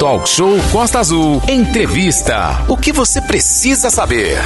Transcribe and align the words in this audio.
Talk 0.00 0.26
Show 0.26 0.56
Costa 0.72 0.98
Azul. 0.98 1.42
Entrevista. 1.46 2.64
O 2.68 2.74
que 2.74 2.90
você 2.90 3.20
precisa 3.20 3.90
saber? 3.90 4.38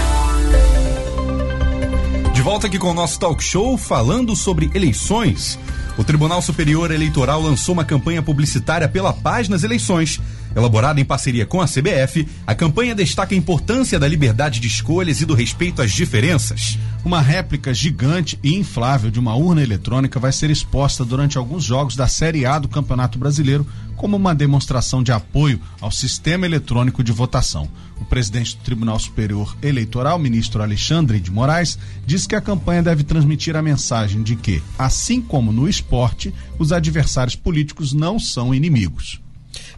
De 2.33 2.43
volta 2.43 2.67
aqui 2.67 2.77
com 2.77 2.91
o 2.91 2.93
nosso 2.93 3.21
talk 3.21 3.41
show 3.41 3.79
falando 3.79 4.35
sobre 4.35 4.69
eleições. 4.75 5.57
O 5.97 6.03
Tribunal 6.03 6.43
Superior 6.43 6.91
Eleitoral 6.91 7.41
lançou 7.41 7.73
uma 7.73 7.85
campanha 7.85 8.21
publicitária 8.21 8.89
pela 8.89 9.13
paz 9.13 9.49
nas 9.49 9.63
eleições. 9.63 10.21
Elaborada 10.55 11.01
em 11.01 11.05
parceria 11.05 11.45
com 11.45 11.61
a 11.61 11.67
CBF, 11.67 12.27
a 12.47 12.55
campanha 12.55 12.95
destaca 12.95 13.35
a 13.35 13.39
importância 13.39 13.99
da 13.99 14.07
liberdade 14.07 14.61
de 14.61 14.69
escolhas 14.69 15.21
e 15.21 15.27
do 15.27 15.35
respeito 15.35 15.83
às 15.83 15.93
diferenças. 15.93 16.79
Uma 17.05 17.21
réplica 17.21 17.75
gigante 17.75 18.39
e 18.43 18.55
inflável 18.55 19.11
de 19.11 19.19
uma 19.19 19.35
urna 19.35 19.63
eletrônica 19.63 20.19
vai 20.21 20.33
ser 20.33 20.51
exposta 20.51 21.05
durante 21.05 21.37
alguns 21.37 21.65
jogos 21.65 21.97
da 21.97 22.07
Série 22.07 22.47
A 22.47 22.59
do 22.59 22.69
Campeonato 22.69 23.19
Brasileiro 23.19 23.67
como 23.97 24.17
uma 24.17 24.35
demonstração 24.35 25.03
de 25.03 25.13
apoio 25.13 25.61
ao 25.81 25.91
sistema 25.91 26.47
eletrônico 26.47 27.03
de 27.03 27.13
votação. 27.13 27.69
O 28.01 28.05
presidente 28.05 28.57
do 28.57 28.63
Tribunal 28.63 28.99
Superior 28.99 29.57
Eleitoral, 29.63 30.19
ministro 30.19 30.63
Alexandre 30.63 31.21
de 31.21 31.31
Moraes, 31.31 31.79
diz 32.07 32.27
que 32.27 32.35
a 32.35 32.41
campanha 32.41 32.83
deve 32.83 33.03
transmitir 33.03 33.57
a 33.57 33.63
mensagem 33.63 34.23
de 34.23 34.37
que, 34.37 34.63
assim 34.79 35.21
como 35.21 35.53
no 35.53 35.69
esporte, 35.69 36.35
os 36.59 36.73
adversários 36.73 37.37
políticos 37.37 37.93
não 37.93 38.19
são 38.19 38.55
inimigos. 38.55 39.24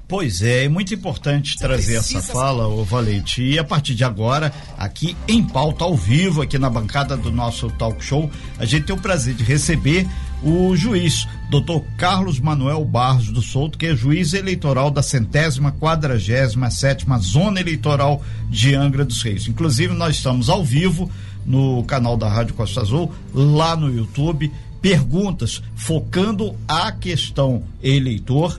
Pois 0.09 0.41
é, 0.41 0.65
é 0.65 0.69
muito 0.69 0.95
importante 0.95 1.59
trazer 1.59 1.96
essa 1.96 2.23
fala, 2.23 2.69
o 2.69 2.84
Valente. 2.84 3.42
E 3.42 3.59
a 3.59 3.65
partir 3.65 3.92
de 3.92 4.05
agora, 4.05 4.52
aqui 4.79 5.16
em 5.27 5.42
pauta, 5.42 5.82
ao 5.82 5.96
vivo, 5.96 6.42
aqui 6.42 6.56
na 6.60 6.70
bancada 6.70 7.16
do 7.16 7.32
nosso 7.32 7.69
talk 7.70 8.05
show, 8.05 8.30
a 8.56 8.65
gente 8.65 8.87
tem 8.87 8.95
o 8.95 9.01
prazer 9.01 9.34
de 9.34 9.42
receber 9.42 10.06
o 10.45 10.77
juiz, 10.77 11.27
doutor 11.51 11.82
Carlos 11.96 12.38
Manuel 12.38 12.84
Barros 12.84 13.32
do 13.32 13.42
Souto, 13.42 13.77
que 13.77 13.87
é 13.87 13.96
juiz 13.96 14.32
eleitoral 14.32 14.92
da 14.92 15.02
centésima 15.02 15.73
quadragésima 15.73 16.70
sétima 16.70 17.18
zona 17.18 17.59
eleitoral 17.59 18.23
de 18.48 18.77
Angra 18.77 19.04
dos 19.04 19.21
Reis. 19.23 19.49
Inclusive, 19.49 19.93
nós 19.93 20.16
estamos 20.16 20.49
ao 20.49 20.65
vivo 20.65 21.10
no 21.45 21.82
canal 21.82 22.16
da 22.16 22.29
Rádio 22.29 22.54
Costa 22.54 22.80
Azul, 22.80 23.12
lá 23.34 23.74
no 23.74 23.93
YouTube, 23.93 24.52
perguntas 24.80 25.60
focando 25.74 26.54
a 26.68 26.93
questão 26.93 27.65
eleitor 27.82 28.57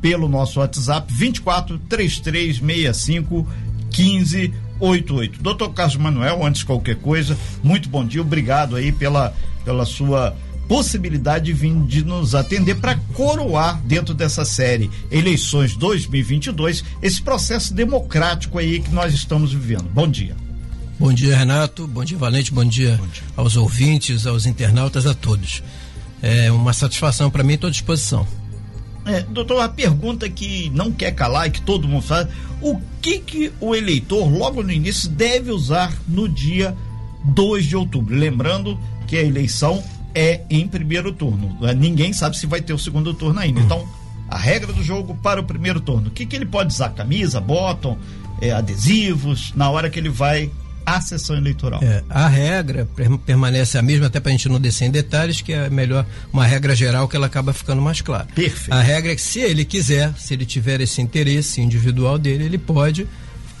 pelo 0.00 0.28
nosso 0.28 0.60
WhatsApp 0.60 1.12
24 1.12 1.78
3365 1.88 3.46
1588. 3.96 5.42
Doutor 5.42 5.72
Carlos 5.72 5.96
Manuel, 5.96 6.44
antes 6.44 6.60
de 6.60 6.66
qualquer 6.66 6.96
coisa, 6.96 7.36
muito 7.62 7.88
bom 7.88 8.04
dia, 8.04 8.20
obrigado 8.20 8.76
aí 8.76 8.92
pela, 8.92 9.34
pela 9.64 9.84
sua 9.84 10.36
possibilidade 10.68 11.46
de 11.46 11.52
vir 11.54 11.74
de 11.86 12.04
nos 12.04 12.34
atender 12.34 12.74
para 12.76 12.94
coroar 13.14 13.80
dentro 13.84 14.12
dessa 14.12 14.44
série 14.44 14.90
Eleições 15.10 15.74
2022 15.74 16.84
esse 17.00 17.22
processo 17.22 17.72
democrático 17.72 18.58
aí 18.58 18.80
que 18.80 18.90
nós 18.90 19.14
estamos 19.14 19.52
vivendo. 19.52 19.88
Bom 19.90 20.06
dia. 20.06 20.36
Bom 20.98 21.12
dia, 21.12 21.36
Renato. 21.36 21.86
Bom 21.86 22.04
dia, 22.04 22.18
Valente. 22.18 22.52
Bom 22.52 22.64
dia, 22.64 22.96
Bom 22.96 23.06
dia. 23.06 23.22
aos 23.36 23.56
ouvintes, 23.56 24.26
aos 24.26 24.46
internautas, 24.46 25.06
a 25.06 25.14
todos. 25.14 25.62
É 26.20 26.50
uma 26.50 26.72
satisfação 26.72 27.30
para 27.30 27.44
mim, 27.44 27.54
estou 27.54 27.68
à 27.68 27.70
disposição. 27.70 28.26
É, 29.08 29.22
doutor, 29.22 29.60
a 29.60 29.68
pergunta 29.68 30.28
que 30.28 30.70
não 30.70 30.92
quer 30.92 31.12
calar 31.12 31.48
e 31.48 31.50
que 31.50 31.62
todo 31.62 31.88
mundo 31.88 32.02
faz, 32.02 32.28
o 32.60 32.78
que 33.00 33.18
que 33.18 33.52
o 33.60 33.74
eleitor 33.74 34.28
logo 34.30 34.62
no 34.62 34.70
início 34.70 35.08
deve 35.08 35.50
usar 35.50 35.92
no 36.06 36.28
dia 36.28 36.76
2 37.24 37.64
de 37.64 37.76
outubro? 37.76 38.14
Lembrando 38.14 38.78
que 39.06 39.16
a 39.16 39.22
eleição 39.22 39.82
é 40.14 40.42
em 40.50 40.68
primeiro 40.68 41.12
turno. 41.12 41.56
É, 41.66 41.74
ninguém 41.74 42.12
sabe 42.12 42.36
se 42.36 42.46
vai 42.46 42.60
ter 42.60 42.74
o 42.74 42.78
segundo 42.78 43.14
turno 43.14 43.40
ainda. 43.40 43.60
Então, 43.60 43.88
a 44.28 44.36
regra 44.36 44.72
do 44.72 44.82
jogo 44.82 45.14
para 45.22 45.40
o 45.40 45.44
primeiro 45.44 45.80
turno. 45.80 46.08
O 46.08 46.10
que, 46.10 46.26
que 46.26 46.36
ele 46.36 46.46
pode 46.46 46.72
usar? 46.72 46.90
Camisa, 46.90 47.40
bottom, 47.40 47.96
é, 48.42 48.52
adesivos, 48.52 49.52
na 49.56 49.70
hora 49.70 49.88
que 49.88 49.98
ele 49.98 50.10
vai 50.10 50.50
à 50.96 51.00
sessão 51.00 51.36
eleitoral. 51.36 51.80
É, 51.82 52.02
a 52.08 52.28
regra 52.28 52.88
permanece 53.24 53.78
a 53.78 53.82
mesma, 53.82 54.06
até 54.06 54.20
para 54.20 54.30
a 54.30 54.32
gente 54.32 54.48
não 54.48 54.60
descer 54.60 54.86
em 54.86 54.90
detalhes, 54.90 55.40
que 55.40 55.52
é 55.52 55.68
melhor 55.68 56.06
uma 56.32 56.46
regra 56.46 56.74
geral 56.74 57.08
que 57.08 57.16
ela 57.16 57.26
acaba 57.26 57.52
ficando 57.52 57.82
mais 57.82 58.00
clara. 58.00 58.26
Perfeito. 58.34 58.72
A 58.72 58.80
regra 58.80 59.12
é 59.12 59.14
que 59.14 59.22
se 59.22 59.40
ele 59.40 59.64
quiser, 59.64 60.12
se 60.16 60.34
ele 60.34 60.46
tiver 60.46 60.80
esse 60.80 61.00
interesse 61.00 61.60
individual 61.60 62.18
dele, 62.18 62.44
ele 62.44 62.58
pode 62.58 63.06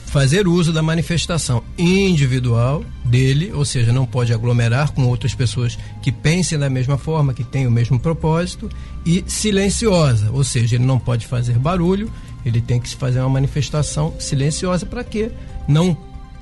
fazer 0.08 0.48
uso 0.48 0.72
da 0.72 0.82
manifestação 0.82 1.62
individual 1.76 2.82
dele, 3.04 3.52
ou 3.52 3.64
seja, 3.64 3.92
não 3.92 4.06
pode 4.06 4.32
aglomerar 4.32 4.92
com 4.92 5.06
outras 5.06 5.34
pessoas 5.34 5.78
que 6.02 6.10
pensem 6.10 6.58
da 6.58 6.70
mesma 6.70 6.96
forma, 6.96 7.34
que 7.34 7.44
tenham 7.44 7.70
o 7.70 7.72
mesmo 7.72 8.00
propósito, 8.00 8.70
e 9.04 9.22
silenciosa, 9.26 10.30
ou 10.32 10.42
seja, 10.42 10.76
ele 10.76 10.84
não 10.84 10.98
pode 10.98 11.26
fazer 11.26 11.58
barulho, 11.58 12.10
ele 12.44 12.60
tem 12.60 12.80
que 12.80 12.88
fazer 12.96 13.20
uma 13.20 13.28
manifestação 13.28 14.14
silenciosa 14.18 14.86
para 14.86 15.04
que 15.04 15.30
não 15.68 15.94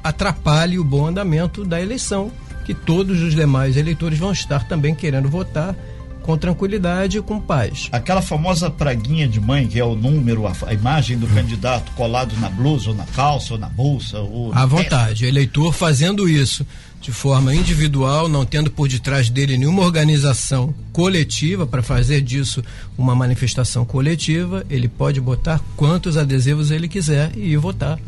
atrapalhe 0.08 0.78
o 0.78 0.84
bom 0.84 1.06
andamento 1.06 1.64
da 1.64 1.80
eleição, 1.80 2.30
que 2.64 2.74
todos 2.74 3.20
os 3.22 3.34
demais 3.34 3.76
eleitores 3.76 4.18
vão 4.18 4.32
estar 4.32 4.66
também 4.66 4.94
querendo 4.94 5.28
votar 5.28 5.74
com 6.22 6.36
tranquilidade 6.36 7.18
e 7.18 7.22
com 7.22 7.40
paz. 7.40 7.88
Aquela 7.92 8.20
famosa 8.20 8.68
praguinha 8.68 9.28
de 9.28 9.40
mãe, 9.40 9.68
que 9.68 9.78
é 9.78 9.84
o 9.84 9.94
número, 9.94 10.46
a, 10.46 10.52
a 10.66 10.74
imagem 10.74 11.16
do 11.16 11.26
candidato 11.28 11.92
colado 11.92 12.36
na 12.40 12.48
blusa, 12.48 12.90
ou 12.90 12.96
na 12.96 13.04
calça, 13.06 13.54
ou 13.54 13.60
na 13.60 13.68
bolsa. 13.68 14.18
Ou 14.18 14.52
à 14.52 14.66
vontade. 14.66 15.24
O 15.24 15.28
eleitor 15.28 15.72
fazendo 15.72 16.28
isso 16.28 16.66
de 17.00 17.12
forma 17.12 17.54
individual, 17.54 18.28
não 18.28 18.44
tendo 18.44 18.70
por 18.70 18.88
detrás 18.88 19.30
dele 19.30 19.56
nenhuma 19.56 19.84
organização 19.84 20.74
coletiva 20.92 21.64
para 21.64 21.82
fazer 21.82 22.20
disso 22.20 22.62
uma 22.98 23.14
manifestação 23.14 23.84
coletiva, 23.84 24.66
ele 24.68 24.88
pode 24.88 25.20
botar 25.20 25.60
quantos 25.76 26.16
adesivos 26.16 26.72
ele 26.72 26.88
quiser 26.88 27.30
e 27.36 27.52
ir 27.52 27.58
votar. 27.58 28.00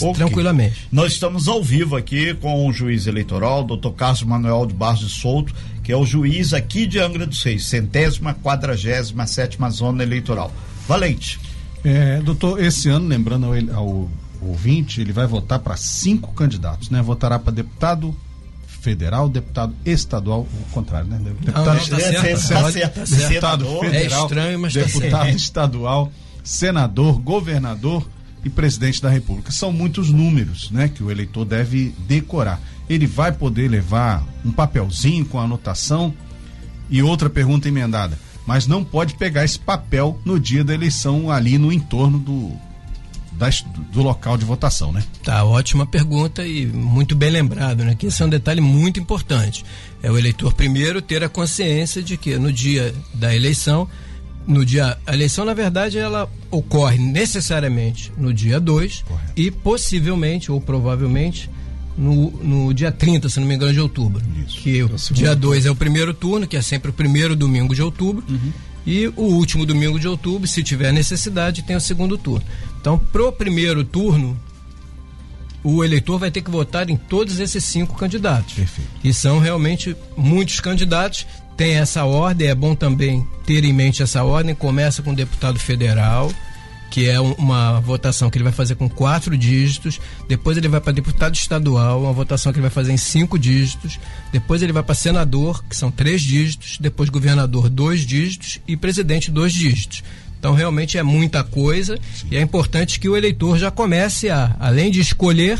Okay. 0.00 0.14
Tranquilamente. 0.14 0.88
Nós 0.90 1.12
estamos 1.12 1.48
ao 1.48 1.62
vivo 1.62 1.96
aqui 1.96 2.34
com 2.34 2.66
o 2.66 2.72
juiz 2.72 3.06
eleitoral, 3.06 3.64
doutor 3.64 3.92
Carlos 3.92 4.22
Manuel 4.22 4.66
de 4.66 4.74
Barros 4.74 5.00
de 5.00 5.08
Souto, 5.08 5.54
que 5.82 5.92
é 5.92 5.96
o 5.96 6.04
juiz 6.04 6.52
aqui 6.52 6.86
de 6.86 6.98
Angra 6.98 7.26
dos 7.26 7.42
Reis, 7.42 7.66
centésima, 7.66 8.34
quadragésima, 8.34 9.26
sétima 9.26 9.70
zona 9.70 10.02
eleitoral. 10.02 10.52
Valente. 10.88 11.38
É, 11.84 12.18
doutor, 12.20 12.62
esse 12.62 12.88
ano, 12.88 13.06
lembrando 13.06 13.46
ao, 13.46 13.54
ao 13.76 14.10
ouvinte, 14.40 15.00
ele 15.00 15.12
vai 15.12 15.26
votar 15.26 15.58
para 15.58 15.76
cinco 15.76 16.32
candidatos, 16.32 16.90
né? 16.90 17.02
Votará 17.02 17.38
para 17.38 17.52
deputado 17.52 18.14
federal, 18.66 19.28
deputado 19.28 19.74
estadual, 19.84 20.40
o 20.40 20.70
contrário, 20.70 21.08
né? 21.08 21.18
Deputado, 21.18 21.56
não, 21.56 21.64
não, 21.64 21.74
tá 21.74 21.80
certo, 21.80 22.22
tá 22.22 22.70
certo, 22.70 22.94
tá 22.94 23.06
certo. 23.06 23.28
deputado 23.28 23.80
federal, 23.80 24.20
é 24.20 24.24
estranho, 24.24 24.58
mas 24.58 24.72
deputado 24.74 25.28
estadual, 25.30 26.12
senador, 26.42 27.18
governador, 27.18 28.06
e 28.44 28.50
presidente 28.50 29.00
da 29.00 29.08
República. 29.08 29.50
São 29.50 29.72
muitos 29.72 30.10
números, 30.10 30.70
né, 30.70 30.88
que 30.88 31.02
o 31.02 31.10
eleitor 31.10 31.44
deve 31.44 31.94
decorar. 32.06 32.60
Ele 32.88 33.06
vai 33.06 33.32
poder 33.32 33.68
levar 33.68 34.24
um 34.44 34.52
papelzinho 34.52 35.24
com 35.24 35.40
anotação 35.40 36.14
e 36.90 37.02
outra 37.02 37.30
pergunta 37.30 37.68
emendada, 37.68 38.18
mas 38.46 38.66
não 38.66 38.84
pode 38.84 39.14
pegar 39.14 39.44
esse 39.44 39.58
papel 39.58 40.20
no 40.24 40.38
dia 40.38 40.62
da 40.62 40.74
eleição 40.74 41.30
ali 41.30 41.56
no 41.56 41.72
entorno 41.72 42.18
do 42.18 42.52
do 43.90 44.00
local 44.00 44.36
de 44.36 44.44
votação, 44.44 44.92
né? 44.92 45.02
Tá, 45.24 45.44
ótima 45.44 45.84
pergunta 45.84 46.46
e 46.46 46.66
muito 46.66 47.16
bem 47.16 47.30
lembrado, 47.30 47.84
né? 47.84 47.94
Que 47.96 48.06
esse 48.06 48.22
é 48.22 48.26
um 48.26 48.28
detalhe 48.28 48.60
muito 48.60 49.00
importante. 49.00 49.64
É 50.02 50.10
o 50.10 50.16
eleitor 50.16 50.54
primeiro 50.54 51.02
ter 51.02 51.24
a 51.24 51.28
consciência 51.28 52.00
de 52.00 52.16
que 52.16 52.38
no 52.38 52.52
dia 52.52 52.94
da 53.12 53.34
eleição 53.34 53.88
no 54.46 54.64
dia. 54.64 54.98
A 55.06 55.14
eleição, 55.14 55.44
na 55.44 55.54
verdade, 55.54 55.98
ela 55.98 56.30
ocorre 56.50 56.98
necessariamente 56.98 58.12
no 58.16 58.32
dia 58.32 58.60
2 58.60 59.04
e 59.36 59.50
possivelmente 59.50 60.50
ou 60.50 60.60
provavelmente 60.60 61.50
no, 61.96 62.30
no 62.30 62.74
dia 62.74 62.90
30, 62.90 63.28
se 63.28 63.40
não 63.40 63.46
me 63.46 63.54
engano, 63.54 63.72
de 63.72 63.80
outubro. 63.80 64.22
Isso. 64.46 64.62
Que 64.62 64.80
é 64.80 64.84
o 64.84 65.14
dia 65.14 65.34
2 65.34 65.66
é 65.66 65.70
o 65.70 65.76
primeiro 65.76 66.12
turno, 66.12 66.46
que 66.46 66.56
é 66.56 66.62
sempre 66.62 66.90
o 66.90 66.94
primeiro 66.94 67.36
domingo 67.36 67.74
de 67.74 67.82
outubro. 67.82 68.24
Uhum. 68.28 68.52
E 68.86 69.08
o 69.16 69.22
último 69.22 69.64
domingo 69.64 69.98
de 69.98 70.06
outubro, 70.06 70.46
se 70.46 70.62
tiver 70.62 70.92
necessidade, 70.92 71.62
tem 71.62 71.74
o 71.74 71.80
segundo 71.80 72.18
turno. 72.18 72.44
Então, 72.80 72.98
pro 72.98 73.32
primeiro 73.32 73.82
turno, 73.82 74.38
o 75.62 75.82
eleitor 75.82 76.18
vai 76.18 76.30
ter 76.30 76.42
que 76.42 76.50
votar 76.50 76.90
em 76.90 76.96
todos 76.96 77.40
esses 77.40 77.64
cinco 77.64 77.94
candidatos. 77.94 78.52
Perfeito. 78.52 78.90
E 79.02 79.14
são 79.14 79.38
realmente 79.38 79.96
muitos 80.14 80.60
candidatos 80.60 81.26
tem 81.56 81.74
essa 81.74 82.04
ordem, 82.04 82.48
é 82.48 82.54
bom 82.54 82.74
também 82.74 83.26
ter 83.46 83.64
em 83.64 83.72
mente 83.72 84.02
essa 84.02 84.24
ordem. 84.24 84.54
Começa 84.54 85.02
com 85.02 85.12
o 85.12 85.14
deputado 85.14 85.58
federal, 85.58 86.32
que 86.90 87.08
é 87.08 87.20
uma 87.20 87.80
votação 87.80 88.28
que 88.28 88.36
ele 88.36 88.44
vai 88.44 88.52
fazer 88.52 88.74
com 88.74 88.88
quatro 88.88 89.36
dígitos. 89.36 90.00
Depois 90.28 90.56
ele 90.56 90.68
vai 90.68 90.80
para 90.80 90.92
deputado 90.92 91.34
estadual, 91.34 92.02
uma 92.02 92.12
votação 92.12 92.52
que 92.52 92.58
ele 92.58 92.62
vai 92.62 92.70
fazer 92.70 92.92
em 92.92 92.96
cinco 92.96 93.38
dígitos. 93.38 94.00
Depois 94.32 94.62
ele 94.62 94.72
vai 94.72 94.82
para 94.82 94.94
senador, 94.94 95.64
que 95.64 95.76
são 95.76 95.90
três 95.90 96.22
dígitos. 96.22 96.78
Depois 96.80 97.08
governador, 97.08 97.68
dois 97.68 98.00
dígitos. 98.00 98.60
E 98.66 98.76
presidente, 98.76 99.30
dois 99.30 99.52
dígitos. 99.52 100.02
Então 100.38 100.54
realmente 100.54 100.98
é 100.98 101.02
muita 101.02 101.42
coisa 101.42 101.98
e 102.30 102.36
é 102.36 102.40
importante 102.40 103.00
que 103.00 103.08
o 103.08 103.16
eleitor 103.16 103.56
já 103.56 103.70
comece 103.70 104.28
a, 104.28 104.54
além 104.60 104.90
de 104.90 105.00
escolher, 105.00 105.58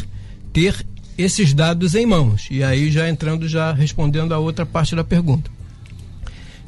ter 0.53 0.85
esses 1.17 1.55
dados 1.55 1.95
em 1.95 2.05
mãos. 2.05 2.49
E 2.51 2.63
aí 2.63 2.91
já 2.91 3.09
entrando, 3.09 3.49
já 3.49 3.73
respondendo 3.73 4.35
a 4.35 4.39
outra 4.39 4.67
parte 4.67 4.95
da 4.95 5.03
pergunta 5.03 5.54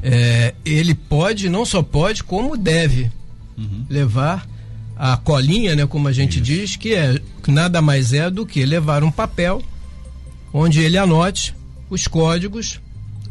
é, 0.09 0.55
ele 0.65 0.95
pode, 0.95 1.49
não 1.49 1.65
só 1.65 1.83
pode, 1.83 2.23
como 2.23 2.57
deve 2.57 3.11
uhum. 3.59 3.85
levar 3.91 4.47
a 4.97 5.17
colinha, 5.17 5.75
né, 5.75 5.85
como 5.85 6.07
a 6.07 6.13
gente 6.13 6.35
Isso. 6.35 6.45
diz, 6.45 6.77
que 6.77 6.95
é 6.95 7.21
que 7.43 7.51
nada 7.51 7.83
mais 7.83 8.13
é 8.13 8.31
do 8.31 8.47
que 8.47 8.65
levar 8.65 9.03
um 9.03 9.11
papel 9.11 9.61
onde 10.53 10.81
ele 10.81 10.97
anote 10.97 11.57
os 11.91 12.07
códigos 12.07 12.81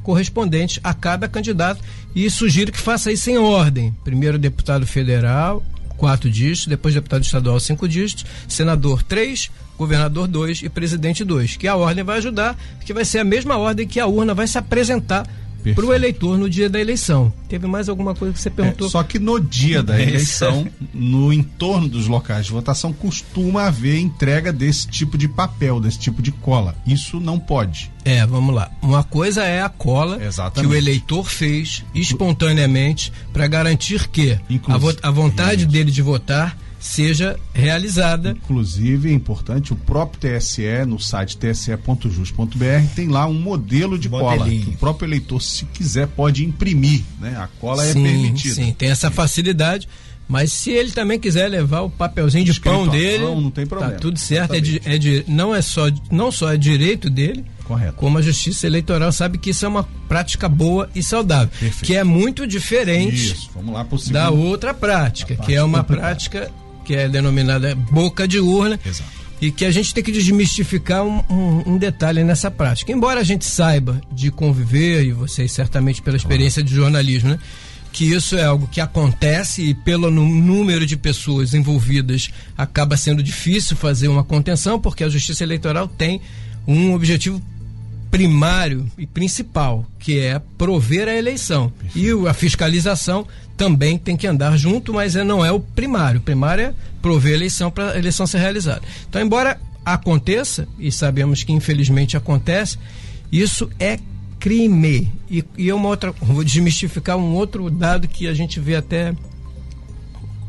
correspondentes 0.03 0.81
a 0.83 0.93
cada 0.93 1.29
candidato 1.29 1.81
e 2.13 2.29
sugiro 2.29 2.73
que 2.73 2.77
faça 2.77 3.09
isso 3.09 3.29
em 3.29 3.37
ordem. 3.37 3.95
Primeiro 4.03 4.37
deputado 4.37 4.85
federal, 4.85 5.63
quatro 5.95 6.29
dígitos, 6.29 6.67
depois 6.67 6.93
deputado 6.93 7.23
estadual, 7.23 7.57
cinco 7.57 7.87
dígitos, 7.87 8.25
senador, 8.49 9.01
três, 9.01 9.49
governador, 9.77 10.27
dois 10.27 10.61
e 10.61 10.67
presidente, 10.67 11.23
dois. 11.23 11.55
Que 11.55 11.69
a 11.69 11.75
ordem 11.77 12.03
vai 12.03 12.17
ajudar, 12.17 12.57
que 12.85 12.93
vai 12.93 13.05
ser 13.05 13.19
a 13.19 13.23
mesma 13.23 13.57
ordem 13.57 13.87
que 13.87 13.99
a 13.99 14.07
urna 14.07 14.33
vai 14.33 14.45
se 14.45 14.57
apresentar 14.57 15.25
para 15.73 15.85
o 15.85 15.93
eleitor 15.93 16.37
no 16.37 16.49
dia 16.49 16.69
da 16.69 16.79
eleição. 16.79 17.31
Teve 17.47 17.67
mais 17.67 17.89
alguma 17.89 18.13
coisa 18.13 18.33
que 18.33 18.39
você 18.39 18.49
perguntou? 18.49 18.87
É, 18.87 18.89
só 18.89 19.03
que 19.03 19.17
no 19.17 19.39
dia 19.39 19.81
da 19.81 19.99
eleição, 20.01 20.67
no 20.93 21.31
entorno 21.31 21.87
dos 21.87 22.07
locais 22.07 22.45
de 22.45 22.51
votação, 22.51 22.93
costuma 22.93 23.67
haver 23.67 23.97
entrega 23.99 24.51
desse 24.51 24.87
tipo 24.87 25.17
de 25.17 25.27
papel, 25.27 25.79
desse 25.79 25.99
tipo 25.99 26.21
de 26.21 26.31
cola. 26.31 26.75
Isso 26.85 27.19
não 27.19 27.39
pode. 27.39 27.91
É, 28.03 28.25
vamos 28.25 28.53
lá. 28.53 28.69
Uma 28.81 29.03
coisa 29.03 29.43
é 29.43 29.61
a 29.61 29.69
cola 29.69 30.23
Exatamente. 30.23 30.69
que 30.69 30.75
o 30.75 30.77
eleitor 30.77 31.29
fez 31.29 31.83
espontaneamente 31.93 33.11
para 33.33 33.47
garantir 33.47 34.07
que 34.09 34.33
a, 34.33 35.07
a 35.07 35.11
vontade 35.11 35.61
Isso. 35.61 35.71
dele 35.71 35.89
de 35.91 36.01
votar 36.01 36.57
seja 36.85 37.37
realizada. 37.53 38.31
Inclusive, 38.31 39.09
é 39.09 39.13
importante, 39.13 39.73
o 39.73 39.75
próprio 39.75 40.39
TSE, 40.39 40.85
no 40.87 40.99
site 40.99 41.35
tse.jus.br, 41.37 42.87
tem 42.95 43.07
lá 43.07 43.25
um 43.25 43.33
modelo 43.33 43.97
de 43.97 44.07
cola. 44.07 44.47
Que 44.47 44.69
o 44.69 44.77
próprio 44.77 45.07
eleitor, 45.07 45.41
se 45.41 45.65
quiser, 45.65 46.07
pode 46.07 46.45
imprimir. 46.45 47.03
Né? 47.19 47.35
A 47.37 47.47
cola 47.59 47.83
é 47.83 47.91
sim, 47.91 48.05
é 48.05 48.09
permitida. 48.09 48.55
Sim, 48.55 48.73
tem 48.77 48.89
essa 48.89 49.09
facilidade. 49.09 49.87
Mas 50.27 50.51
se 50.51 50.71
ele 50.71 50.91
também 50.91 51.19
quiser 51.19 51.47
levar 51.49 51.81
o 51.81 51.89
papelzinho 51.89 52.43
de 52.43 52.51
Escrito 52.51 52.75
pão 52.75 52.87
dele, 52.87 53.23
não, 53.23 53.41
não 53.41 53.51
tem 53.51 53.65
problema. 53.65 53.93
Tá 53.93 53.99
tudo 53.99 54.17
certo. 54.17 54.55
É 54.55 54.59
de, 54.59 54.81
é 54.83 54.97
de, 54.97 55.23
não 55.27 55.53
é 55.53 55.61
só 55.61 55.83
não 56.09 56.31
só 56.31 56.51
é 56.51 56.57
direito 56.57 57.11
dele, 57.11 57.45
Correto. 57.63 57.93
como 57.93 58.17
a 58.17 58.23
Justiça 58.23 58.65
Eleitoral 58.65 59.11
sabe 59.11 59.37
que 59.37 59.51
isso 59.51 59.65
é 59.65 59.69
uma 59.69 59.83
prática 60.07 60.49
boa 60.49 60.89
e 60.95 61.03
saudável, 61.03 61.49
Perfeito. 61.59 61.85
que 61.85 61.95
é 61.95 62.03
muito 62.03 62.47
diferente 62.47 63.33
isso. 63.33 63.51
da 64.11 64.31
outra 64.31 64.73
prática, 64.73 65.35
que 65.35 65.53
é 65.53 65.61
uma 65.61 65.83
prática 65.83 66.51
que 66.85 66.95
é 66.95 67.09
denominada 67.09 67.75
boca 67.75 68.27
de 68.27 68.39
urna. 68.39 68.79
Exato. 68.85 69.25
E 69.41 69.51
que 69.51 69.65
a 69.65 69.71
gente 69.71 69.93
tem 69.93 70.01
que 70.01 70.13
desmistificar 70.13 71.03
um, 71.03 71.21
um, 71.29 71.73
um, 71.73 71.77
detalhe 71.77 72.23
nessa 72.23 72.49
prática. 72.49 72.91
Embora 72.93 73.19
a 73.19 73.23
gente 73.23 73.43
saiba 73.43 73.99
de 74.09 74.31
conviver, 74.31 75.03
e 75.03 75.11
vocês 75.11 75.51
certamente 75.51 76.01
pela 76.01 76.15
experiência 76.15 76.63
de 76.63 76.73
jornalismo, 76.73 77.31
né? 77.31 77.39
que 77.91 78.13
isso 78.13 78.37
é 78.37 78.43
algo 78.43 78.67
que 78.67 78.81
acontece 78.81 79.61
e 79.69 79.73
pelo 79.73 80.11
número 80.11 80.85
de 80.85 80.97
pessoas 80.97 81.53
envolvidas 81.53 82.29
acaba 82.57 82.97
sendo 82.97 83.23
difícil 83.23 83.77
fazer 83.77 84.09
uma 84.09 84.23
contenção, 84.23 84.79
porque 84.79 85.03
a 85.03 85.09
Justiça 85.09 85.43
Eleitoral 85.43 85.87
tem 85.87 86.19
um 86.67 86.93
objetivo 86.93 87.41
primário 88.15 88.89
e 88.97 89.05
principal, 89.05 89.85
que 89.99 90.17
é 90.17 90.39
prover 90.57 91.09
a 91.09 91.13
eleição. 91.13 91.69
E 91.93 92.09
a 92.25 92.33
fiscalização 92.33 93.27
também 93.57 93.97
tem 93.97 94.15
que 94.15 94.25
andar 94.25 94.55
junto, 94.55 94.93
mas 94.93 95.17
é, 95.17 95.23
não 95.25 95.43
é 95.43 95.51
o 95.51 95.59
primário. 95.59 96.21
O 96.21 96.23
primário 96.23 96.67
é 96.67 96.73
prover 97.01 97.33
a 97.33 97.35
eleição 97.35 97.69
para 97.69 97.91
a 97.91 97.97
eleição 97.97 98.25
ser 98.25 98.37
realizada. 98.37 98.83
Então, 99.09 99.21
embora 99.21 99.59
aconteça, 99.83 100.65
e 100.79 100.93
sabemos 100.93 101.43
que 101.43 101.51
infelizmente 101.51 102.15
acontece, 102.15 102.77
isso 103.29 103.69
é 103.77 103.99
crime. 104.39 105.11
E, 105.29 105.43
e 105.57 105.73
uma 105.73 105.89
outra, 105.89 106.13
vou 106.13 106.41
desmistificar 106.41 107.17
um 107.17 107.33
outro 107.33 107.69
dado 107.69 108.07
que 108.07 108.29
a 108.29 108.33
gente 108.33 108.61
vê 108.61 108.77
até 108.77 109.13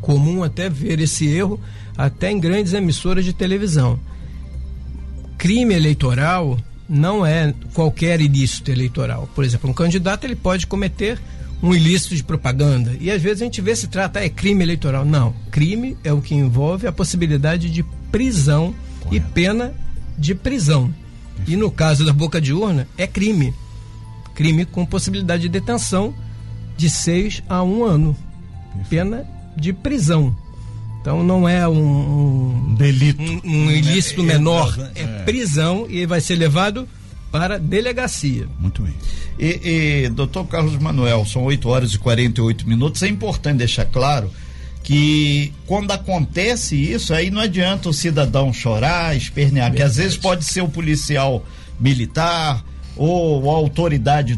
comum 0.01 0.45
até 0.45 0.69
ver 0.69 1.01
esse 1.01 1.27
erro 1.27 1.59
até 1.99 2.31
em 2.31 2.39
grandes 2.39 2.75
emissoras 2.75 3.25
de 3.25 3.33
televisão. 3.33 3.99
Crime 5.37 5.75
eleitoral 5.75 6.57
não 6.89 7.25
é 7.25 7.53
qualquer 7.75 8.21
ilícito 8.21 8.71
eleitoral. 8.71 9.29
Por 9.35 9.45
exemplo, 9.45 9.71
um 9.71 9.75
candidato 9.75 10.25
ele 10.25 10.37
pode 10.37 10.67
cometer 10.67 11.21
um 11.63 11.75
ilícito 11.75 12.15
de 12.15 12.23
propaganda. 12.23 12.97
E 13.01 13.11
às 13.11 13.21
vezes 13.21 13.43
a 13.43 13.45
gente 13.45 13.61
vê 13.61 13.75
se 13.75 13.89
trata, 13.89 14.21
é 14.21 14.29
crime 14.29 14.63
eleitoral. 14.63 15.05
Não. 15.05 15.35
Crime 15.51 15.97
é 16.05 16.13
o 16.13 16.21
que 16.21 16.35
envolve 16.35 16.87
a 16.87 16.93
possibilidade 16.93 17.71
de 17.71 17.83
prisão 18.11 18.75
Correto. 19.01 19.17
e 19.17 19.33
pena 19.33 19.75
de 20.19 20.35
prisão. 20.35 20.93
E 21.47 21.57
no 21.57 21.71
caso 21.71 22.05
da 22.05 22.13
boca 22.13 22.41
de 22.41 22.53
urna, 22.53 22.89
é 22.97 23.07
crime. 23.07 23.53
Crime 24.35 24.65
com 24.65 24.85
possibilidade 24.85 25.43
de 25.43 25.49
detenção 25.49 26.15
de 26.77 26.91
seis 26.91 27.43
a 27.49 27.63
um 27.63 27.85
ano. 27.85 28.17
Pena 28.89 29.27
de 29.57 29.73
prisão. 29.73 30.37
Então 31.07 31.23
não 31.23 31.49
é 31.49 31.69
um, 31.69 31.77
um 32.69 32.75
delito, 32.75 33.23
um, 33.23 33.41
um 33.45 33.71
ilícito 33.71 34.23
é, 34.23 34.25
menor, 34.25 34.77
é, 34.93 35.03
é, 35.03 35.05
é 35.05 35.07
prisão 35.23 35.87
e 35.89 36.05
vai 36.05 36.21
ser 36.21 36.35
levado 36.35 36.89
para 37.31 37.61
delegacia. 37.61 38.49
Muito 38.59 38.83
bem. 38.83 38.93
E, 39.39 40.05
e 40.05 40.09
doutor 40.09 40.45
Carlos 40.49 40.77
Manuel, 40.79 41.25
são 41.25 41.45
8 41.45 41.69
horas 41.69 41.93
e 41.93 41.99
48 41.99 42.69
minutos. 42.69 43.05
É 43.05 43.09
importante 43.09 43.59
deixar 43.59 43.85
claro 43.85 44.33
que 44.83 45.53
quando 45.65 45.93
acontece 45.93 46.75
isso, 46.75 47.15
aí 47.15 47.31
não 47.31 47.41
adianta 47.41 47.89
o 47.89 47.93
cidadão 47.93 48.53
chorar, 48.53 49.17
espernear, 49.17 49.71
Verdade. 49.71 49.77
que 49.77 49.83
às 49.85 49.97
vezes 49.99 50.17
pode 50.17 50.45
ser 50.45 50.63
o 50.63 50.69
policial 50.69 51.47
militar 51.79 52.65
ou 52.97 53.49
a 53.49 53.55
autoridade 53.55 54.37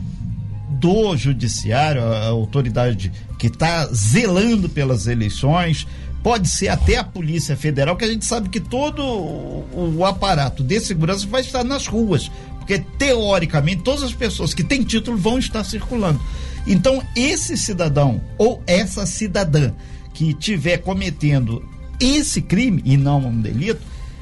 do 0.79 1.17
judiciário, 1.17 2.03
a 2.03 2.27
autoridade 2.27 3.11
que 3.39 3.47
está 3.47 3.87
zelando 3.87 4.69
pelas 4.69 5.07
eleições, 5.07 5.87
pode 6.23 6.49
ser 6.49 6.69
até 6.69 6.97
a 6.97 7.05
Polícia 7.05 7.57
Federal, 7.57 7.97
que 7.97 8.05
a 8.05 8.09
gente 8.09 8.25
sabe 8.25 8.49
que 8.49 8.61
todo 8.61 9.03
o, 9.03 10.05
aparato 10.05 10.63
de 10.63 10.81
segurança 10.81 11.27
vai 11.27 11.41
estar 11.41 11.65
nas 11.65 11.87
ruas, 11.87 12.31
porque 12.59 12.79
teoricamente 12.99 13.83
todas 13.83 14.03
as 14.03 14.13
pessoas 14.13 14.53
que 14.53 14.65
têm 14.65 14.83
título 14.83 15.17
vão 15.17 15.39
estar 15.39 15.65
circulando. 15.65 16.21
Então, 16.67 17.03
esse 17.17 17.57
cidadão 17.57 18.21
ou 18.37 18.63
essa 18.67 19.07
cidadã 19.07 19.73
que 20.13 20.31
estiver 20.31 20.79
cometendo 20.79 21.67
esse 22.01 22.43
crime 22.43 22.83
e 22.85 22.97
não 22.97 23.27
um 23.27 23.41
delito, 23.41 23.81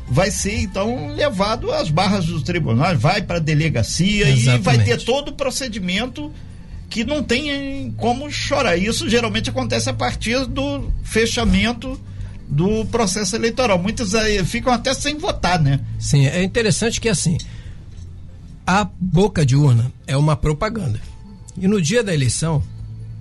vai 0.08 0.30
ser 0.30 0.60
então 0.60 1.08
levado 1.14 1.72
às 1.72 1.90
barras 1.90 2.26
dos 2.26 2.42
tribunais, 2.42 3.00
vai 3.00 3.22
para 3.22 3.36
a 3.36 3.40
delegacia 3.40 4.28
Exatamente. 4.28 4.60
e 4.60 4.62
vai 4.62 4.84
ter 4.84 5.02
todo 5.02 5.28
o 5.28 5.32
procedimento 5.32 6.32
que 6.96 7.04
não 7.04 7.22
tem 7.22 7.92
como 7.98 8.30
chorar. 8.30 8.78
Isso 8.78 9.06
geralmente 9.06 9.50
acontece 9.50 9.90
a 9.90 9.92
partir 9.92 10.46
do 10.46 10.90
fechamento 11.04 12.00
do 12.48 12.86
processo 12.86 13.36
eleitoral. 13.36 13.78
Muitos 13.78 14.14
aí 14.14 14.42
ficam 14.46 14.72
até 14.72 14.94
sem 14.94 15.18
votar, 15.18 15.60
né? 15.60 15.78
Sim, 15.98 16.26
é 16.26 16.42
interessante 16.42 16.98
que 16.98 17.10
assim, 17.10 17.36
a 18.66 18.88
boca 18.98 19.44
de 19.44 19.54
urna 19.54 19.92
é 20.06 20.16
uma 20.16 20.34
propaganda. 20.34 20.98
E 21.58 21.68
no 21.68 21.82
dia 21.82 22.02
da 22.02 22.14
eleição, 22.14 22.62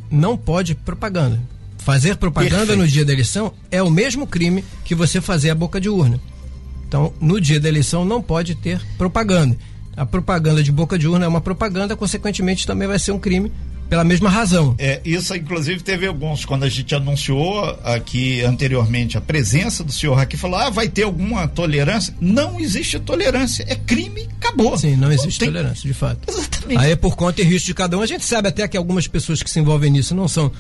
não 0.10 0.38
pode 0.38 0.74
propaganda. 0.74 1.38
Fazer 1.79 2.15
propaganda 2.15 2.67
Perfeito. 2.67 2.79
no 2.79 2.88
dia 2.88 3.03
da 3.03 3.12
eleição 3.12 3.51
é 3.70 3.84
o 3.84 3.91
mesmo 3.91 4.25
crime 4.25 4.63
que 4.86 4.96
você 4.96 5.20
fazer 5.20 5.50
a 5.50 5.55
boca 5.55 5.82
de 5.82 5.89
urna. 5.89 6.17
Então, 6.88 7.13
no 7.20 7.41
dia 7.41 7.60
da 7.60 7.67
eleição, 7.67 8.05
não 8.05 8.22
pode 8.22 8.55
ter 8.55 8.82
propaganda. 8.98 9.58
A 9.96 10.06
propaganda 10.06 10.62
de 10.62 10.72
boca 10.72 10.98
de 10.98 11.08
urna 11.08 11.25
é 11.25 11.28
uma 11.28 11.42
propaganda, 11.42 11.96
consequentemente, 11.96 12.68
também 12.68 12.88
vai 12.88 13.00
ser 13.00 13.12
um 13.12 13.20
crime 13.20 13.52
pela 13.90 14.04
mesma 14.04 14.30
razão. 14.30 14.75
É, 14.78 15.00
isso 15.06 15.36
inclusive 15.36 15.82
teve 15.82 16.08
alguns, 16.08 16.44
quando 16.44 16.64
a 16.64 16.70
gente 16.70 16.94
anunciou 16.96 17.64
aqui 17.84 18.42
anteriormente 18.42 19.18
a 19.18 19.22
presença 19.22 19.84
do 19.84 19.92
senhor 19.92 20.20
aqui, 20.20 20.36
falou, 20.36 20.60
ah, 20.60 20.70
vai 20.70 20.90
ter 20.90 21.04
alguma 21.04 21.48
tolerância? 21.48 22.14
Não 22.20 22.60
existe 22.60 23.00
tolerância, 23.00 23.64
é 23.68 23.75
crime, 23.75 24.28
acabou. 24.42 24.78
Sim, 24.78 24.96
não, 24.96 25.08
não 25.08 25.12
existe 25.12 25.40
tem... 25.40 25.50
tolerância, 25.50 25.88
de 25.88 25.94
fato. 25.94 26.20
Exatamente. 26.28 26.80
Aí 26.80 26.92
é 26.92 26.96
por 26.96 27.16
conta 27.16 27.42
e 27.42 27.46
risco 27.46 27.68
de 27.68 27.74
cada 27.74 27.98
um, 27.98 28.02
a 28.02 28.08
gente 28.08 28.25
sabe 28.25 28.48
até 28.50 28.68
que 28.68 28.75
algumas 28.75 29.08
pessoas 29.08 29.44
que 29.44 29.50
se 29.50 29.60
envolvem 29.60 29.92
nisso 29.92 30.16
não 30.16 30.28
são 30.28 30.52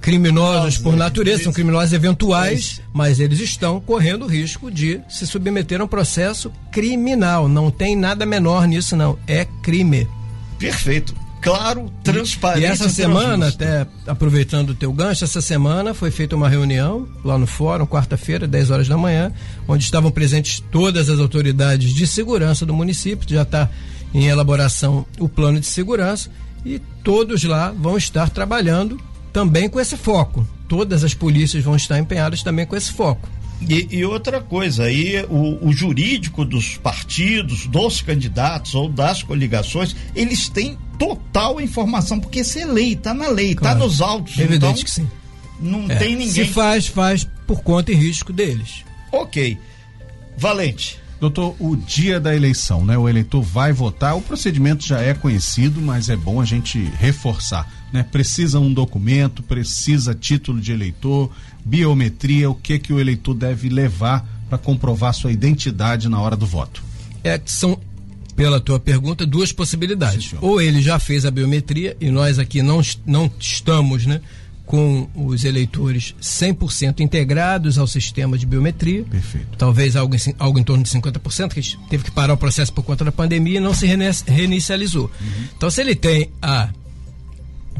criminosos 0.00 0.78
por 0.78 0.96
natureza, 0.96 1.44
são 1.44 1.52
criminosos 1.52 1.92
eventuais, 1.92 2.80
mas 2.92 3.20
eles 3.20 3.40
estão 3.40 3.80
correndo 3.80 4.24
o 4.24 4.28
risco 4.28 4.70
de 4.70 5.00
se 5.08 5.26
submeter 5.26 5.80
a 5.80 5.84
um 5.84 5.88
processo 5.88 6.52
criminal. 6.70 7.48
Não 7.48 7.70
tem 7.70 7.96
nada 7.96 8.24
menor 8.24 8.66
nisso, 8.66 8.96
não. 8.96 9.18
É 9.26 9.46
crime. 9.62 10.08
Perfeito 10.58 11.14
claro, 11.40 11.90
transparente. 12.02 12.62
E 12.62 12.66
essa 12.66 12.88
semana, 12.88 13.48
até 13.48 13.86
aproveitando 14.06 14.70
o 14.70 14.74
teu 14.74 14.92
gancho, 14.92 15.24
essa 15.24 15.40
semana 15.40 15.94
foi 15.94 16.10
feita 16.10 16.36
uma 16.36 16.48
reunião 16.48 17.08
lá 17.24 17.38
no 17.38 17.46
fórum, 17.46 17.86
quarta-feira, 17.86 18.46
10 18.46 18.70
horas 18.70 18.88
da 18.88 18.96
manhã, 18.96 19.32
onde 19.66 19.84
estavam 19.84 20.10
presentes 20.10 20.62
todas 20.70 21.08
as 21.08 21.18
autoridades 21.18 21.92
de 21.92 22.06
segurança 22.06 22.66
do 22.66 22.74
município, 22.74 23.28
já 23.28 23.42
está 23.42 23.68
em 24.12 24.26
elaboração 24.26 25.06
o 25.18 25.28
plano 25.28 25.60
de 25.60 25.66
segurança, 25.66 26.30
e 26.64 26.78
todos 27.02 27.44
lá 27.44 27.72
vão 27.72 27.96
estar 27.96 28.28
trabalhando 28.30 29.00
também 29.32 29.68
com 29.68 29.80
esse 29.80 29.96
foco. 29.96 30.46
Todas 30.68 31.04
as 31.04 31.14
polícias 31.14 31.64
vão 31.64 31.76
estar 31.76 31.98
empenhadas 31.98 32.42
também 32.42 32.66
com 32.66 32.76
esse 32.76 32.92
foco. 32.92 33.28
E, 33.60 33.88
e, 33.90 34.04
outra 34.04 34.40
coisa, 34.40 34.84
aí 34.84 35.24
o, 35.28 35.68
o, 35.68 35.72
jurídico 35.72 36.44
dos 36.44 36.76
partidos, 36.76 37.66
dos 37.66 38.00
candidatos 38.00 38.74
ou 38.74 38.88
das 38.88 39.22
coligações, 39.22 39.96
eles 40.14 40.48
têm 40.48 40.78
total 40.96 41.60
informação, 41.60 42.20
porque 42.20 42.40
isso 42.40 42.58
é 42.58 42.64
lei, 42.64 42.92
está 42.92 43.12
na 43.12 43.28
lei, 43.28 43.52
está 43.52 43.74
nos 43.74 44.00
autos. 44.00 44.38
Evidente 44.38 44.56
então, 44.56 44.74
que 44.74 44.90
sim. 44.90 45.08
não 45.60 45.90
é, 45.90 45.96
tem 45.96 46.10
ninguém. 46.14 46.28
Se 46.28 46.44
faz, 46.44 46.86
faz 46.86 47.28
por 47.46 47.60
conta 47.62 47.90
e 47.90 47.96
risco 47.96 48.32
deles. 48.32 48.84
Ok. 49.10 49.58
Valente. 50.36 51.00
Doutor, 51.20 51.56
o 51.58 51.74
dia 51.74 52.20
da 52.20 52.34
eleição, 52.36 52.84
né? 52.84 52.96
O 52.96 53.08
eleitor 53.08 53.42
vai 53.42 53.72
votar, 53.72 54.16
o 54.16 54.20
procedimento 54.20 54.86
já 54.86 55.00
é 55.00 55.14
conhecido, 55.14 55.80
mas 55.80 56.08
é 56.08 56.16
bom 56.16 56.40
a 56.40 56.44
gente 56.44 56.78
reforçar, 56.96 57.68
né? 57.92 58.02
Precisa 58.02 58.58
um 58.58 58.72
documento, 58.72 59.42
precisa 59.42 60.14
título 60.14 60.60
de 60.60 60.72
eleitor, 60.72 61.30
biometria, 61.64 62.50
o 62.50 62.54
que 62.54 62.78
que 62.78 62.92
o 62.92 63.00
eleitor 63.00 63.34
deve 63.34 63.68
levar 63.68 64.26
para 64.48 64.58
comprovar 64.58 65.14
sua 65.14 65.32
identidade 65.32 66.08
na 66.08 66.20
hora 66.20 66.36
do 66.36 66.46
voto? 66.46 66.82
É, 67.22 67.40
são 67.44 67.78
pela 68.34 68.60
tua 68.60 68.78
pergunta, 68.78 69.26
duas 69.26 69.50
possibilidades. 69.50 70.30
Sim, 70.30 70.36
Ou 70.40 70.60
ele 70.60 70.80
já 70.80 70.98
fez 70.98 71.26
a 71.26 71.30
biometria 71.30 71.96
e 72.00 72.08
nós 72.08 72.38
aqui 72.38 72.62
não, 72.62 72.80
não 73.04 73.30
estamos, 73.38 74.06
né? 74.06 74.20
com 74.68 75.08
os 75.14 75.46
eleitores 75.46 76.14
100% 76.20 77.00
integrados 77.00 77.78
ao 77.78 77.86
sistema 77.86 78.36
de 78.36 78.44
biometria. 78.44 79.02
Perfeito. 79.02 79.56
Talvez 79.56 79.96
algo 79.96 80.14
em, 80.14 80.18
algo 80.38 80.58
em 80.58 80.62
torno 80.62 80.84
de 80.84 80.90
50%, 80.90 81.54
que 81.54 81.88
teve 81.88 82.04
que 82.04 82.10
parar 82.10 82.34
o 82.34 82.36
processo 82.36 82.70
por 82.70 82.82
conta 82.82 83.02
da 83.02 83.10
pandemia 83.10 83.56
e 83.56 83.60
não 83.60 83.72
se 83.72 83.86
reinicializou. 84.26 85.10
Uhum. 85.18 85.44
Então, 85.56 85.70
se 85.70 85.80
ele 85.80 85.94
tem 85.94 86.30
a, 86.42 86.68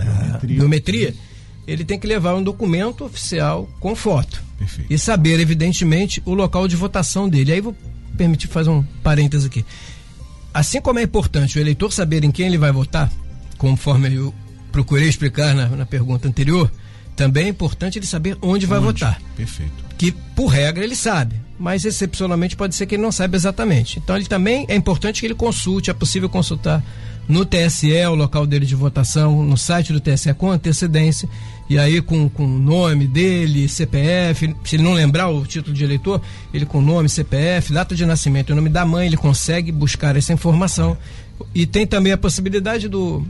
a 0.00 0.38
biometria, 0.38 1.14
ele 1.66 1.84
tem 1.84 1.98
que 1.98 2.06
levar 2.06 2.34
um 2.34 2.42
documento 2.42 3.04
oficial 3.04 3.68
com 3.78 3.94
foto. 3.94 4.42
Perfeito. 4.58 4.92
E 4.92 4.98
saber, 4.98 5.38
evidentemente, 5.38 6.22
o 6.24 6.34
local 6.34 6.66
de 6.66 6.74
votação 6.74 7.28
dele. 7.28 7.52
Aí 7.52 7.60
vou 7.60 7.76
permitir 8.16 8.48
fazer 8.48 8.70
um 8.70 8.82
parênteses 9.02 9.46
aqui. 9.46 9.64
Assim 10.52 10.80
como 10.80 10.98
é 10.98 11.02
importante 11.02 11.58
o 11.58 11.60
eleitor 11.60 11.92
saber 11.92 12.24
em 12.24 12.30
quem 12.30 12.46
ele 12.46 12.58
vai 12.58 12.72
votar, 12.72 13.12
conforme 13.58 14.14
eu 14.14 14.34
procurei 14.72 15.08
explicar 15.08 15.54
na, 15.54 15.68
na 15.68 15.86
pergunta 15.86 16.26
anterior, 16.26 16.70
também 17.14 17.46
é 17.46 17.48
importante 17.48 17.98
ele 17.98 18.06
saber 18.06 18.36
onde, 18.40 18.46
onde 18.46 18.66
vai 18.66 18.80
votar. 18.80 19.20
Perfeito. 19.36 19.72
Que, 19.96 20.12
por 20.12 20.46
regra, 20.46 20.84
ele 20.84 20.96
sabe, 20.96 21.36
mas 21.58 21.84
excepcionalmente 21.84 22.56
pode 22.56 22.74
ser 22.74 22.86
que 22.86 22.94
ele 22.94 23.02
não 23.02 23.12
saiba 23.12 23.36
exatamente. 23.36 23.98
Então, 23.98 24.16
ele 24.16 24.26
também 24.26 24.64
é 24.68 24.74
importante 24.74 25.20
que 25.20 25.26
ele 25.26 25.34
consulte, 25.34 25.90
é 25.90 25.94
possível 25.94 26.28
consultar 26.28 26.82
no 27.28 27.44
TSE, 27.44 27.92
o 28.06 28.14
local 28.14 28.46
dele 28.46 28.64
de 28.64 28.74
votação, 28.74 29.44
no 29.44 29.56
site 29.56 29.92
do 29.92 30.00
TSE 30.00 30.32
com 30.32 30.50
antecedência, 30.50 31.28
e 31.68 31.78
aí 31.78 32.00
com 32.00 32.30
o 32.38 32.46
nome 32.46 33.06
dele, 33.06 33.68
CPF, 33.68 34.54
se 34.64 34.76
ele 34.76 34.82
não 34.82 34.94
lembrar 34.94 35.28
o 35.28 35.44
título 35.44 35.76
de 35.76 35.84
eleitor, 35.84 36.22
ele 36.54 36.64
com 36.64 36.80
nome, 36.80 37.08
CPF, 37.08 37.72
data 37.72 37.94
de 37.94 38.06
nascimento 38.06 38.50
e 38.50 38.54
nome 38.54 38.70
da 38.70 38.86
mãe, 38.86 39.06
ele 39.06 39.16
consegue 39.18 39.70
buscar 39.70 40.16
essa 40.16 40.32
informação. 40.32 40.96
E 41.54 41.66
tem 41.66 41.86
também 41.86 42.12
a 42.12 42.18
possibilidade 42.18 42.88
do 42.88 43.24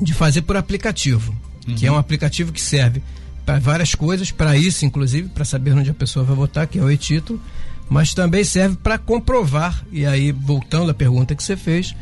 de 0.00 0.12
fazer 0.12 0.42
por 0.42 0.56
aplicativo, 0.56 1.34
uhum. 1.66 1.74
que 1.74 1.86
é 1.86 1.92
um 1.92 1.96
aplicativo 1.96 2.52
que 2.52 2.60
serve 2.60 3.02
para 3.44 3.58
várias 3.58 3.94
coisas, 3.94 4.30
para 4.30 4.56
isso 4.56 4.84
inclusive, 4.84 5.28
para 5.28 5.44
saber 5.44 5.72
onde 5.72 5.90
a 5.90 5.94
pessoa 5.94 6.24
vai 6.24 6.36
votar, 6.36 6.66
que 6.66 6.78
é 6.78 6.82
o 6.82 6.90
e-título, 6.90 7.40
mas 7.88 8.12
também 8.12 8.42
serve 8.44 8.76
para 8.76 8.98
comprovar, 8.98 9.84
e 9.92 10.04
aí 10.04 10.32
voltando 10.32 10.90
à 10.90 10.94
pergunta 10.94 11.34
que 11.34 11.42
você 11.42 11.56
fez, 11.56 11.94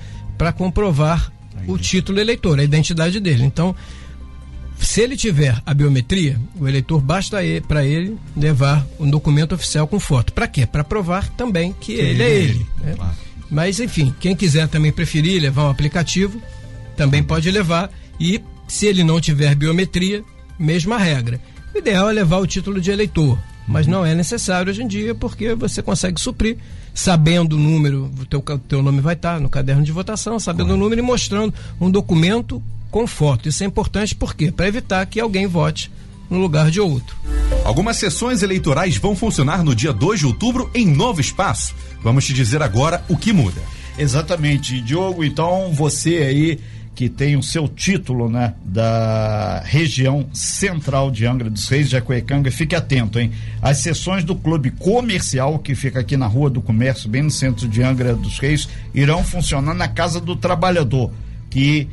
para 0.44 0.52
comprovar 0.52 1.32
aí. 1.56 1.64
o 1.66 1.78
título 1.78 2.20
eleitor, 2.20 2.60
a 2.60 2.62
identidade 2.64 3.18
dele. 3.18 3.44
Então, 3.44 3.74
se 4.78 5.00
ele 5.00 5.16
tiver 5.16 5.58
a 5.64 5.72
biometria, 5.72 6.38
o 6.60 6.68
eleitor 6.68 7.00
basta 7.00 7.38
para 7.66 7.82
ele 7.82 8.18
levar 8.36 8.86
um 9.00 9.08
documento 9.08 9.54
oficial 9.54 9.88
com 9.88 9.98
foto. 9.98 10.34
Para 10.34 10.46
quê? 10.46 10.66
Para 10.66 10.84
provar 10.84 11.30
também 11.30 11.72
que, 11.80 11.94
que 11.94 12.00
ele 12.00 12.22
é 12.22 12.30
ele. 12.30 12.44
ele 12.44 12.66
né? 12.82 12.94
claro. 12.94 13.16
Mas 13.50 13.80
enfim, 13.80 14.14
quem 14.20 14.36
quiser 14.36 14.68
também 14.68 14.92
preferir 14.92 15.40
levar 15.40 15.64
um 15.64 15.70
aplicativo, 15.70 16.38
também 16.94 17.22
pode 17.22 17.50
levar 17.50 17.90
e 18.20 18.38
se 18.68 18.84
ele 18.84 19.02
não 19.02 19.18
tiver 19.22 19.54
biometria, 19.54 20.22
mesma 20.58 20.98
regra. 20.98 21.40
O 21.74 21.78
ideal 21.78 22.10
é 22.10 22.12
levar 22.12 22.36
o 22.36 22.46
título 22.46 22.82
de 22.82 22.90
eleitor, 22.90 23.38
mas 23.66 23.86
não 23.86 24.04
é 24.04 24.14
necessário 24.14 24.70
hoje 24.70 24.82
em 24.82 24.86
dia 24.86 25.14
porque 25.14 25.54
você 25.54 25.82
consegue 25.82 26.20
suprir 26.20 26.58
sabendo 26.94 27.56
o 27.56 27.58
número, 27.58 28.10
o 28.20 28.24
teu, 28.24 28.40
teu 28.68 28.82
nome 28.82 29.00
vai 29.00 29.14
estar 29.14 29.40
no 29.40 29.48
caderno 29.48 29.82
de 29.82 29.90
votação, 29.90 30.38
sabendo 30.38 30.66
Correto. 30.66 30.80
o 30.80 30.84
número 30.84 31.00
e 31.00 31.04
mostrando 31.04 31.52
um 31.80 31.90
documento 31.90 32.62
com 32.90 33.06
foto. 33.06 33.48
Isso 33.48 33.64
é 33.64 33.66
importante 33.66 34.14
porque 34.14 34.52
para 34.52 34.68
evitar 34.68 35.04
que 35.06 35.18
alguém 35.18 35.46
vote 35.46 35.90
no 36.30 36.38
lugar 36.38 36.70
de 36.70 36.80
outro. 36.80 37.16
Algumas 37.64 37.96
sessões 37.96 38.42
eleitorais 38.42 38.96
vão 38.96 39.16
funcionar 39.16 39.64
no 39.64 39.74
dia 39.74 39.92
2 39.92 40.20
de 40.20 40.26
outubro 40.26 40.70
em 40.74 40.86
novo 40.86 41.20
espaço. 41.20 41.74
Vamos 42.02 42.24
te 42.24 42.32
dizer 42.32 42.62
agora 42.62 43.04
o 43.08 43.16
que 43.16 43.32
muda. 43.32 43.60
Exatamente, 43.98 44.80
Diogo. 44.80 45.24
Então 45.24 45.72
você 45.72 46.18
aí 46.18 46.60
que 46.94 47.08
tem 47.08 47.36
o 47.36 47.42
seu 47.42 47.66
título, 47.66 48.28
né, 48.28 48.54
da 48.64 49.60
região 49.64 50.26
central 50.32 51.10
de 51.10 51.26
Angra 51.26 51.50
dos 51.50 51.68
Reis, 51.68 51.88
Jacuecanga, 51.88 52.50
fique 52.50 52.74
atento, 52.74 53.18
hein? 53.18 53.32
As 53.60 53.78
sessões 53.78 54.22
do 54.22 54.36
clube 54.36 54.70
comercial, 54.70 55.58
que 55.58 55.74
fica 55.74 56.00
aqui 56.00 56.16
na 56.16 56.26
Rua 56.26 56.48
do 56.48 56.62
Comércio, 56.62 57.08
bem 57.08 57.22
no 57.22 57.30
centro 57.30 57.66
de 57.66 57.82
Angra 57.82 58.14
dos 58.14 58.38
Reis, 58.38 58.68
irão 58.94 59.24
funcionar 59.24 59.74
na 59.74 59.88
Casa 59.88 60.20
do 60.20 60.36
Trabalhador, 60.36 61.10
que 61.50 61.88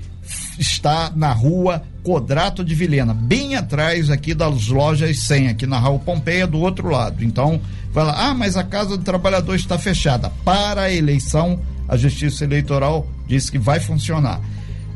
está 0.60 1.12
na 1.16 1.34
rua 1.34 1.84
Codrato 2.04 2.64
de 2.64 2.76
Vilhena, 2.76 3.14
bem 3.14 3.56
atrás 3.56 4.10
aqui 4.10 4.34
das 4.34 4.68
lojas 4.68 5.20
100, 5.20 5.50
aqui 5.50 5.68
na 5.68 5.80
Rua 5.80 6.00
Pompeia, 6.00 6.48
do 6.48 6.60
outro 6.60 6.90
lado. 6.90 7.24
Então, 7.24 7.60
vai 7.92 8.06
lá, 8.06 8.30
ah, 8.30 8.34
mas 8.34 8.56
a 8.56 8.64
Casa 8.64 8.98
do 8.98 9.04
Trabalhador 9.04 9.56
está 9.56 9.78
fechada. 9.78 10.32
Para 10.44 10.84
a 10.84 10.94
eleição, 10.94 11.60
a 11.88 11.98
Justiça 11.98 12.44
Eleitoral 12.44 13.08
disse 13.28 13.52
que 13.52 13.60
vai 13.60 13.80
funcionar. 13.80 14.42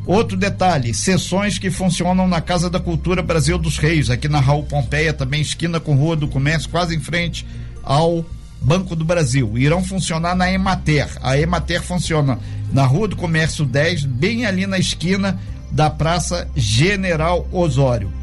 Outro 0.08 0.38
detalhe, 0.38 0.94
sessões 0.94 1.58
que 1.58 1.72
funcionam 1.72 2.28
na 2.28 2.40
Casa 2.40 2.70
da 2.70 2.80
Cultura 2.80 3.24
Brasil 3.24 3.58
dos 3.58 3.80
Reis, 3.80 4.12
aqui 4.12 4.28
na 4.28 4.40
Raul 4.40 4.64
Pompeia, 4.64 5.12
também 5.12 5.42
esquina 5.42 5.80
com 5.80 5.96
Rua 5.96 6.16
do 6.16 6.28
Comércio, 6.28 6.70
quase 6.70 6.96
em 6.96 7.00
frente 7.00 7.46
ao 7.82 8.24
Banco 8.62 8.96
do 8.96 9.04
Brasil. 9.04 9.58
Irão 9.58 9.84
funcionar 9.84 10.36
na 10.36 10.52
Emater. 10.52 11.10
A 11.24 11.38
Emater 11.38 11.82
funciona 11.82 12.38
na 12.72 12.86
Rua 12.86 13.08
do 13.08 13.16
Comércio 13.16 13.66
10, 13.66 14.06
bem 14.06 14.46
ali 14.46 14.68
na 14.68 14.78
esquina 14.78 15.40
da 15.72 15.90
Praça 15.90 16.48
General 16.56 17.48
Osório. 17.52 18.14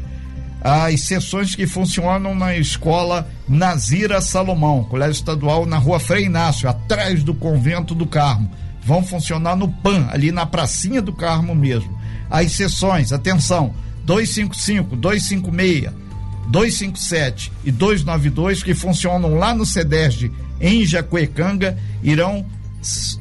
As 0.61 1.01
sessões 1.01 1.53
que 1.53 1.67
funcionam 1.67 2.33
na 2.33 2.55
escola 2.55 3.27
Nazira 3.45 4.21
Salomão, 4.21 4.85
colégio 4.85 5.19
estadual 5.19 5.65
na 5.65 5.77
Rua 5.77 5.99
Frei 5.99 6.25
Inácio, 6.25 6.69
atrás 6.69 7.23
do 7.23 7.33
Convento 7.33 7.93
do 7.93 8.05
Carmo 8.05 8.49
vão 8.85 9.03
funcionar 9.03 9.55
no 9.55 9.67
PAN, 9.67 10.07
ali 10.11 10.31
na 10.31 10.45
pracinha 10.45 11.01
do 11.01 11.13
Carmo 11.13 11.55
mesmo. 11.55 11.97
As 12.29 12.51
sessões, 12.53 13.11
atenção, 13.11 13.73
255, 14.05 14.95
256, 14.95 15.91
257 16.47 17.51
e 17.63 17.71
292 17.71 18.63
que 18.63 18.73
funcionam 18.73 19.35
lá 19.35 19.53
no 19.53 19.65
CEDESD 19.65 20.31
em 20.59 20.85
Jacuecanga 20.85 21.77
irão 22.01 22.45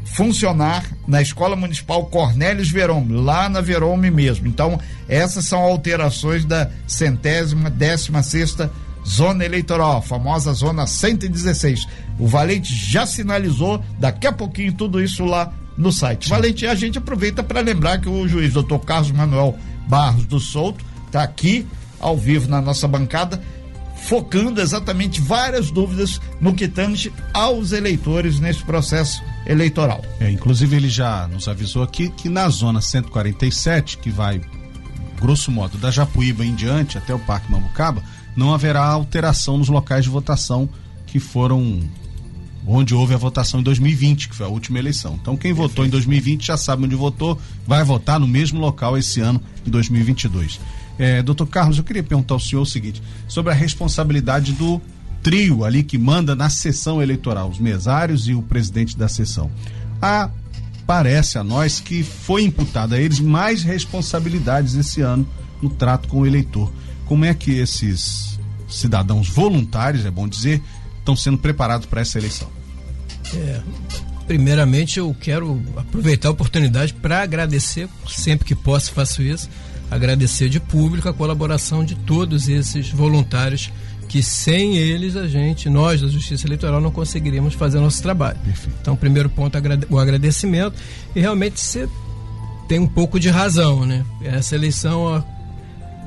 funcionar 0.05 0.85
na 1.07 1.23
Escola 1.23 1.57
Municipal 1.57 2.05
Cornélios 2.07 2.71
Verome, 2.71 3.15
lá 3.15 3.49
na 3.49 3.61
Verome 3.61 4.11
mesmo. 4.11 4.47
Então, 4.47 4.79
essas 5.09 5.47
são 5.47 5.61
alterações 5.61 6.45
da 6.45 6.71
centésima, 6.87 7.71
décima 7.71 8.23
sexta 8.23 8.71
zona 9.07 9.45
eleitoral, 9.45 9.99
a 9.99 10.03
famosa 10.03 10.53
zona 10.53 10.87
116. 10.87 11.87
O 12.19 12.27
Valente 12.27 12.75
já 12.75 13.07
sinalizou, 13.07 13.83
daqui 13.99 14.27
a 14.27 14.33
pouquinho 14.33 14.73
tudo 14.73 15.03
isso 15.03 15.25
lá 15.25 15.53
no 15.77 15.93
site. 15.93 16.29
Valente, 16.29 16.67
a 16.67 16.75
gente 16.75 16.99
aproveita 16.99 17.43
para 17.43 17.61
lembrar 17.61 18.01
que 18.01 18.09
o 18.09 18.29
juiz 18.29 18.53
doutor 18.53 18.81
Carlos 18.81 19.11
Manuel 19.11 19.57
Barros 19.89 20.27
do 20.27 20.39
Souto 20.39 20.85
está 21.07 21.23
aqui 21.23 21.67
ao 21.99 22.17
vivo 22.17 22.49
na 22.49 22.61
nossa 22.61 22.87
bancada 22.87 23.41
focando 24.03 24.61
exatamente 24.61 25.21
várias 25.21 25.71
dúvidas 25.71 26.21
no 26.41 26.55
que 26.55 26.67
tange 26.67 27.13
aos 27.33 27.73
eleitores 27.73 28.41
nesse 28.41 28.63
processo 28.65 29.23
eleitoral. 29.47 30.03
É, 30.21 30.31
inclusive 30.31 30.77
ele 30.77 30.89
já 30.89 31.29
nos 31.29 31.47
avisou 31.47 31.83
aqui 31.83 32.11
que 32.11 32.29
na 32.29 32.49
zona 32.49 32.81
147, 32.81 33.99
que 33.99 34.11
vai 34.11 34.41
grosso 35.21 35.53
modo 35.53 35.79
da 35.79 35.91
Japuíba 35.91 36.45
em 36.45 36.55
diante 36.55 36.99
até 36.99 37.15
o 37.15 37.19
Parque 37.21 37.51
Mambucaba, 37.51 38.03
não 38.37 38.53
haverá 38.53 38.85
alteração 38.85 39.59
nos 39.59 39.69
locais 39.69 40.05
de 40.05 40.11
votação 40.11 40.69
que 41.07 41.19
foram 41.19 41.81
onde 42.67 42.95
houve 42.95 43.13
a 43.13 43.17
votação 43.17 43.61
em 43.61 43.63
2020, 43.63 44.29
que 44.29 44.37
foi 44.37 44.47
a 44.47 44.49
última 44.49 44.79
eleição. 44.79 45.19
Então, 45.21 45.37
quem 45.37 45.53
Perfeito. 45.53 45.69
votou 45.69 45.85
em 45.85 45.89
2020 45.89 46.47
já 46.47 46.57
sabe 46.57 46.85
onde 46.85 46.95
votou, 46.95 47.39
vai 47.67 47.83
votar 47.85 48.21
no 48.21 48.27
mesmo 48.27 48.61
local 48.61 48.97
esse 48.97 49.21
ano, 49.21 49.41
em 49.67 49.71
2022. 49.71 50.61
É, 50.99 51.23
doutor 51.23 51.47
Carlos, 51.47 51.79
eu 51.79 51.85
queria 51.85 52.03
perguntar 52.03 52.35
ao 52.35 52.41
senhor 52.41 52.63
o 52.63 52.67
seguinte: 52.67 53.03
sobre 53.27 53.53
a 53.53 53.55
responsabilidade 53.55 54.53
do 54.53 54.81
trio 55.23 55.65
ali 55.65 55.83
que 55.83 55.97
manda 55.97 56.35
na 56.35 56.51
sessão 56.51 57.03
eleitoral, 57.03 57.49
os 57.49 57.59
mesários 57.59 58.29
e 58.29 58.35
o 58.35 58.43
presidente 58.43 58.97
da 58.97 59.09
sessão. 59.09 59.51
A, 60.01 60.31
parece 60.87 61.39
a 61.39 61.45
nós 61.45 61.81
que 61.81 62.03
foi 62.03 62.45
imputada 62.45 62.97
a 62.97 63.01
eles 63.01 63.21
mais 63.21 63.63
responsabilidades 63.63 64.75
esse 64.75 65.01
ano 65.01 65.27
no 65.61 65.71
trato 65.71 66.09
com 66.09 66.21
o 66.21 66.27
eleitor. 66.27 66.73
Como 67.07 67.25
é 67.25 67.35
que 67.35 67.53
esses 67.53 68.39
cidadãos 68.69 69.29
voluntários, 69.29 70.05
é 70.07 70.11
bom 70.11 70.27
dizer, 70.27 70.63
estão 70.99 71.15
sendo 71.15 71.39
preparados 71.39 71.87
para 71.87 72.01
essa 72.01 72.19
eleição? 72.19 72.49
É, 73.35 73.61
primeiramente, 74.27 74.99
eu 74.99 75.15
quero 75.21 75.61
aproveitar 75.77 76.29
a 76.29 76.33
oportunidade 76.33 76.95
para 76.95 77.23
agradecer, 77.23 77.89
sempre 78.09 78.47
que 78.47 78.55
posso 78.55 78.93
faço 78.93 79.23
isso, 79.23 79.49
agradecer 79.91 80.49
de 80.49 80.59
público 80.59 81.09
a 81.09 81.13
colaboração 81.13 81.85
de 81.85 81.95
todos 81.95 82.49
esses 82.49 82.91
voluntários 82.91 83.71
que 84.09 84.23
sem 84.23 84.77
eles 84.77 85.17
a 85.17 85.27
gente, 85.27 85.71
nós 85.71 86.03
da 86.03 86.09
Justiça 86.09 86.47
Eleitoral, 86.47 86.83
não 86.83 86.91
conseguiríamos 86.91 87.55
fazer 87.55 87.81
nosso 87.81 88.03
trabalho. 88.03 88.39
Perfeito. 88.45 88.77
Então, 88.81 88.95
primeiro 88.95 89.31
ponto, 89.31 89.57
o 89.89 89.99
agradecimento 89.99 90.75
e 91.17 91.21
realmente 91.21 91.59
você 91.59 91.89
tem 92.69 92.79
um 92.79 92.87
pouco 92.87 93.19
de 93.19 93.31
razão, 93.31 93.87
né? 93.87 94.05
Essa 94.23 94.55
eleição, 94.55 95.15
a, 95.15 95.25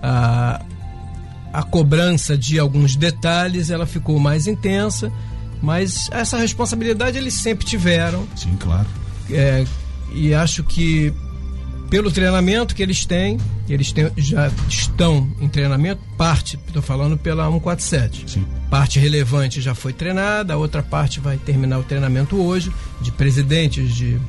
a, 0.03 0.61
a 1.55 1.63
cobrança 1.63 2.37
de 2.37 2.59
alguns 2.59 2.97
detalhes, 2.97 3.69
ela 3.69 3.85
ficou 3.85 4.19
mais 4.19 4.45
intensa, 4.45 5.11
mas 5.61 6.09
essa 6.11 6.37
responsabilidade 6.37 7.17
eles 7.17 7.33
sempre 7.33 7.65
tiveram. 7.65 8.27
Sim, 8.35 8.57
claro. 8.59 8.87
É, 9.31 9.65
e 10.13 10.33
acho 10.33 10.63
que 10.65 11.13
pelo 11.89 12.11
treinamento 12.11 12.75
que 12.75 12.83
eles 12.83 13.05
têm, 13.05 13.37
eles 13.69 13.93
têm, 13.93 14.11
já 14.17 14.51
estão 14.67 15.29
em 15.39 15.47
treinamento, 15.47 16.01
parte, 16.17 16.59
estou 16.67 16.81
falando 16.81 17.17
pela 17.17 17.45
147. 17.45 18.25
Sim. 18.27 18.45
Parte 18.69 18.99
relevante 18.99 19.61
já 19.61 19.73
foi 19.73 19.93
treinada, 19.93 20.55
a 20.55 20.57
outra 20.57 20.83
parte 20.83 21.21
vai 21.21 21.37
terminar 21.37 21.79
o 21.79 21.83
treinamento 21.83 22.35
hoje, 22.35 22.69
de 22.99 23.13
presidentes 23.13 23.95
de, 23.95 24.19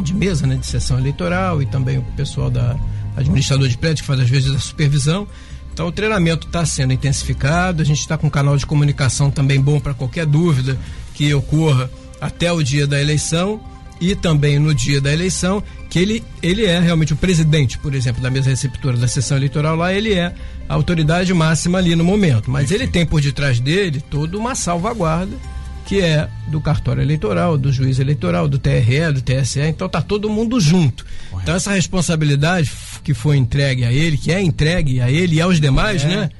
de 0.00 0.12
mesa, 0.12 0.48
né, 0.48 0.56
de 0.56 0.66
sessão 0.66 0.98
eleitoral 0.98 1.62
e 1.62 1.66
também 1.66 1.98
o 1.98 2.02
pessoal 2.16 2.50
da 2.50 2.76
administrador 3.16 3.68
de 3.68 3.78
prédio 3.78 4.02
que 4.02 4.06
faz 4.08 4.18
às 4.18 4.28
vezes 4.28 4.52
a 4.52 4.58
supervisão. 4.58 5.28
Então 5.72 5.86
o 5.86 5.92
treinamento 5.92 6.46
está 6.46 6.64
sendo 6.66 6.92
intensificado, 6.92 7.82
a 7.82 7.84
gente 7.84 8.00
está 8.00 8.18
com 8.18 8.26
um 8.26 8.30
canal 8.30 8.56
de 8.56 8.66
comunicação 8.66 9.30
também 9.30 9.60
bom 9.60 9.80
para 9.80 9.94
qualquer 9.94 10.26
dúvida 10.26 10.78
que 11.14 11.32
ocorra 11.32 11.90
até 12.20 12.52
o 12.52 12.62
dia 12.62 12.86
da 12.86 13.00
eleição 13.00 13.60
e 14.00 14.14
também 14.14 14.58
no 14.58 14.74
dia 14.74 15.00
da 15.00 15.12
eleição, 15.12 15.62
que 15.90 15.98
ele, 15.98 16.24
ele 16.42 16.64
é 16.64 16.80
realmente 16.80 17.12
o 17.12 17.16
presidente, 17.16 17.78
por 17.78 17.94
exemplo, 17.94 18.22
da 18.22 18.30
mesa 18.30 18.48
receptora 18.48 18.96
da 18.96 19.06
sessão 19.06 19.36
eleitoral 19.36 19.76
lá, 19.76 19.92
ele 19.92 20.14
é 20.14 20.32
a 20.68 20.74
autoridade 20.74 21.34
máxima 21.34 21.78
ali 21.78 21.94
no 21.94 22.02
momento. 22.02 22.50
Mas 22.50 22.70
ele 22.70 22.86
tem 22.86 23.04
por 23.04 23.20
detrás 23.20 23.60
dele 23.60 24.00
toda 24.00 24.38
uma 24.38 24.54
salvaguarda 24.54 25.36
que 25.84 26.00
é 26.00 26.28
do 26.46 26.60
cartório 26.60 27.02
eleitoral, 27.02 27.58
do 27.58 27.72
juiz 27.72 27.98
eleitoral, 27.98 28.46
do 28.46 28.60
TRE, 28.60 29.12
do 29.12 29.20
TSE, 29.20 29.60
então 29.60 29.88
tá 29.88 30.00
todo 30.00 30.30
mundo 30.30 30.60
junto. 30.60 31.04
Então 31.42 31.56
essa 31.56 31.72
responsabilidade 31.72 32.70
que 33.02 33.14
foi 33.14 33.36
entregue 33.36 33.84
a 33.84 33.92
ele, 33.92 34.16
que 34.16 34.32
é 34.32 34.42
entregue 34.42 35.00
a 35.00 35.10
ele 35.10 35.36
e 35.36 35.40
aos 35.40 35.60
demais, 35.60 36.04
é, 36.04 36.08
né? 36.08 36.30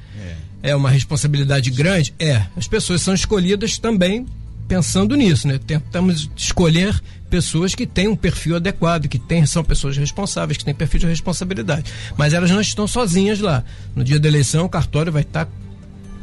É. 0.63 0.71
é 0.71 0.75
uma 0.75 0.89
responsabilidade 0.89 1.69
grande? 1.71 2.13
É. 2.19 2.43
As 2.55 2.67
pessoas 2.67 3.01
são 3.01 3.13
escolhidas 3.13 3.77
também 3.77 4.25
pensando 4.67 5.15
nisso, 5.15 5.47
né? 5.47 5.59
Tentamos 5.65 6.29
escolher 6.35 7.01
pessoas 7.29 7.75
que 7.75 7.85
têm 7.85 8.07
um 8.07 8.15
perfil 8.15 8.55
adequado, 8.57 9.07
que 9.07 9.19
têm, 9.19 9.45
são 9.45 9.63
pessoas 9.63 9.97
responsáveis, 9.97 10.57
que 10.57 10.65
têm 10.65 10.73
perfil 10.73 11.01
de 11.01 11.07
responsabilidade. 11.07 11.91
Mas 12.17 12.33
elas 12.33 12.51
não 12.51 12.61
estão 12.61 12.87
sozinhas 12.87 13.39
lá. 13.39 13.63
No 13.95 14.03
dia 14.03 14.19
da 14.19 14.27
eleição, 14.27 14.65
o 14.65 14.69
cartório 14.69 15.11
vai 15.11 15.23
estar 15.23 15.47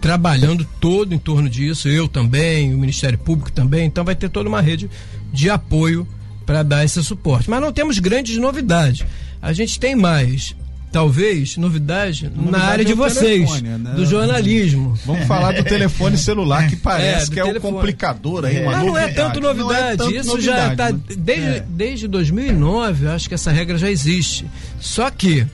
trabalhando 0.00 0.66
todo 0.80 1.14
em 1.14 1.18
torno 1.18 1.49
disso, 1.49 1.88
eu 1.88 2.09
também, 2.09 2.73
o 2.73 2.78
Ministério 2.78 3.18
Público 3.18 3.50
também, 3.50 3.87
então 3.87 4.04
vai 4.04 4.14
ter 4.14 4.28
toda 4.28 4.49
uma 4.49 4.61
rede 4.61 4.88
de 5.33 5.50
apoio 5.50 6.07
para 6.49 6.62
dar 6.62 6.83
esse 6.83 7.05
suporte. 7.05 7.50
Mas 7.50 7.61
não 7.61 7.71
temos 7.71 7.99
grandes 7.99 8.38
novidades. 8.38 9.05
A 9.43 9.52
gente 9.52 9.78
tem 9.78 9.95
mais 9.95 10.57
talvez, 10.90 11.59
novidade, 11.59 12.25
novidade 12.25 12.50
na 12.50 12.64
área 12.64 12.85
de 12.87 12.95
vocês, 12.95 13.50
telefone, 13.50 13.69
né? 13.76 13.93
do 13.95 14.07
jornalismo. 14.07 14.99
Vamos 15.05 15.26
falar 15.26 15.52
do 15.52 15.62
telefone 15.62 16.17
celular, 16.17 16.67
que 16.67 16.76
parece 16.76 17.31
é, 17.31 17.35
que 17.35 17.38
é 17.38 17.45
o 17.45 17.61
complicador 17.61 18.47
aí, 18.47 18.57
é. 18.57 18.64
Mas 18.64 18.78
não 18.78 18.97
é 18.97 19.09
tanto 19.09 19.38
novidade, 19.38 19.93
é 19.93 19.97
tanto 19.99 20.17
isso 20.17 20.31
novidade, 20.31 20.57
já 20.57 20.73
está, 20.73 20.90
desde, 20.90 21.45
é. 21.45 21.64
desde 21.69 22.09
2009, 22.09 23.05
eu 23.05 23.11
acho 23.11 23.28
que 23.28 23.35
essa 23.35 23.52
regra 23.52 23.76
já 23.76 23.90
existe. 23.90 24.47
Só 24.81 25.11
que 25.11 25.47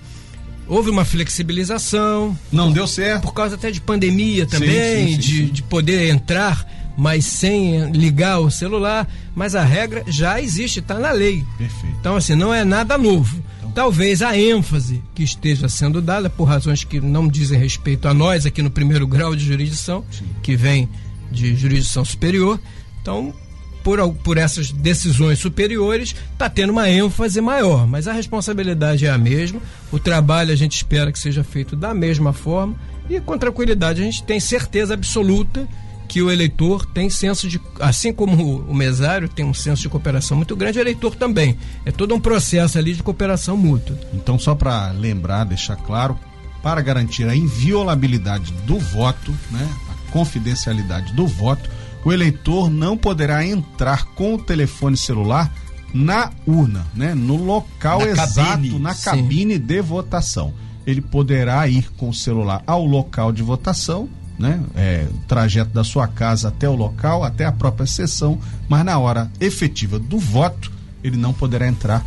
houve 0.68 0.90
uma 0.90 1.04
flexibilização. 1.04 2.38
Não 2.52 2.70
deu 2.70 2.86
certo. 2.86 3.22
Por 3.22 3.34
causa 3.34 3.56
até 3.56 3.72
de 3.72 3.80
pandemia 3.80 4.46
também, 4.46 4.68
sim, 4.68 5.06
sim, 5.06 5.12
sim, 5.14 5.18
de, 5.18 5.50
de 5.50 5.62
poder 5.64 6.08
entrar 6.08 6.64
mas 6.96 7.24
sem 7.24 7.90
ligar 7.90 8.40
o 8.40 8.50
celular, 8.50 9.08
mas 9.34 9.54
a 9.54 9.64
regra 9.64 10.02
já 10.06 10.40
existe, 10.40 10.80
está 10.80 10.98
na 10.98 11.10
lei. 11.10 11.44
Perfeito. 11.58 11.96
Então, 12.00 12.16
assim, 12.16 12.34
não 12.34 12.52
é 12.52 12.64
nada 12.64 12.96
novo. 12.96 13.42
Talvez 13.74 14.22
a 14.22 14.38
ênfase 14.38 15.02
que 15.14 15.24
esteja 15.24 15.68
sendo 15.68 16.00
dada 16.00 16.30
por 16.30 16.44
razões 16.44 16.84
que 16.84 17.00
não 17.00 17.26
dizem 17.26 17.58
respeito 17.58 18.06
a 18.06 18.14
nós 18.14 18.46
aqui 18.46 18.62
no 18.62 18.70
primeiro 18.70 19.06
grau 19.06 19.34
de 19.34 19.44
jurisdição, 19.44 20.04
Sim. 20.12 20.26
que 20.42 20.54
vem 20.54 20.88
de 21.32 21.56
jurisdição 21.56 22.04
superior. 22.04 22.60
Então, 23.02 23.34
por, 23.82 23.98
por 24.14 24.38
essas 24.38 24.70
decisões 24.70 25.40
superiores, 25.40 26.14
está 26.32 26.48
tendo 26.48 26.70
uma 26.70 26.88
ênfase 26.88 27.40
maior, 27.40 27.86
mas 27.86 28.08
a 28.08 28.12
responsabilidade 28.12 29.04
é 29.04 29.10
a 29.10 29.18
mesma, 29.18 29.60
o 29.92 29.98
trabalho 29.98 30.52
a 30.52 30.56
gente 30.56 30.76
espera 30.76 31.10
que 31.10 31.18
seja 31.18 31.44
feito 31.44 31.74
da 31.74 31.92
mesma 31.92 32.32
forma 32.32 32.74
e 33.10 33.20
com 33.20 33.36
tranquilidade 33.36 34.00
a 34.00 34.04
gente 34.04 34.22
tem 34.22 34.40
certeza 34.40 34.94
absoluta 34.94 35.68
que 36.14 36.22
o 36.22 36.30
eleitor 36.30 36.86
tem 36.86 37.10
senso 37.10 37.48
de. 37.48 37.60
Assim 37.80 38.12
como 38.12 38.58
o 38.60 38.72
mesário 38.72 39.28
tem 39.28 39.44
um 39.44 39.52
senso 39.52 39.82
de 39.82 39.88
cooperação 39.88 40.36
muito 40.36 40.54
grande, 40.54 40.78
o 40.78 40.80
eleitor 40.80 41.16
também. 41.16 41.58
É 41.84 41.90
todo 41.90 42.14
um 42.14 42.20
processo 42.20 42.78
ali 42.78 42.94
de 42.94 43.02
cooperação 43.02 43.56
mútua. 43.56 43.98
Então, 44.12 44.38
só 44.38 44.54
para 44.54 44.92
lembrar, 44.92 45.42
deixar 45.42 45.74
claro, 45.74 46.16
para 46.62 46.80
garantir 46.82 47.28
a 47.28 47.34
inviolabilidade 47.34 48.52
do 48.64 48.78
voto, 48.78 49.34
né, 49.50 49.68
a 49.90 50.12
confidencialidade 50.12 51.12
do 51.14 51.26
voto, 51.26 51.68
o 52.04 52.12
eleitor 52.12 52.70
não 52.70 52.96
poderá 52.96 53.44
entrar 53.44 54.04
com 54.14 54.34
o 54.34 54.38
telefone 54.38 54.96
celular 54.96 55.52
na 55.92 56.30
urna, 56.46 56.86
né, 56.94 57.12
no 57.12 57.44
local 57.44 57.98
na 57.98 58.06
exato, 58.06 58.34
cabine. 58.34 58.78
na 58.78 58.94
cabine 58.94 59.54
Sim. 59.54 59.60
de 59.60 59.80
votação. 59.80 60.54
Ele 60.86 61.00
poderá 61.00 61.66
ir 61.66 61.90
com 61.96 62.08
o 62.08 62.14
celular 62.14 62.62
ao 62.68 62.86
local 62.86 63.32
de 63.32 63.42
votação 63.42 64.08
né? 64.38 64.60
É, 64.74 65.06
trajeto 65.28 65.70
da 65.70 65.84
sua 65.84 66.08
casa 66.08 66.48
até 66.48 66.68
o 66.68 66.74
local, 66.74 67.22
até 67.24 67.44
a 67.44 67.52
própria 67.52 67.86
sessão, 67.86 68.38
mas 68.68 68.84
na 68.84 68.98
hora 68.98 69.30
efetiva 69.40 69.98
do 69.98 70.18
voto, 70.18 70.72
ele 71.02 71.16
não 71.16 71.32
poderá 71.32 71.66
entrar 71.66 72.04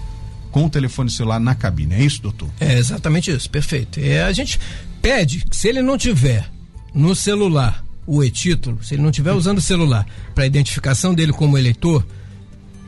com 0.51 0.65
o 0.65 0.69
telefone 0.69 1.09
celular 1.09 1.39
na 1.39 1.55
cabine. 1.55 1.95
É 1.95 2.03
isso, 2.03 2.21
doutor? 2.21 2.49
É 2.59 2.77
exatamente 2.77 3.31
isso, 3.31 3.49
perfeito. 3.49 3.99
É, 3.99 4.23
a 4.23 4.31
gente 4.31 4.59
pede 5.01 5.45
que 5.45 5.55
se 5.55 5.67
ele 5.67 5.81
não 5.81 5.97
tiver 5.97 6.49
no 6.93 7.15
celular 7.15 7.83
o 8.05 8.23
e-título, 8.23 8.83
se 8.83 8.95
ele 8.95 9.03
não 9.03 9.11
tiver 9.11 9.33
usando 9.33 9.57
o 9.57 9.61
celular 9.61 10.05
para 10.33 10.45
identificação 10.45 11.13
dele 11.13 11.33
como 11.33 11.57
eleitor, 11.57 12.05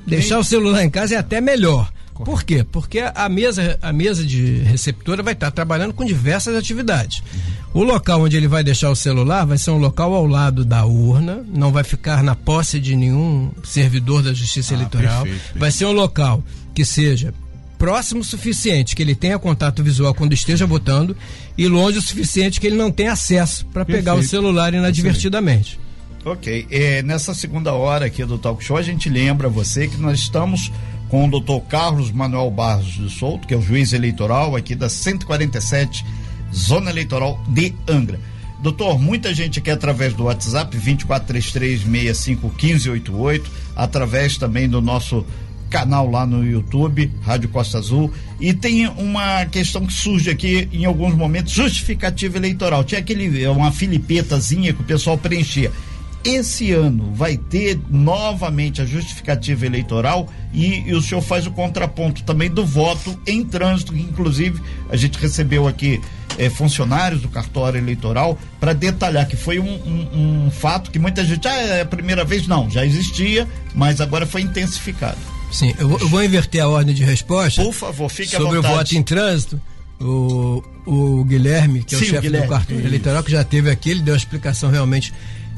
deixar 0.07 0.39
o 0.39 0.43
celular 0.43 0.83
em 0.83 0.89
casa 0.89 1.15
é 1.15 1.17
até 1.17 1.39
melhor. 1.41 1.91
Por 2.25 2.43
quê? 2.43 2.65
Porque 2.69 2.99
a 2.99 3.29
mesa, 3.29 3.77
a 3.81 3.93
mesa 3.93 4.25
de 4.25 4.57
receptora 4.59 5.23
vai 5.23 5.33
estar 5.33 5.51
trabalhando 5.51 5.93
com 5.93 6.03
diversas 6.03 6.55
atividades. 6.55 7.19
Uhum. 7.19 7.53
O 7.73 7.83
local 7.83 8.23
onde 8.23 8.35
ele 8.35 8.47
vai 8.47 8.63
deixar 8.63 8.89
o 8.89 8.95
celular 8.95 9.45
vai 9.45 9.57
ser 9.57 9.69
um 9.71 9.77
local 9.77 10.13
ao 10.13 10.25
lado 10.25 10.65
da 10.65 10.85
urna, 10.85 11.45
não 11.47 11.71
vai 11.71 11.83
ficar 11.83 12.23
na 12.23 12.35
posse 12.35 12.79
de 12.79 12.95
nenhum 12.95 13.51
servidor 13.63 14.23
da 14.23 14.33
Justiça 14.33 14.73
ah, 14.73 14.77
Eleitoral. 14.77 15.23
Perfeito, 15.23 15.39
perfeito. 15.39 15.59
Vai 15.59 15.71
ser 15.71 15.85
um 15.85 15.91
local 15.91 16.43
que 16.73 16.83
seja 16.83 17.33
próximo 17.77 18.21
o 18.21 18.23
suficiente 18.23 18.95
que 18.95 19.01
ele 19.01 19.15
tenha 19.15 19.39
contato 19.39 19.83
visual 19.83 20.13
quando 20.13 20.33
esteja 20.33 20.65
votando 20.65 21.15
e 21.57 21.67
longe 21.67 21.97
o 21.97 22.01
suficiente 22.01 22.59
que 22.59 22.67
ele 22.67 22.75
não 22.75 22.91
tenha 22.91 23.13
acesso 23.13 23.65
para 23.67 23.85
pegar 23.85 24.15
o 24.15 24.23
celular 24.23 24.73
inadvertidamente. 24.73 25.79
Ok, 26.25 26.67
é, 26.69 27.01
nessa 27.01 27.33
segunda 27.33 27.73
hora 27.73 28.07
aqui 28.07 28.25
do 28.25 28.37
Talk 28.37 28.61
Show 28.63 28.75
a 28.75 28.81
gente 28.81 29.09
lembra 29.09 29.47
você 29.47 29.87
que 29.87 29.95
nós 29.95 30.19
estamos 30.19 30.71
com 31.07 31.25
o 31.25 31.31
doutor 31.31 31.61
Carlos 31.61 32.11
Manuel 32.11 32.51
Barros 32.51 32.93
de 32.93 33.09
Souto, 33.09 33.47
que 33.47 33.53
é 33.53 33.57
o 33.57 33.61
juiz 33.61 33.93
eleitoral 33.93 34.55
aqui 34.55 34.75
da 34.75 34.89
147 34.89 36.05
Zona 36.53 36.89
Eleitoral 36.89 37.41
de 37.47 37.73
Angra. 37.87 38.19
Doutor, 38.61 38.99
muita 38.99 39.33
gente 39.33 39.59
aqui 39.59 39.71
através 39.71 40.13
do 40.13 40.25
WhatsApp 40.25 40.77
2433651588, 40.77 43.43
através 43.75 44.37
também 44.37 44.67
do 44.67 44.81
nosso 44.81 45.25
canal 45.69 46.09
lá 46.09 46.25
no 46.25 46.45
YouTube, 46.45 47.11
Rádio 47.21 47.49
Costa 47.49 47.77
Azul, 47.77 48.11
e 48.39 48.53
tem 48.53 48.87
uma 48.87 49.45
questão 49.45 49.85
que 49.85 49.93
surge 49.93 50.29
aqui 50.29 50.67
em 50.73 50.83
alguns 50.83 51.13
momentos, 51.13 51.53
justificativa 51.53 52.37
eleitoral. 52.37 52.83
Tinha 52.83 52.99
aquele 52.99 53.47
uma 53.47 53.71
filipetazinha 53.71 54.73
que 54.73 54.81
o 54.81 54.85
pessoal 54.85 55.17
preenchia. 55.17 55.71
Esse 56.21 56.73
ano 56.73 57.13
vai 57.13 57.37
ter 57.37 57.79
novamente 57.89 58.81
a 58.81 58.85
justificativa 58.85 59.65
eleitoral 59.65 60.27
e, 60.51 60.81
e, 60.81 60.93
o 60.93 61.01
senhor 61.01 61.21
faz 61.21 61.47
o 61.47 61.51
contraponto 61.51 62.23
também 62.23 62.49
do 62.49 62.65
voto 62.65 63.17
em 63.25 63.45
trânsito, 63.45 63.93
que 63.93 64.01
inclusive 64.01 64.61
a 64.89 64.97
gente 64.97 65.17
recebeu 65.17 65.65
aqui 65.65 66.01
eh, 66.39 66.49
funcionários 66.49 67.21
do 67.21 67.27
cartório 67.27 67.77
eleitoral 67.77 68.39
para 68.59 68.71
detalhar 68.73 69.27
que 69.27 69.35
foi 69.35 69.59
um, 69.59 69.67
um, 69.67 70.45
um, 70.45 70.51
fato 70.51 70.89
que 70.89 70.97
muita 70.97 71.23
gente, 71.25 71.45
ah, 71.47 71.53
é 71.53 71.81
a 71.81 71.85
primeira 71.85 72.23
vez, 72.23 72.47
não, 72.47 72.69
já 72.69 72.85
existia, 72.85 73.45
mas 73.75 73.99
agora 73.99 74.25
foi 74.25 74.41
intensificado. 74.41 75.17
Sim, 75.51 75.73
eu, 75.77 75.99
eu 75.99 76.07
vou 76.07 76.23
inverter 76.23 76.63
a 76.63 76.69
ordem 76.69 76.95
de 76.95 77.03
resposta. 77.03 77.61
Por 77.61 77.73
favor, 77.73 78.09
fique 78.09 78.35
Sobre 78.35 78.57
o 78.57 78.61
voto 78.61 78.95
em 78.95 79.03
trânsito. 79.03 79.59
O, 79.99 80.63
o 80.85 81.25
Guilherme, 81.25 81.83
que 81.83 81.93
é 81.93 81.97
Sim, 81.97 82.05
o 82.05 82.07
chefe 82.07 82.29
do 82.29 82.47
cartório 82.47 82.85
eleitoral, 82.85 83.21
que 83.21 83.31
já 83.31 83.43
teve 83.43 83.69
aqui, 83.69 83.89
ele 83.89 84.01
deu 84.01 84.13
uma 84.13 84.17
explicação 84.17 84.69
realmente 84.69 85.13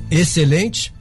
excelente. 0.10 0.92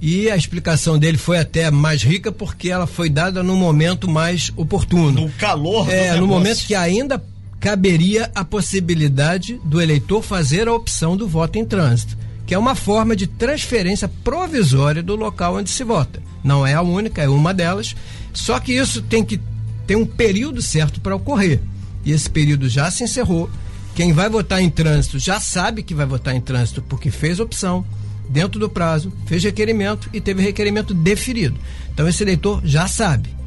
E 0.00 0.30
a 0.30 0.36
explicação 0.36 0.98
dele 0.98 1.16
foi 1.16 1.38
até 1.38 1.70
mais 1.70 2.02
rica 2.02 2.30
porque 2.30 2.70
ela 2.70 2.86
foi 2.86 3.08
dada 3.08 3.42
no 3.42 3.56
momento 3.56 4.08
mais 4.08 4.52
oportuno. 4.54 5.22
No 5.22 5.30
calor 5.30 5.90
É, 5.90 6.14
no 6.14 6.26
momento 6.26 6.64
que 6.66 6.74
ainda 6.74 7.20
caberia 7.60 8.30
a 8.34 8.44
possibilidade 8.44 9.60
do 9.64 9.80
eleitor 9.80 10.22
fazer 10.22 10.68
a 10.68 10.74
opção 10.74 11.16
do 11.16 11.26
voto 11.26 11.58
em 11.58 11.64
trânsito, 11.64 12.16
que 12.46 12.54
é 12.54 12.58
uma 12.58 12.74
forma 12.74 13.16
de 13.16 13.26
transferência 13.26 14.08
provisória 14.22 15.02
do 15.02 15.16
local 15.16 15.56
onde 15.56 15.70
se 15.70 15.84
vota. 15.84 16.22
Não 16.42 16.66
é 16.66 16.74
a 16.74 16.82
única, 16.82 17.22
é 17.22 17.28
uma 17.28 17.52
delas. 17.52 17.94
Só 18.32 18.58
que 18.60 18.72
isso 18.72 19.02
tem 19.02 19.24
que 19.24 19.40
ter 19.86 19.96
um 19.96 20.06
período 20.06 20.62
certo 20.62 21.00
para 21.00 21.16
ocorrer. 21.16 21.60
E 22.04 22.12
esse 22.12 22.30
período 22.30 22.68
já 22.68 22.90
se 22.90 23.02
encerrou. 23.02 23.50
Quem 23.94 24.12
vai 24.12 24.30
votar 24.30 24.62
em 24.62 24.70
trânsito 24.70 25.18
já 25.18 25.40
sabe 25.40 25.82
que 25.82 25.94
vai 25.94 26.06
votar 26.06 26.34
em 26.34 26.40
trânsito 26.40 26.80
porque 26.82 27.10
fez 27.10 27.40
opção 27.40 27.84
dentro 28.28 28.60
do 28.60 28.68
prazo, 28.68 29.12
fez 29.26 29.42
requerimento 29.42 30.08
e 30.12 30.20
teve 30.20 30.42
requerimento 30.42 30.94
deferido. 30.94 31.58
Então 31.92 32.06
esse 32.06 32.22
eleitor 32.22 32.60
já 32.64 32.86
sabe. 32.86 33.37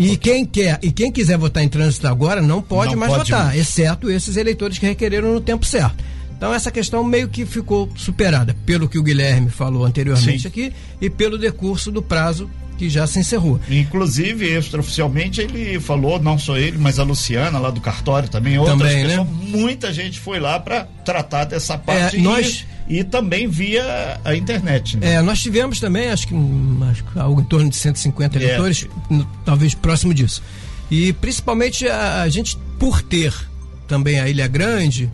E 0.00 0.16
quem 0.16 0.44
quer 0.44 0.78
e 0.82 0.90
quem 0.90 1.12
quiser 1.12 1.36
votar 1.36 1.62
em 1.62 1.68
trânsito 1.68 2.08
agora 2.08 2.40
não 2.40 2.62
pode 2.62 2.92
não 2.92 2.98
mais 2.98 3.12
pode 3.12 3.30
votar, 3.30 3.56
exceto 3.56 4.10
esses 4.10 4.36
eleitores 4.36 4.78
que 4.78 4.86
requereram 4.86 5.34
no 5.34 5.40
tempo 5.40 5.64
certo. 5.66 6.02
Então 6.36 6.54
essa 6.54 6.70
questão 6.70 7.04
meio 7.04 7.28
que 7.28 7.44
ficou 7.44 7.90
superada 7.94 8.56
pelo 8.64 8.88
que 8.88 8.98
o 8.98 9.02
Guilherme 9.02 9.50
falou 9.50 9.84
anteriormente 9.84 10.40
Sim. 10.40 10.48
aqui 10.48 10.72
e 11.00 11.10
pelo 11.10 11.36
decurso 11.36 11.92
do 11.92 12.00
prazo 12.00 12.50
que 12.78 12.88
já 12.88 13.06
se 13.06 13.18
encerrou. 13.18 13.60
Inclusive, 13.68 14.48
extraoficialmente, 14.56 15.42
ele 15.42 15.78
falou, 15.78 16.18
não 16.18 16.38
só 16.38 16.56
ele, 16.56 16.78
mas 16.78 16.98
a 16.98 17.02
Luciana 17.02 17.58
lá 17.58 17.70
do 17.70 17.78
cartório 17.78 18.26
também, 18.26 18.58
outras 18.58 18.78
também, 18.78 19.06
pessoas, 19.06 19.26
né? 19.26 19.34
muita 19.48 19.92
gente 19.92 20.18
foi 20.18 20.40
lá 20.40 20.58
para 20.58 20.84
tratar 21.04 21.44
dessa 21.44 21.76
parte. 21.76 22.16
É, 22.16 22.20
nós... 22.20 22.64
E, 22.90 23.04
também 23.04 23.46
via 23.46 24.20
a 24.24 24.34
internet. 24.34 24.96
Né? 24.96 25.14
É, 25.14 25.22
nós 25.22 25.40
tivemos 25.40 25.78
também, 25.78 26.10
acho 26.10 26.26
que, 26.26 26.34
acho 26.90 27.04
que 27.04 27.18
algo 27.18 27.40
em 27.40 27.44
torno 27.44 27.70
de 27.70 27.76
150 27.76 28.36
é. 28.36 28.42
eleitores, 28.42 28.88
é. 29.10 29.16
talvez 29.44 29.74
próximo 29.74 30.12
disso. 30.12 30.42
E 30.90 31.12
principalmente 31.12 31.88
a, 31.88 32.22
a 32.22 32.28
gente, 32.28 32.58
por 32.78 33.00
ter 33.00 33.32
também 33.86 34.18
a 34.18 34.28
Ilha 34.28 34.48
Grande, 34.48 35.10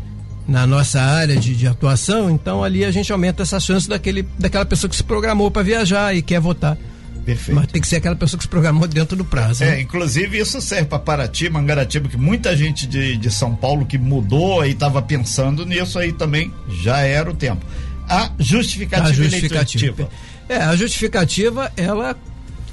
na 0.48 0.66
nossa 0.66 1.00
área 1.00 1.36
de, 1.36 1.54
de, 1.54 1.66
atuação, 1.66 2.30
então 2.30 2.62
ali 2.62 2.84
a 2.84 2.90
gente 2.90 3.12
aumenta 3.12 3.42
essa 3.42 3.58
chance 3.58 3.88
daquele, 3.88 4.22
daquela 4.38 4.64
pessoa 4.64 4.88
que 4.88 4.96
se 4.96 5.02
programou 5.02 5.50
para 5.50 5.62
viajar 5.62 6.14
e 6.14 6.22
quer 6.22 6.40
votar. 6.40 6.78
Perfeito. 7.26 7.56
Mas 7.56 7.66
tem 7.66 7.82
que 7.82 7.88
ser 7.88 7.96
aquela 7.96 8.14
pessoa 8.14 8.38
que 8.38 8.44
se 8.44 8.48
programou 8.48 8.86
dentro 8.86 9.16
do 9.16 9.24
prazo. 9.24 9.64
É, 9.64 9.72
né? 9.72 9.80
inclusive 9.80 10.38
isso 10.38 10.60
serve 10.60 10.84
para 10.84 11.00
Paraty, 11.00 11.50
Mangaratiba, 11.50 12.08
que 12.08 12.16
muita 12.16 12.56
gente 12.56 12.86
de, 12.86 13.16
de 13.16 13.30
São 13.32 13.56
Paulo 13.56 13.84
que 13.84 13.98
mudou 13.98 14.64
e 14.64 14.70
estava 14.70 15.02
pensando 15.02 15.66
nisso 15.66 15.98
aí 15.98 16.12
também 16.12 16.54
já 16.68 17.00
era 17.00 17.28
o 17.28 17.34
tempo. 17.34 17.66
A 18.08 18.30
justificativa, 18.38 19.08
a 19.08 19.12
justificativa. 19.12 20.08
É, 20.48 20.58
a 20.58 20.76
justificativa 20.76 21.72
ela 21.76 22.16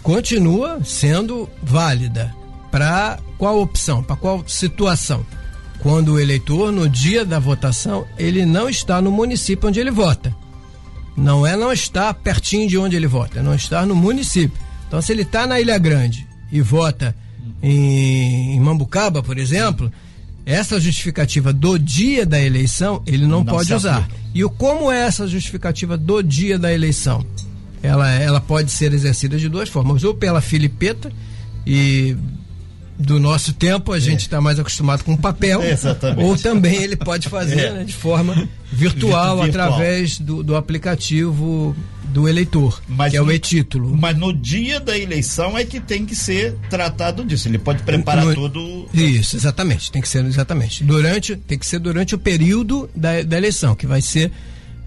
continua 0.04 0.80
sendo 0.86 1.50
válida 1.64 2.32
para 2.70 3.18
qual 3.40 3.60
opção, 3.60 4.04
para 4.04 4.16
qual 4.16 4.44
situação? 4.46 5.26
Quando 5.80 6.14
o 6.14 6.20
eleitor 6.20 6.72
no 6.72 6.88
dia 6.88 7.26
da 7.26 7.40
votação, 7.40 8.06
ele 8.20 8.46
não 8.46 8.70
está 8.70 9.02
no 9.02 9.12
município 9.12 9.68
onde 9.68 9.80
ele 9.80 9.90
vota 9.90 10.43
não 11.16 11.46
é 11.46 11.56
não 11.56 11.72
estar 11.72 12.14
pertinho 12.14 12.68
de 12.68 12.78
onde 12.78 12.96
ele 12.96 13.08
vota, 13.08 13.40
é 13.40 13.44
não 13.44 13.54
estar 13.54 13.86
no 13.86 13.96
município. 13.96 14.58
Então, 14.88 15.02
se 15.02 15.12
ele 15.12 15.24
está 15.24 15.48
na 15.48 15.60
Ilha 15.60 15.78
Grande 15.78 16.28
e 16.52 16.62
vota 16.62 17.16
em, 17.62 18.56
em, 18.56 18.60
Mambucaba, 18.60 19.24
por 19.24 19.38
exemplo, 19.38 19.92
essa 20.46 20.80
justificativa 20.80 21.52
do 21.52 21.78
dia 21.78 22.26
da 22.26 22.42
eleição 22.42 23.02
ele 23.06 23.24
não, 23.24 23.40
não 23.40 23.46
pode 23.46 23.74
usar. 23.74 24.08
E 24.34 24.44
o, 24.44 24.50
como 24.50 24.92
é 24.92 25.00
essa 25.02 25.28
justificativa 25.28 25.98
do 25.98 26.22
dia 26.22 26.60
da 26.60 26.74
eleição? 26.74 27.26
Ela, 27.82 28.10
ela 28.12 28.40
pode 28.40 28.72
ser 28.72 28.94
exercida 28.94 29.38
de 29.38 29.50
duas 29.50 29.70
formas, 29.70 30.04
ou 30.04 30.14
pela 30.14 30.42
filipeta 30.42 31.12
e 31.66 32.16
do 32.98 33.20
nosso 33.20 33.54
tempo, 33.54 33.92
a 33.92 34.00
gente 34.00 34.22
está 34.22 34.40
mais 34.40 34.60
acostumado 34.60 35.04
com 35.04 35.16
papel. 35.18 35.64
Exatamente. 35.64 36.24
Ou 36.24 36.38
também 36.38 36.84
ele 36.84 36.96
pode 36.96 37.28
fazer 37.30 37.60
é. 37.60 37.74
né, 37.74 37.84
de 37.84 37.94
forma 37.94 38.48
virtual, 38.72 39.42
virtual. 39.42 39.44
através 39.44 40.20
do, 40.20 40.44
do, 40.44 40.56
aplicativo 40.56 41.76
do 42.06 42.28
eleitor, 42.28 42.82
mas 42.88 43.12
que 43.12 43.18
é 43.18 43.22
o 43.22 43.32
e-título. 43.32 43.96
Mas 43.96 44.18
no 44.18 44.34
dia 44.34 44.80
da 44.80 44.98
eleição 44.98 45.58
é 45.58 45.66
que 45.66 45.80
tem 45.80 46.06
que 46.06 46.16
ser 46.16 46.56
tratado 46.70 47.24
disso. 47.26 47.48
Ele 47.48 47.58
pode 47.58 47.84
preparar 47.84 48.26
no, 48.26 48.36
tudo. 48.36 48.88
Isso, 48.94 49.36
exatamente. 49.36 49.92
Tem 49.92 50.02
que 50.02 50.08
ser 50.08 50.24
exatamente. 50.26 50.84
Durante, 50.84 51.36
tem 51.36 51.58
que 51.58 51.66
ser 51.66 51.80
durante 51.80 52.14
o 52.14 52.18
período 52.18 52.90
da, 52.96 53.24
da 53.24 53.38
eleição, 53.38 53.76
que 53.76 53.88
vai 53.88 54.02
ser 54.02 54.32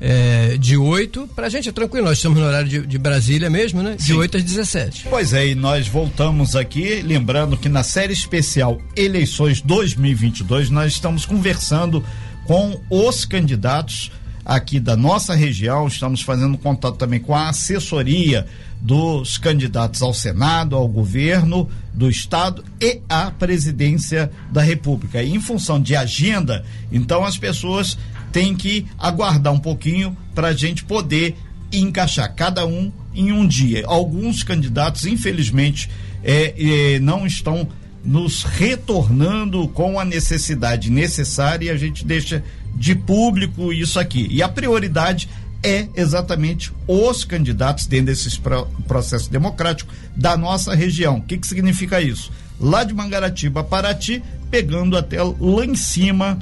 é, 0.01 0.57
de 0.59 0.77
8, 0.77 1.31
pra 1.35 1.49
gente 1.49 1.69
é 1.69 1.73
tranquilo, 1.73 2.07
nós 2.07 2.19
estamos 2.19 2.39
no 2.39 2.45
horário 2.45 2.69
de, 2.69 2.87
de 2.87 2.99
Brasília 2.99 3.49
mesmo, 3.49 3.83
né? 3.83 3.97
De 3.97 4.05
Sim. 4.05 4.15
8 4.15 4.37
às 4.37 4.43
17. 4.43 5.07
Pois 5.09 5.33
é, 5.33 5.49
e 5.49 5.55
nós 5.55 5.89
voltamos 5.89 6.55
aqui, 6.55 7.01
lembrando 7.03 7.57
que 7.57 7.69
na 7.69 7.83
série 7.83 8.13
especial 8.13 8.81
Eleições 8.95 9.61
2022, 9.61 10.71
nós 10.71 10.93
estamos 10.93 11.25
conversando 11.25 12.05
com 12.45 12.81
os 12.91 13.25
candidatos 13.25 14.11
aqui 14.45 14.79
da 14.79 14.97
nossa 14.97 15.35
região, 15.35 15.89
estamos 15.89 16.23
fazendo 16.23 16.57
contato 16.57 16.97
também 16.97 17.19
com 17.19 17.35
a 17.35 17.49
assessoria 17.49 18.47
dos 18.81 19.39
candidatos 19.39 20.03
ao 20.03 20.15
Senado, 20.15 20.77
ao 20.77 20.87
governo 20.87 21.69
do 21.93 22.09
estado 22.09 22.63
e 22.81 23.01
à 23.09 23.31
presidência 23.31 24.31
da 24.53 24.63
República. 24.63 25.23
E 25.23 25.35
em 25.35 25.41
função 25.41 25.81
de 25.81 25.97
agenda, 25.97 26.65
então 26.93 27.25
as 27.25 27.37
pessoas 27.37 27.99
tem 28.33 28.55
que 28.55 28.87
aguardar 28.99 29.53
um 29.53 29.59
pouquinho 29.59 30.17
para 30.35 30.49
a 30.49 30.53
gente 30.53 30.85
poder 30.85 31.37
encaixar 31.73 32.35
cada 32.35 32.67
um 32.67 32.93
em 33.15 33.33
um 33.33 33.47
dia. 33.47 33.85
Alguns 33.87 34.43
candidatos, 34.43 35.07
infelizmente, 35.07 35.91
é, 36.23 36.55
é, 36.95 36.99
não 37.01 37.27
estão 37.27 37.69
nos 38.05 38.45
retornando 38.45 39.67
com 39.69 39.99
a 39.99 40.05
necessidade 40.05 40.91
necessária 40.91 41.67
e 41.67 41.71
a 41.71 41.77
gente 41.77 42.05
deixa 42.05 42.43
de 42.75 42.95
público 42.95 43.73
isso 43.73 43.99
aqui. 43.99 44.29
E 44.31 44.43
a 44.43 44.49
prioridade 44.49 45.29
é 45.63 45.89
exatamente 45.97 46.73
os 46.87 47.25
candidatos 47.25 47.87
dentro 47.87 48.07
desse 48.07 48.41
processo 48.87 49.31
democrático 49.31 49.93
da 50.15 50.37
nossa 50.37 50.75
região. 50.75 51.17
O 51.17 51.23
que, 51.23 51.39
que 51.39 51.47
significa 51.47 52.01
isso? 52.01 52.31
Lá 52.61 52.85
de 52.85 52.95
Mangaratiba, 52.95 53.65
Paraty, 53.65 54.23
pegando 54.51 54.97
até 54.97 55.23
lá 55.23 55.65
em 55.65 55.75
cima 55.75 56.39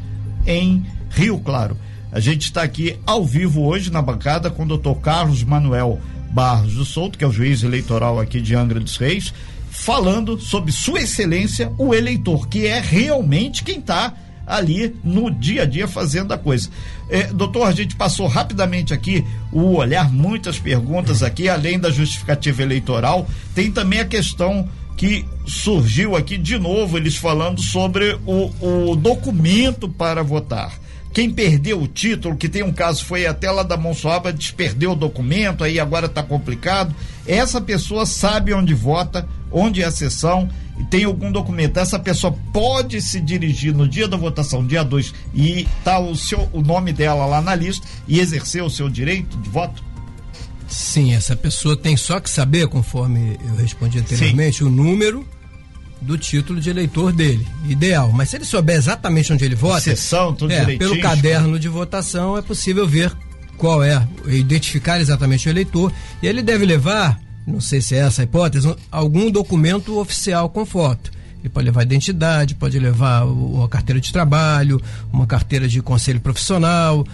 em 0.47 0.85
Rio 1.15 1.39
Claro. 1.39 1.77
A 2.13 2.21
gente 2.21 2.43
está 2.43 2.63
aqui 2.63 2.97
ao 3.05 3.25
vivo 3.25 3.63
hoje 3.63 3.91
na 3.91 4.01
bancada 4.01 4.51
com 4.51 4.63
o 4.63 4.69
doutor 4.69 4.97
Carlos 5.01 5.43
Manuel 5.43 6.01
Barros 6.31 6.75
do 6.75 6.85
Souto, 6.85 7.19
que 7.19 7.25
é 7.25 7.27
o 7.27 7.33
juiz 7.33 7.63
eleitoral 7.63 8.21
aqui 8.21 8.41
de 8.41 8.55
Angra 8.55 8.79
dos 8.79 8.97
Reis, 8.97 9.33
falando 9.71 10.39
sobre 10.39 10.71
Sua 10.71 11.01
Excelência, 11.01 11.73
o 11.79 11.95
eleitor, 11.95 12.49
que 12.49 12.67
é 12.67 12.81
realmente 12.81 13.65
quem 13.65 13.79
está 13.79 14.15
ali 14.47 14.95
no 15.03 15.31
dia 15.31 15.63
a 15.63 15.67
dia 15.67 15.89
fazendo 15.89 16.33
a 16.33 16.39
coisa. 16.39 16.69
É, 17.09 17.25
doutor, 17.25 17.67
a 17.67 17.73
gente 17.73 17.97
passou 17.97 18.27
rapidamente 18.27 18.93
aqui 18.93 19.25
o 19.53 19.77
olhar, 19.77 20.13
muitas 20.13 20.59
perguntas 20.59 21.23
aqui, 21.23 21.49
além 21.49 21.79
da 21.79 21.91
justificativa 21.91 22.63
eleitoral, 22.63 23.27
tem 23.55 23.71
também 23.71 24.01
a 24.01 24.05
questão 24.05 24.69
que 24.97 25.25
surgiu 25.47 26.15
aqui 26.15 26.39
de 26.39 26.59
novo, 26.59 26.97
eles 26.97 27.17
falando 27.17 27.61
sobre 27.61 28.19
o, 28.27 28.91
o 28.91 28.97
documento 28.97 29.89
para 29.89 30.23
votar. 30.23 30.84
Quem 31.15 31.31
perdeu 31.31 31.81
o 31.81 31.87
título, 31.87 32.37
que 32.37 32.49
tem 32.49 32.65
um 32.65 32.73
caso, 32.73 33.05
foi 33.05 33.25
até 33.25 33.49
lá 33.49 33.63
da 33.63 33.77
Monsoaba, 33.77 34.33
desperdeu 34.33 34.91
o 34.91 34.97
documento, 34.97 35.63
aí 35.63 35.79
agora 35.79 36.07
está 36.07 36.25
complicado. 36.25 36.93
Essa 37.25 37.61
pessoa 37.61 38.05
sabe 38.05 38.53
onde 38.53 38.75
vota, 38.75 39.25
onde 39.53 39.81
é 39.81 39.85
a 39.85 39.93
sessão, 39.93 40.51
e 40.77 40.83
tem 40.83 41.05
algum 41.05 41.31
documento. 41.31 41.79
Essa 41.79 42.01
pessoa 42.01 42.37
pode 42.53 43.01
se 43.01 43.21
dirigir 43.21 43.73
no 43.73 43.87
dia 43.89 44.09
da 44.09 44.17
votação, 44.17 44.67
dia 44.67 44.83
2, 44.83 45.15
e 45.33 45.69
tá 45.85 46.01
o, 46.01 46.17
seu, 46.17 46.49
o 46.53 46.61
nome 46.61 46.93
dela 46.93 47.27
lá 47.27 47.41
na 47.41 47.55
lista 47.55 47.87
e 48.09 48.19
exercer 48.19 48.65
o 48.65 48.69
seu 48.69 48.91
direito 48.91 49.37
de 49.37 49.49
voto? 49.49 49.85
Sim, 50.67 51.15
essa 51.15 51.37
pessoa 51.37 51.77
tem 51.77 51.97
só 51.97 52.19
que 52.19 52.29
saber, 52.29 52.67
conforme 52.67 53.39
eu 53.47 53.55
respondi 53.55 54.01
anteriormente, 54.01 54.59
Sim. 54.59 54.65
o 54.65 54.69
número 54.69 55.25
do 56.05 56.19
título 56.19 56.61
de 56.61 56.71
eleitor 56.71 57.13
dele. 57.13 57.47
Ideal. 57.69 58.13
Mas 58.13 58.31
se 58.31 58.37
ele 58.37 58.45
souber 58.45 58.77
exatamente 58.77 59.33
onde 59.33 59.45
ele 59.45 59.55
vota, 59.55 59.81
Sessão, 59.81 60.35
tudo 60.35 60.53
é, 60.53 60.77
pelo 60.77 61.01
caderno 61.01 61.59
de 61.59 61.69
votação 61.69 62.37
é 62.37 62.43
possível 62.43 62.87
ver 62.87 63.13
qual 63.57 63.83
é, 63.83 64.07
identificar 64.27 65.01
exatamente 65.01 65.49
o 65.49 65.51
eleitor. 65.51 65.93
E 66.23 66.27
ele 66.27 66.43
deve 66.43 66.65
levar, 66.65 67.21
não 67.47 67.61
sei 67.61 67.81
se 67.81 67.95
é 67.95 67.99
essa 67.99 68.23
a 68.23 68.25
hipótese, 68.25 68.75
algum 68.91 69.31
documento 69.31 69.99
oficial 69.99 70.49
com 70.51 70.67
foto. 70.67 71.11
Ele 71.45 71.53
pode 71.53 71.67
levar 71.67 71.83
identidade, 71.83 72.55
pode 72.55 72.79
levar 72.79 73.27
uma 73.27 73.69
carteira 73.69 74.01
de 74.01 74.11
trabalho, 74.11 74.81
uma 75.13 75.27
carteira 75.27 75.69
de 75.69 75.83
conselho 75.83 76.19
profissional, 76.19 77.07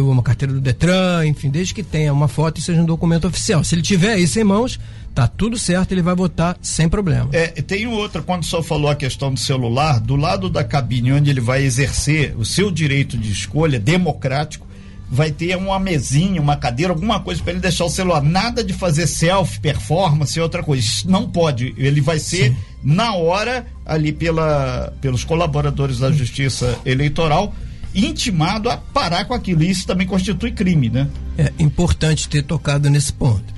uma 0.00 0.22
carteira 0.22 0.54
do 0.54 0.60
Detran, 0.60 1.26
enfim, 1.26 1.50
desde 1.50 1.74
que 1.74 1.82
tenha 1.82 2.12
uma 2.12 2.28
foto 2.28 2.60
e 2.60 2.62
seja 2.62 2.80
um 2.80 2.84
documento 2.84 3.26
oficial. 3.26 3.64
Se 3.64 3.74
ele 3.74 3.82
tiver 3.82 4.16
isso 4.16 4.38
em 4.38 4.44
mãos, 4.44 4.78
tá 5.12 5.26
tudo 5.26 5.58
certo, 5.58 5.90
ele 5.90 6.02
vai 6.02 6.14
votar 6.14 6.56
sem 6.62 6.88
problema. 6.88 7.30
É, 7.32 7.48
tem 7.48 7.84
outra, 7.88 8.22
quando 8.22 8.44
o 8.44 8.46
senhor 8.46 8.62
falou 8.62 8.88
a 8.88 8.94
questão 8.94 9.34
do 9.34 9.40
celular, 9.40 9.98
do 9.98 10.14
lado 10.14 10.48
da 10.48 10.62
cabine 10.62 11.10
onde 11.10 11.28
ele 11.28 11.40
vai 11.40 11.64
exercer 11.64 12.32
o 12.38 12.44
seu 12.44 12.70
direito 12.70 13.18
de 13.18 13.32
escolha 13.32 13.80
democrático, 13.80 14.68
vai 15.10 15.32
ter 15.32 15.56
uma 15.56 15.80
mesinha, 15.80 16.40
uma 16.40 16.56
cadeira, 16.56 16.92
alguma 16.92 17.18
coisa 17.18 17.42
para 17.42 17.52
ele 17.52 17.60
deixar 17.60 17.86
o 17.86 17.90
celular. 17.90 18.22
Nada 18.22 18.62
de 18.62 18.72
fazer 18.72 19.08
selfie, 19.08 19.58
performance, 19.58 20.38
outra 20.40 20.62
coisa. 20.62 20.86
Não 21.06 21.28
pode. 21.28 21.74
Ele 21.76 22.00
vai 22.00 22.20
ser 22.20 22.50
Sim. 22.50 22.56
Na 22.84 23.14
hora, 23.14 23.66
ali 23.86 24.12
pela, 24.12 24.92
pelos 25.00 25.24
colaboradores 25.24 25.98
da 25.98 26.12
Justiça 26.12 26.78
Eleitoral, 26.84 27.54
intimado 27.94 28.68
a 28.68 28.76
parar 28.76 29.24
com 29.24 29.32
aquilo. 29.32 29.62
E 29.62 29.70
isso 29.70 29.86
também 29.86 30.06
constitui 30.06 30.52
crime, 30.52 30.90
né? 30.90 31.08
É 31.38 31.52
importante 31.58 32.28
ter 32.28 32.42
tocado 32.42 32.90
nesse 32.90 33.12
ponto. 33.12 33.54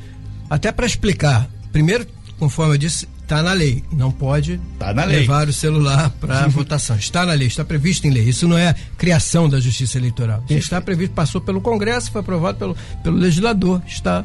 Até 0.48 0.70
para 0.70 0.86
explicar. 0.86 1.48
Primeiro, 1.72 2.06
conforme 2.38 2.74
eu 2.74 2.78
disse, 2.78 3.08
está 3.22 3.42
na 3.42 3.52
lei. 3.52 3.82
Não 3.92 4.12
pode 4.12 4.60
tá 4.78 4.92
levar 4.92 5.48
o 5.48 5.52
celular 5.52 6.10
para 6.20 6.46
votação. 6.48 6.96
Está 6.96 7.26
na 7.26 7.32
lei, 7.32 7.48
está 7.48 7.64
previsto 7.64 8.06
em 8.06 8.10
lei. 8.10 8.28
Isso 8.28 8.46
não 8.46 8.56
é 8.56 8.74
criação 8.96 9.48
da 9.48 9.58
Justiça 9.58 9.98
Eleitoral. 9.98 10.44
Está 10.48 10.80
previsto, 10.80 11.12
passou 11.14 11.40
pelo 11.40 11.60
Congresso, 11.60 12.12
foi 12.12 12.20
aprovado 12.20 12.58
pelo, 12.58 12.76
pelo 13.02 13.16
legislador, 13.16 13.82
está 13.86 14.24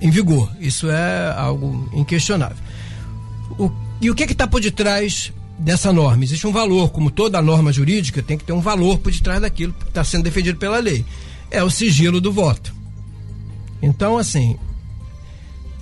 em 0.00 0.10
vigor. 0.10 0.50
Isso 0.58 0.90
é 0.90 1.34
algo 1.36 1.88
inquestionável. 1.92 2.56
O, 3.58 3.70
e 4.00 4.10
o 4.10 4.14
que 4.14 4.24
está 4.24 4.46
por 4.46 4.60
detrás 4.60 5.32
dessa 5.58 5.92
norma? 5.92 6.24
Existe 6.24 6.46
um 6.46 6.52
valor, 6.52 6.90
como 6.90 7.10
toda 7.10 7.40
norma 7.40 7.72
jurídica, 7.72 8.22
tem 8.22 8.36
que 8.36 8.44
ter 8.44 8.52
um 8.52 8.60
valor 8.60 8.98
por 8.98 9.12
detrás 9.12 9.40
daquilo 9.40 9.72
que 9.72 9.88
está 9.88 10.04
sendo 10.04 10.24
defendido 10.24 10.58
pela 10.58 10.78
lei. 10.78 11.04
É 11.50 11.62
o 11.62 11.70
sigilo 11.70 12.20
do 12.20 12.32
voto. 12.32 12.74
Então, 13.80 14.18
assim, 14.18 14.56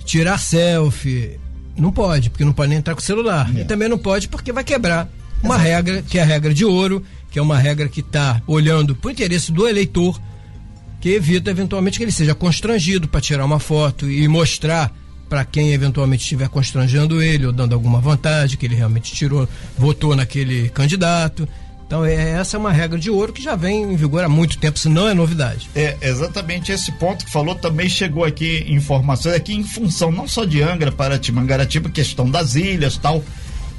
tirar 0.05 0.37
selfie, 0.37 1.39
não 1.77 1.91
pode, 1.91 2.29
porque 2.29 2.45
não 2.45 2.53
pode 2.53 2.69
nem 2.69 2.79
entrar 2.79 2.93
com 2.93 3.01
o 3.01 3.03
celular. 3.03 3.49
É. 3.55 3.61
E 3.61 3.65
também 3.65 3.89
não 3.89 3.97
pode 3.97 4.27
porque 4.27 4.51
vai 4.51 4.63
quebrar 4.63 5.09
uma 5.41 5.57
regra, 5.57 6.01
que 6.01 6.17
é 6.17 6.21
a 6.21 6.25
regra 6.25 6.53
de 6.53 6.63
ouro, 6.63 7.03
que 7.31 7.39
é 7.39 7.41
uma 7.41 7.57
regra 7.57 7.89
que 7.89 8.01
está 8.01 8.41
olhando 8.45 8.95
para 8.95 9.07
o 9.07 9.11
interesse 9.11 9.51
do 9.51 9.67
eleitor, 9.67 10.19
que 11.01 11.09
evita 11.09 11.49
eventualmente 11.49 11.97
que 11.97 12.03
ele 12.03 12.11
seja 12.11 12.35
constrangido 12.35 13.07
para 13.07 13.19
tirar 13.19 13.43
uma 13.43 13.59
foto 13.59 14.09
e 14.09 14.27
mostrar 14.27 14.93
para 15.29 15.43
quem 15.45 15.71
eventualmente 15.71 16.23
estiver 16.23 16.47
constrangendo 16.49 17.21
ele 17.21 17.45
ou 17.45 17.51
dando 17.51 17.73
alguma 17.73 17.99
vantagem, 17.99 18.57
que 18.57 18.65
ele 18.65 18.75
realmente 18.75 19.13
tirou, 19.13 19.47
votou 19.77 20.15
naquele 20.15 20.69
candidato. 20.69 21.47
Então, 21.85 22.05
é, 22.05 22.31
essa 22.31 22.57
é 22.57 22.59
uma 22.59 22.71
regra 22.71 22.97
de 22.97 23.09
ouro 23.11 23.31
que 23.31 23.43
já 23.43 23.55
vem 23.55 23.83
em 23.83 23.95
vigor 23.95 24.23
há 24.23 24.29
muito 24.29 24.57
tempo, 24.57 24.77
isso 24.77 24.89
não 24.89 25.07
é 25.07 25.13
novidade. 25.13 25.69
É 25.75 25.97
exatamente 26.01 26.71
esse 26.71 26.91
ponto 26.93 27.25
que 27.25 27.31
falou 27.31 27.55
também 27.55 27.87
chegou 27.87 28.23
aqui 28.23 28.65
informações 28.67 29.35
aqui 29.35 29.53
em 29.53 29.63
função 29.63 30.11
não 30.11 30.27
só 30.27 30.45
de 30.45 30.61
Angra 30.61 30.91
para 30.91 31.19
Timangaratiba, 31.19 31.89
questão 31.89 32.29
das 32.29 32.55
ilhas, 32.55 32.97
tal, 32.97 33.23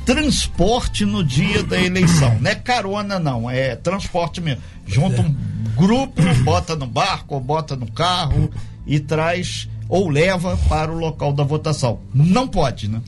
transporte 0.04 1.04
no 1.04 1.24
dia 1.24 1.62
da 1.62 1.80
eleição, 1.80 2.38
não 2.40 2.50
é 2.50 2.54
carona 2.54 3.18
não, 3.18 3.50
é 3.50 3.74
transporte 3.74 4.40
mesmo. 4.40 4.62
Junta 4.86 5.22
um 5.22 5.34
grupo, 5.74 6.22
bota 6.44 6.76
no 6.76 6.86
barco, 6.86 7.40
bota 7.40 7.74
no 7.74 7.90
carro 7.90 8.50
e 8.86 9.00
traz 9.00 9.68
ou 9.88 10.08
leva 10.08 10.56
para 10.68 10.92
o 10.92 10.98
local 10.98 11.32
da 11.32 11.44
votação. 11.44 12.00
Não 12.14 12.46
pode, 12.48 12.88
né? 12.88 13.00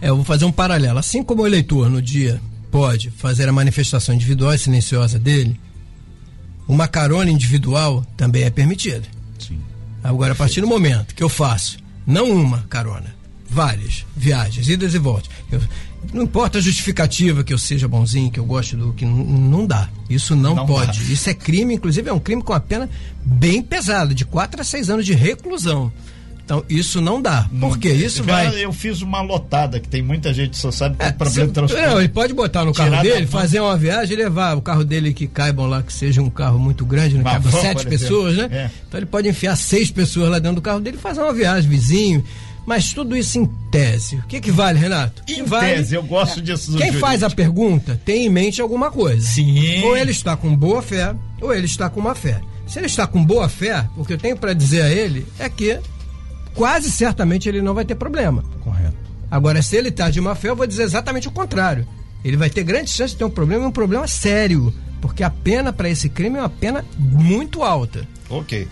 É, 0.00 0.08
eu 0.08 0.16
vou 0.16 0.24
fazer 0.24 0.44
um 0.44 0.52
paralelo. 0.52 0.98
Assim 0.98 1.22
como 1.22 1.42
o 1.42 1.46
eleitor 1.46 1.88
no 1.88 2.00
dia 2.00 2.40
pode 2.70 3.10
fazer 3.10 3.48
a 3.48 3.52
manifestação 3.52 4.14
individual 4.14 4.54
e 4.54 4.58
silenciosa 4.58 5.18
dele, 5.18 5.58
uma 6.66 6.86
carona 6.86 7.30
individual 7.30 8.04
também 8.16 8.44
é 8.44 8.50
permitida. 8.50 9.04
Sim. 9.38 9.58
Agora, 10.02 10.32
a 10.32 10.36
partir 10.36 10.60
do 10.60 10.66
momento 10.66 11.14
que 11.14 11.22
eu 11.22 11.28
faço 11.28 11.78
não 12.06 12.30
uma 12.30 12.62
carona, 12.68 13.14
várias 13.48 14.04
viagens, 14.16 14.68
idas 14.68 14.94
e 14.94 14.98
voltas, 14.98 15.30
eu, 15.50 15.60
não 16.12 16.22
importa 16.22 16.58
a 16.58 16.60
justificativa 16.60 17.42
que 17.42 17.52
eu 17.52 17.58
seja 17.58 17.88
bonzinho, 17.88 18.30
que 18.30 18.38
eu 18.38 18.44
goste 18.44 18.76
do 18.76 18.92
que 18.92 19.04
não, 19.04 19.66
dá. 19.66 19.88
Isso 20.08 20.36
não, 20.36 20.54
não 20.54 20.66
pode. 20.66 20.98
Dá. 20.98 21.12
Isso 21.12 21.28
é 21.28 21.34
crime, 21.34 21.74
inclusive 21.74 22.08
é 22.08 22.12
um 22.12 22.20
crime 22.20 22.42
com 22.42 22.52
a 22.52 22.60
pena 22.60 22.88
bem 23.24 23.62
pesada, 23.62 24.14
de 24.14 24.24
4 24.24 24.60
a 24.60 24.64
6 24.64 24.90
anos 24.90 25.06
de 25.06 25.12
reclusão. 25.12 25.92
Então, 26.48 26.64
isso 26.66 27.02
não 27.02 27.20
dá. 27.20 27.46
Por 27.60 27.76
quê? 27.76 27.90
Isso 27.90 28.24
vai. 28.24 28.64
Eu 28.64 28.72
fiz 28.72 29.02
uma 29.02 29.20
lotada, 29.20 29.78
que 29.78 29.86
tem 29.86 30.00
muita 30.00 30.32
gente 30.32 30.52
que 30.52 30.56
só 30.56 30.70
sabe 30.70 30.96
que 30.96 31.04
é, 31.04 31.12
problema 31.12 31.48
de 31.48 31.52
transporte. 31.52 31.86
Não, 31.86 31.98
ele 31.98 32.08
pode 32.08 32.32
botar 32.32 32.64
no 32.64 32.72
carro 32.72 33.02
dele, 33.02 33.26
fazer 33.26 33.60
uma 33.60 33.76
viagem 33.76 34.14
e 34.14 34.16
levar 34.16 34.56
o 34.56 34.62
carro 34.62 34.82
dele 34.82 35.12
que 35.12 35.26
caibam 35.26 35.66
lá, 35.66 35.82
que 35.82 35.92
seja 35.92 36.22
um 36.22 36.30
carro 36.30 36.58
muito 36.58 36.86
grande, 36.86 37.18
não 37.18 37.22
cabe 37.22 37.50
sete 37.50 37.84
pessoas, 37.84 38.34
né? 38.34 38.48
É. 38.50 38.70
Então 38.88 38.98
ele 38.98 39.04
pode 39.04 39.28
enfiar 39.28 39.56
seis 39.56 39.90
pessoas 39.90 40.30
lá 40.30 40.38
dentro 40.38 40.54
do 40.54 40.62
carro 40.62 40.80
dele 40.80 40.96
e 40.96 41.00
fazer 41.00 41.20
uma 41.20 41.34
viagem, 41.34 41.68
vizinho. 41.68 42.24
Mas 42.64 42.94
tudo 42.94 43.14
isso 43.14 43.38
em 43.38 43.44
tese. 43.70 44.16
O 44.16 44.22
que, 44.22 44.40
que 44.40 44.50
vale, 44.50 44.78
Renato? 44.78 45.22
Em 45.28 45.42
vale, 45.42 45.74
tese, 45.74 45.96
eu 45.96 46.02
gosto 46.02 46.40
disso. 46.40 46.70
Quem 46.70 46.78
jurídico. 46.78 46.98
faz 47.00 47.22
a 47.22 47.28
pergunta 47.28 48.00
tem 48.06 48.24
em 48.24 48.30
mente 48.30 48.62
alguma 48.62 48.90
coisa. 48.90 49.20
Sim. 49.20 49.82
Ou 49.82 49.94
ele 49.94 50.12
está 50.12 50.34
com 50.34 50.56
boa 50.56 50.80
fé, 50.80 51.14
ou 51.42 51.52
ele 51.52 51.66
está 51.66 51.90
com 51.90 52.00
má 52.00 52.14
fé. 52.14 52.40
Se 52.66 52.78
ele 52.78 52.86
está 52.86 53.06
com 53.06 53.22
boa 53.22 53.50
fé, 53.50 53.86
o 53.98 54.04
que 54.04 54.14
eu 54.14 54.18
tenho 54.18 54.36
para 54.36 54.54
dizer 54.54 54.80
a 54.80 54.90
ele 54.90 55.26
é 55.38 55.46
que 55.50 55.78
quase 56.58 56.90
certamente 56.90 57.48
ele 57.48 57.62
não 57.62 57.72
vai 57.72 57.84
ter 57.84 57.94
problema. 57.94 58.42
Correto. 58.60 58.96
Agora, 59.30 59.62
se 59.62 59.76
ele 59.76 59.90
está 59.90 60.10
de 60.10 60.20
má 60.20 60.34
fé, 60.34 60.48
eu 60.48 60.56
vou 60.56 60.66
dizer 60.66 60.82
exatamente 60.82 61.28
o 61.28 61.30
contrário. 61.30 61.86
Ele 62.24 62.36
vai 62.36 62.50
ter 62.50 62.64
grande 62.64 62.90
chance 62.90 63.12
de 63.12 63.18
ter 63.18 63.24
um 63.24 63.30
problema 63.30 63.68
um 63.68 63.70
problema 63.70 64.08
sério. 64.08 64.74
Porque 65.00 65.22
a 65.22 65.30
pena 65.30 65.72
para 65.72 65.88
esse 65.88 66.08
crime 66.08 66.36
é 66.36 66.40
uma 66.40 66.48
pena 66.48 66.84
muito 66.98 67.62
alta. 67.62 68.06
Ok. 68.28 68.66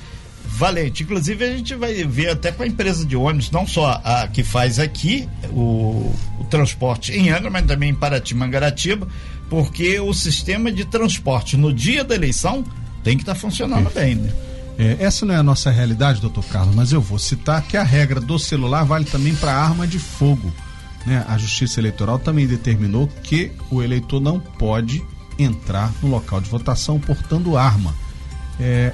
Valente. 0.45 1.05
Inclusive, 1.05 1.45
a 1.45 1.57
gente 1.57 1.77
vai 1.77 1.95
ver 2.05 2.31
até 2.31 2.51
com 2.51 2.65
a 2.65 2.67
empresa 2.67 3.07
de 3.07 3.15
ônibus, 3.15 3.53
não 3.53 3.65
só 3.65 4.01
a 4.03 4.27
que 4.27 4.43
faz 4.43 4.81
aqui 4.81 5.29
o, 5.51 6.13
o 6.41 6.45
transporte 6.51 7.13
em 7.13 7.31
Angra, 7.31 7.51
mas 7.51 7.67
também 7.67 7.91
em 7.91 7.95
Paraty, 7.95 8.35
Mangaratiba, 8.35 9.07
porque 9.49 10.01
o 10.01 10.13
sistema 10.13 10.73
de 10.73 10.85
transporte 10.85 11.57
no 11.57 11.73
dia 11.73 12.03
da 12.03 12.17
eleição 12.17 12.65
tem 13.05 13.17
que 13.17 13.23
estar 13.23 13.35
tá 13.35 13.41
funcionando 13.41 13.89
bem, 13.95 14.17
né? 14.17 14.33
É, 14.79 14.97
essa 15.01 15.25
não 15.25 15.35
é 15.35 15.39
a 15.39 15.43
nossa 15.43 15.71
realidade, 15.71 16.21
doutor 16.21 16.45
Carlos, 16.45 16.75
mas 16.75 16.93
eu 16.93 17.01
vou 17.01 17.19
citar 17.19 17.63
que 17.63 17.77
a 17.77 17.83
regra 17.83 18.21
do 18.21 18.39
celular 18.39 18.85
vale 18.85 19.05
também 19.05 19.35
para 19.35 19.55
arma 19.55 19.87
de 19.87 19.99
fogo. 19.99 20.53
Né? 21.07 21.25
A 21.29 21.39
Justiça 21.39 21.81
Eleitoral 21.81 22.19
também 22.19 22.47
determinou 22.47 23.09
que 23.23 23.53
o 23.71 23.83
eleitor 23.83 24.21
não 24.21 24.39
pode 24.39 25.03
entrar 25.39 25.93
no 26.03 26.09
local 26.09 26.41
de 26.41 26.51
votação 26.51 26.99
portando 26.99 27.57
arma. 27.57 27.95
É, 28.61 28.93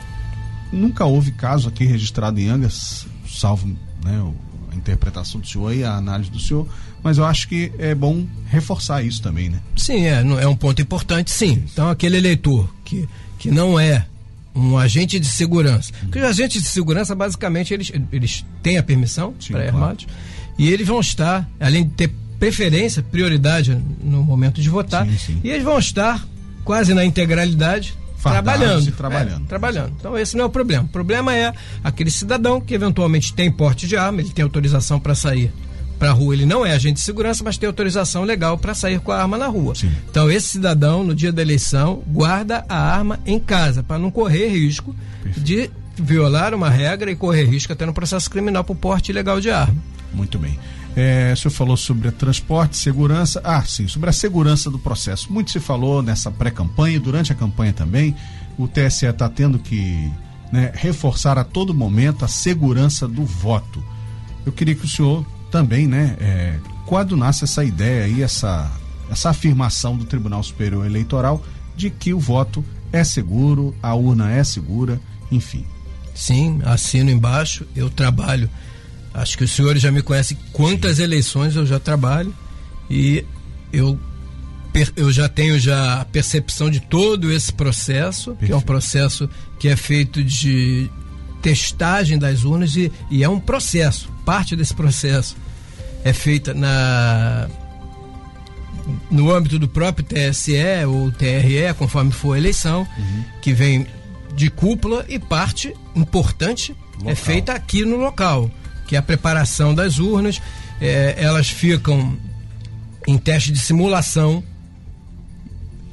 nunca 0.72 1.04
houve 1.04 1.32
caso 1.32 1.68
aqui 1.68 1.84
registrado 1.84 2.38
em 2.38 2.48
Angas, 2.48 3.06
salvo 3.28 3.66
né, 4.04 4.32
a 4.70 4.74
interpretação 4.74 5.40
do 5.40 5.46
senhor 5.46 5.72
e 5.72 5.84
a 5.84 5.96
análise 5.96 6.30
do 6.30 6.38
senhor, 6.38 6.66
mas 7.02 7.18
eu 7.18 7.24
acho 7.24 7.48
que 7.48 7.72
é 7.78 7.94
bom 7.94 8.26
reforçar 8.46 9.02
isso 9.02 9.20
também, 9.20 9.50
né? 9.50 9.60
Sim, 9.76 10.04
é, 10.04 10.20
é 10.20 10.48
um 10.48 10.56
ponto 10.56 10.80
importante, 10.80 11.30
sim. 11.30 11.64
Então 11.72 11.88
aquele 11.88 12.16
eleitor 12.16 12.72
que, 12.84 13.08
que 13.38 13.50
não 13.50 13.78
é 13.78 14.06
um 14.54 14.76
agente 14.76 15.18
de 15.18 15.26
segurança. 15.26 15.92
Porque 16.00 16.18
os 16.18 16.24
agentes 16.24 16.62
de 16.62 16.68
segurança, 16.68 17.14
basicamente, 17.14 17.72
eles, 17.72 17.92
eles 18.12 18.44
têm 18.62 18.78
a 18.78 18.82
permissão 18.82 19.34
para 19.50 19.66
armados 19.66 20.04
claro. 20.04 20.20
e 20.58 20.70
eles 20.70 20.86
vão 20.86 21.00
estar, 21.00 21.48
além 21.58 21.84
de 21.84 21.90
ter 21.90 22.10
preferência, 22.38 23.02
prioridade 23.02 23.80
no 24.02 24.22
momento 24.22 24.60
de 24.60 24.68
votar, 24.68 25.06
sim, 25.06 25.18
sim. 25.18 25.40
e 25.44 25.50
eles 25.50 25.62
vão 25.62 25.78
estar 25.78 26.26
quase 26.64 26.92
na 26.92 27.04
integralidade 27.04 27.94
trabalhando. 28.22 28.92
trabalhando. 28.92 29.44
É, 29.44 29.48
trabalhando. 29.48 29.92
Então 29.98 30.18
esse 30.18 30.36
não 30.36 30.44
é 30.44 30.46
o 30.46 30.50
problema. 30.50 30.84
O 30.84 30.88
problema 30.88 31.34
é 31.34 31.52
aquele 31.82 32.10
cidadão 32.10 32.60
que 32.60 32.74
eventualmente 32.74 33.32
tem 33.32 33.50
porte 33.50 33.86
de 33.86 33.96
arma, 33.96 34.20
ele 34.20 34.30
tem 34.30 34.42
autorização 34.42 35.00
para 35.00 35.14
sair 35.14 35.52
para 36.02 36.10
a 36.10 36.14
rua, 36.14 36.34
ele 36.34 36.44
não 36.44 36.66
é 36.66 36.72
agente 36.72 36.94
de 36.94 37.00
segurança, 37.00 37.44
mas 37.44 37.56
tem 37.56 37.68
autorização 37.68 38.24
legal 38.24 38.58
para 38.58 38.74
sair 38.74 38.98
com 38.98 39.12
a 39.12 39.22
arma 39.22 39.38
na 39.38 39.46
rua. 39.46 39.72
Sim. 39.76 39.92
Então, 40.10 40.28
esse 40.28 40.48
cidadão, 40.48 41.04
no 41.04 41.14
dia 41.14 41.32
da 41.32 41.40
eleição, 41.40 42.02
guarda 42.08 42.64
a 42.68 42.76
arma 42.76 43.20
em 43.24 43.38
casa, 43.38 43.84
para 43.84 44.00
não 44.00 44.10
correr 44.10 44.48
risco 44.48 44.96
Perfeito. 45.22 45.40
de 45.46 45.70
violar 45.96 46.54
uma 46.54 46.68
regra 46.68 47.08
e 47.08 47.14
correr 47.14 47.44
risco 47.44 47.72
até 47.72 47.86
no 47.86 47.94
processo 47.94 48.28
criminal 48.28 48.64
por 48.64 48.74
porte 48.74 49.12
ilegal 49.12 49.40
de 49.40 49.52
arma. 49.52 49.76
Muito 50.12 50.40
bem. 50.40 50.58
É, 50.96 51.32
o 51.34 51.36
senhor 51.36 51.52
falou 51.52 51.76
sobre 51.76 52.10
transporte, 52.10 52.76
segurança. 52.76 53.40
Ah, 53.44 53.62
sim, 53.62 53.86
sobre 53.86 54.10
a 54.10 54.12
segurança 54.12 54.68
do 54.68 54.80
processo. 54.80 55.32
Muito 55.32 55.52
se 55.52 55.60
falou 55.60 56.02
nessa 56.02 56.32
pré-campanha, 56.32 56.98
durante 56.98 57.30
a 57.30 57.34
campanha 57.36 57.72
também. 57.72 58.12
O 58.58 58.66
TSE 58.66 59.06
está 59.06 59.28
tendo 59.28 59.56
que 59.56 60.10
né, 60.50 60.72
reforçar 60.74 61.38
a 61.38 61.44
todo 61.44 61.72
momento 61.72 62.24
a 62.24 62.28
segurança 62.28 63.06
do 63.06 63.24
voto. 63.24 63.80
Eu 64.44 64.50
queria 64.50 64.74
que 64.74 64.84
o 64.84 64.88
senhor 64.88 65.24
também, 65.52 65.86
né, 65.86 66.16
é, 66.18 66.58
quando 66.86 67.14
nasce 67.14 67.44
essa 67.44 67.62
ideia 67.62 68.08
e 68.08 68.22
essa, 68.22 68.72
essa 69.10 69.30
afirmação 69.30 69.96
do 69.96 70.06
Tribunal 70.06 70.42
Superior 70.42 70.86
Eleitoral 70.86 71.44
de 71.76 71.90
que 71.90 72.14
o 72.14 72.18
voto 72.18 72.64
é 72.90 73.04
seguro, 73.04 73.74
a 73.82 73.94
urna 73.94 74.32
é 74.32 74.42
segura, 74.42 74.98
enfim. 75.30 75.64
Sim, 76.14 76.60
assino 76.64 77.10
embaixo, 77.10 77.66
eu 77.76 77.90
trabalho. 77.90 78.48
Acho 79.12 79.36
que 79.36 79.44
os 79.44 79.50
senhores 79.50 79.82
já 79.82 79.92
me 79.92 80.02
conhecem 80.02 80.38
quantas 80.52 80.96
Sim. 80.96 81.02
eleições 81.02 81.54
eu 81.54 81.66
já 81.66 81.78
trabalho 81.78 82.34
e 82.90 83.24
eu 83.72 83.98
eu 84.96 85.12
já 85.12 85.28
tenho 85.28 85.60
já 85.60 86.00
a 86.00 86.04
percepção 86.06 86.70
de 86.70 86.80
todo 86.80 87.30
esse 87.30 87.52
processo, 87.52 88.30
Perfeito. 88.30 88.46
que 88.46 88.52
é 88.52 88.56
um 88.56 88.62
processo 88.62 89.28
que 89.58 89.68
é 89.68 89.76
feito 89.76 90.24
de 90.24 90.90
testagem 91.42 92.18
das 92.18 92.42
urnas 92.42 92.74
e, 92.74 92.90
e 93.10 93.22
é 93.22 93.28
um 93.28 93.38
processo, 93.38 94.08
parte 94.24 94.56
desse 94.56 94.72
processo 94.72 95.36
é 96.04 96.12
feita 96.12 96.52
na 96.54 97.48
no 99.10 99.32
âmbito 99.32 99.58
do 99.58 99.68
próprio 99.68 100.04
TSE 100.04 100.84
ou 100.88 101.12
TRE, 101.12 101.72
conforme 101.78 102.10
for 102.10 102.34
a 102.34 102.38
eleição, 102.38 102.86
uhum. 102.98 103.24
que 103.40 103.52
vem 103.52 103.86
de 104.34 104.50
cúpula 104.50 105.04
e 105.08 105.18
parte 105.18 105.74
importante 105.94 106.72
é 106.72 106.96
local. 106.96 107.12
é 107.12 107.14
feita 107.14 107.52
aqui 107.52 107.84
no 107.84 107.96
local, 107.96 108.50
que 108.86 108.96
é 108.96 108.98
a 108.98 109.02
preparação 109.02 109.74
das 109.74 109.98
urnas. 109.98 110.40
É, 110.80 111.14
elas 111.16 111.48
ficam 111.48 112.16
em 113.06 113.16
teste 113.16 113.52
de 113.52 113.58
simulação 113.58 114.42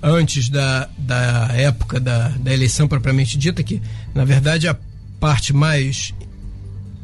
antes 0.02 0.50
da, 0.50 0.90
da 0.98 1.50
época 1.54 2.00
da, 2.00 2.30
da 2.30 2.54
eleição 2.54 2.88
propriamente 2.88 3.38
dita, 3.38 3.62
que 3.62 3.82
na 4.16 4.26
verdade 4.26 4.68
a 4.68 4.76
parte 5.20 5.54
mais 5.54 6.14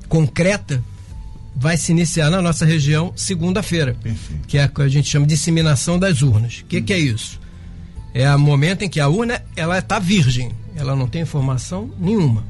concreta 0.07 0.81
vai 1.55 1.77
se 1.77 1.91
iniciar 1.91 2.29
na 2.29 2.41
nossa 2.41 2.65
região 2.65 3.13
segunda-feira, 3.15 3.95
que 4.47 4.57
é 4.57 4.63
a 4.63 4.67
que 4.67 4.81
a 4.81 4.87
gente 4.87 5.09
chama 5.09 5.25
de 5.25 5.35
disseminação 5.35 5.97
das 5.97 6.21
urnas. 6.21 6.59
O 6.59 6.65
que, 6.65 6.81
que 6.81 6.93
é 6.93 6.99
isso? 6.99 7.39
É 8.13 8.33
o 8.33 8.39
momento 8.39 8.83
em 8.83 8.89
que 8.89 8.99
a 8.99 9.07
urna 9.07 9.41
ela 9.55 9.79
está 9.79 9.99
virgem, 9.99 10.51
ela 10.75 10.95
não 10.95 11.07
tem 11.07 11.21
informação 11.21 11.89
nenhuma. 11.99 12.43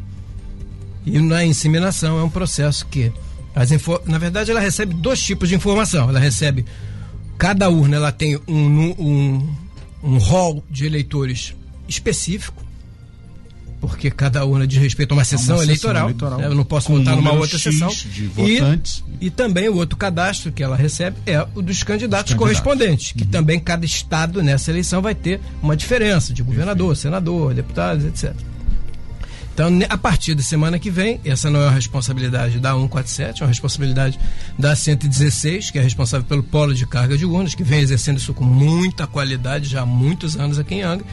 E 1.05 1.19
na 1.19 1.45
inseminação 1.45 2.19
é 2.19 2.23
um 2.23 2.29
processo 2.29 2.85
que, 2.87 3.11
as 3.55 3.69
na 4.05 4.17
verdade, 4.17 4.49
ela 4.49 4.59
recebe 4.59 4.93
dois 4.95 5.21
tipos 5.21 5.49
de 5.49 5.55
informação. 5.55 6.09
Ela 6.09 6.19
recebe 6.19 6.65
cada 7.37 7.69
urna 7.69 7.97
ela 7.97 8.11
tem 8.11 8.39
um, 8.47 8.95
um, 8.99 9.55
um 10.03 10.17
hall 10.17 10.63
de 10.69 10.85
eleitores 10.85 11.53
específico, 11.87 12.64
porque 13.79 14.09
cada 14.09 14.43
urna 14.45 14.65
diz 14.65 14.79
respeito 14.79 15.11
a 15.11 15.15
uma 15.15 15.25
sessão, 15.25 15.57
uma 15.57 15.63
eleitoral. 15.63 16.05
eleitoral. 16.05 16.41
Eu 16.41 16.55
não 16.55 16.63
posso 16.63 16.91
votar 16.91 17.13
um 17.13 17.17
numa 17.17 17.33
outra 17.33 17.57
X 17.57 17.73
sessão. 17.73 17.91
E, 18.38 19.27
e, 19.27 19.29
também 19.29 19.69
o 19.69 19.75
outro 19.75 19.97
cadastro 19.97 20.51
que 20.51 20.63
ela 20.63 20.75
recebe 20.75 21.17
é 21.25 21.41
o 21.53 21.61
dos 21.61 21.83
candidatos, 21.83 21.85
candidatos. 21.85 22.35
correspondentes, 22.35 23.11
que 23.11 23.23
uhum. 23.23 23.29
também 23.29 23.59
cada 23.59 23.85
estado 23.85 24.41
nessa 24.41 24.71
eleição 24.71 25.01
vai 25.01 25.13
ter 25.13 25.39
uma 25.61 25.75
diferença 25.75 26.33
de 26.33 26.41
governador, 26.41 26.89
Perfeito. 26.89 27.01
senador, 27.01 27.53
deputados, 27.53 28.05
etc. 28.05 28.33
Então, 29.55 29.69
a 29.88 29.97
partir 29.97 30.35
da 30.35 30.43
semana 30.43 30.77
que 30.77 30.91
vem, 30.91 31.17
essa 31.23 31.49
não 31.49 31.61
é 31.61 31.63
uma 31.63 31.71
responsabilidade 31.71 32.59
da 32.59 32.73
147, 32.73 33.41
é 33.41 33.45
uma 33.45 33.47
responsabilidade 33.47 34.19
da 34.59 34.75
116, 34.75 35.71
que 35.71 35.79
é 35.79 35.81
responsável 35.81 36.27
pelo 36.27 36.43
polo 36.43 36.73
de 36.73 36.85
carga 36.85 37.17
de 37.17 37.25
urnas, 37.25 37.55
que 37.55 37.63
vem 37.63 37.79
exercendo 37.79 38.17
isso 38.17 38.33
com 38.33 38.43
muita 38.43 39.07
qualidade 39.07 39.69
já 39.69 39.83
há 39.83 39.85
muitos 39.85 40.35
anos 40.35 40.59
aqui 40.59 40.75
em 40.75 40.81
Angra. 40.81 41.05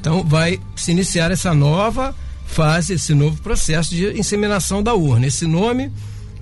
Então, 0.00 0.24
vai 0.24 0.58
se 0.74 0.90
iniciar 0.90 1.30
essa 1.30 1.54
nova 1.54 2.14
fase, 2.46 2.94
esse 2.94 3.14
novo 3.14 3.40
processo 3.42 3.94
de 3.94 4.18
inseminação 4.18 4.82
da 4.82 4.94
urna. 4.94 5.26
Esse 5.26 5.46
nome 5.46 5.92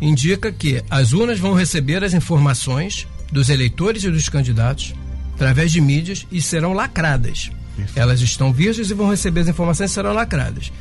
indica 0.00 0.52
que 0.52 0.82
as 0.88 1.12
urnas 1.12 1.38
vão 1.38 1.54
receber 1.54 2.02
as 2.04 2.14
informações 2.14 3.06
dos 3.32 3.48
eleitores 3.48 4.04
e 4.04 4.10
dos 4.10 4.28
candidatos 4.28 4.94
através 5.34 5.70
de 5.70 5.80
mídias 5.80 6.26
e 6.30 6.40
serão 6.40 6.72
lacradas. 6.72 7.50
Perfeito. 7.76 7.98
Elas 7.98 8.20
estão 8.20 8.52
virgens 8.52 8.90
e 8.90 8.94
vão 8.94 9.10
receber 9.10 9.40
as 9.40 9.48
informações 9.48 9.90
e 9.90 9.94
serão 9.94 10.12
lacradas 10.12 10.72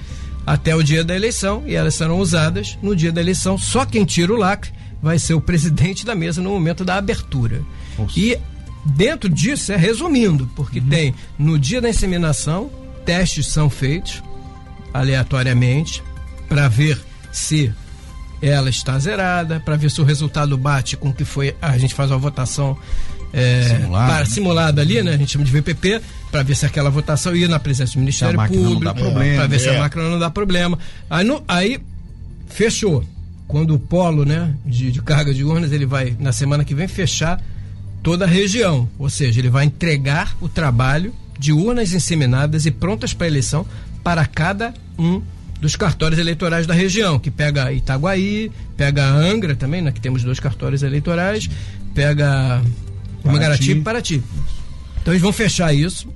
até 0.47 0.73
o 0.73 0.81
dia 0.81 1.03
da 1.03 1.13
eleição 1.13 1.63
e 1.67 1.75
elas 1.75 1.93
serão 1.93 2.19
usadas 2.19 2.77
no 2.81 2.95
dia 2.95 3.11
da 3.11 3.19
eleição. 3.19 3.57
Só 3.57 3.85
quem 3.85 4.05
tira 4.05 4.33
o 4.33 4.37
lacre 4.37 4.71
vai 5.03 5.19
ser 5.19 5.33
o 5.33 5.41
presidente 5.41 6.05
da 6.05 6.15
mesa 6.15 6.41
no 6.41 6.49
momento 6.49 6.85
da 6.85 6.95
abertura. 6.95 7.61
Nossa. 7.99 8.17
E 8.17 8.39
dentro 8.85 9.29
disso, 9.29 9.71
é 9.71 9.75
resumindo, 9.75 10.49
porque 10.55 10.79
uhum. 10.79 10.89
tem 10.89 11.15
no 11.37 11.57
dia 11.57 11.81
da 11.81 11.89
inseminação, 11.89 12.69
testes 13.05 13.47
são 13.47 13.69
feitos 13.69 14.23
aleatoriamente 14.93 16.03
para 16.47 16.67
ver 16.67 16.99
se 17.31 17.71
ela 18.41 18.69
está 18.69 18.97
zerada, 18.99 19.59
para 19.59 19.75
ver 19.75 19.89
se 19.89 19.99
o 19.99 20.03
resultado 20.03 20.57
bate 20.57 20.95
com 20.95 21.09
o 21.09 21.13
que 21.13 21.25
foi. 21.25 21.55
A 21.61 21.77
gente 21.77 21.93
faz 21.93 22.11
uma 22.11 22.17
votação 22.17 22.77
é, 23.33 23.63
simulada, 23.63 24.07
para, 24.07 24.19
né? 24.19 24.25
simulada 24.25 24.81
ali, 24.81 25.01
né? 25.01 25.13
A 25.13 25.17
gente 25.17 25.31
chama 25.31 25.45
de 25.45 25.51
VPP, 25.51 26.01
para 26.31 26.43
ver 26.43 26.55
se 26.55 26.65
aquela 26.65 26.89
votação 26.89 27.35
ia 27.35 27.47
na 27.47 27.59
presença 27.59 27.93
do 27.93 27.99
Ministério 27.99 28.37
Público, 28.47 28.81
para 28.81 29.47
ver 29.47 29.55
é. 29.55 29.59
se 29.59 29.69
a 29.69 29.73
é. 29.73 29.79
máquina 29.79 30.09
não 30.09 30.19
dá 30.19 30.29
problema. 30.29 30.77
Aí, 31.09 31.25
no, 31.25 31.43
aí 31.47 31.79
fechou. 32.47 33.03
Quando 33.47 33.75
o 33.75 33.79
polo 33.79 34.25
né, 34.25 34.53
de, 34.65 34.91
de 34.91 35.01
carga 35.01 35.33
de 35.33 35.41
urnas 35.41 35.71
ele 35.71 35.85
vai, 35.85 36.15
na 36.19 36.33
semana 36.33 36.65
que 36.65 36.75
vem, 36.75 36.87
fechar 36.87 37.41
toda 38.07 38.23
a 38.23 38.27
região. 38.27 38.87
Ou 38.97 39.09
seja, 39.09 39.41
ele 39.41 39.49
vai 39.49 39.65
entregar 39.65 40.33
o 40.39 40.47
trabalho 40.47 41.13
de 41.37 41.51
urnas 41.51 41.91
inseminadas 41.91 42.65
e 42.65 42.71
prontas 42.71 43.13
para 43.13 43.27
eleição 43.27 43.65
para 44.01 44.25
cada 44.25 44.73
um 44.97 45.21
dos 45.59 45.75
cartórios 45.75 46.17
eleitorais 46.17 46.65
da 46.65 46.73
região, 46.73 47.19
que 47.19 47.29
pega 47.29 47.73
Itaguaí, 47.73 48.49
pega 48.77 49.05
Angra 49.05 49.57
também, 49.57 49.81
né, 49.81 49.91
que 49.91 49.99
temos 49.99 50.23
dois 50.23 50.39
cartórios 50.39 50.83
eleitorais, 50.83 51.49
pega 51.93 52.61
Mangaratiba 53.25 53.81
e 53.81 53.83
Paraty. 53.83 54.23
Então 55.01 55.13
eles 55.13 55.21
vão 55.21 55.33
fechar 55.33 55.73
isso, 55.73 56.07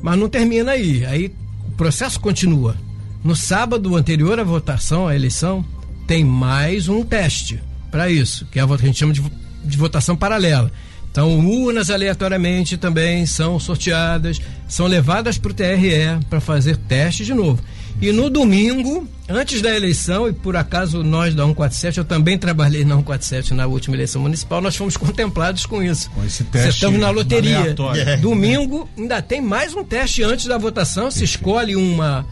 mas 0.00 0.16
não 0.16 0.28
termina 0.28 0.70
aí. 0.70 1.04
Aí 1.04 1.34
o 1.66 1.72
processo 1.72 2.20
continua. 2.20 2.76
No 3.24 3.34
sábado 3.34 3.96
anterior 3.96 4.38
à 4.38 4.44
votação, 4.44 5.08
à 5.08 5.16
eleição, 5.16 5.64
tem 6.06 6.24
mais 6.24 6.88
um 6.88 7.02
teste 7.02 7.60
para 7.90 8.08
isso, 8.08 8.46
que 8.52 8.60
é 8.60 8.62
a 8.62 8.68
que 8.68 8.74
a 8.74 8.76
gente 8.76 9.00
chama 9.00 9.12
de, 9.12 9.20
de 9.64 9.76
votação 9.76 10.14
paralela. 10.14 10.70
Então, 11.14 11.38
urnas 11.48 11.90
aleatoriamente 11.90 12.76
também 12.76 13.24
são 13.24 13.56
sorteadas, 13.60 14.40
são 14.66 14.88
levadas 14.88 15.38
para 15.38 15.52
o 15.52 15.54
TRE 15.54 16.18
para 16.28 16.40
fazer 16.40 16.76
teste 16.76 17.24
de 17.24 17.32
novo. 17.32 17.62
E 18.02 18.10
no 18.10 18.28
domingo, 18.28 19.06
antes 19.28 19.62
da 19.62 19.72
eleição, 19.72 20.28
e 20.28 20.32
por 20.32 20.56
acaso 20.56 21.04
nós 21.04 21.32
da 21.32 21.44
147, 21.44 21.98
eu 21.98 22.04
também 22.04 22.36
trabalhei 22.36 22.84
na 22.84 22.96
147 22.96 23.54
na 23.54 23.64
última 23.64 23.94
eleição 23.94 24.22
municipal, 24.22 24.60
nós 24.60 24.74
fomos 24.74 24.96
contemplados 24.96 25.64
com 25.66 25.80
isso. 25.80 26.10
Com 26.10 26.24
esse 26.24 26.42
teste. 26.42 26.70
Estamos 26.70 26.98
na 26.98 27.10
loteria. 27.10 27.76
É. 27.94 28.16
Domingo 28.16 28.88
ainda 28.98 29.22
tem 29.22 29.40
mais 29.40 29.72
um 29.72 29.84
teste 29.84 30.24
antes 30.24 30.46
da 30.46 30.58
votação, 30.58 31.12
se 31.12 31.22
escolhe 31.22 31.76
uma. 31.76 32.26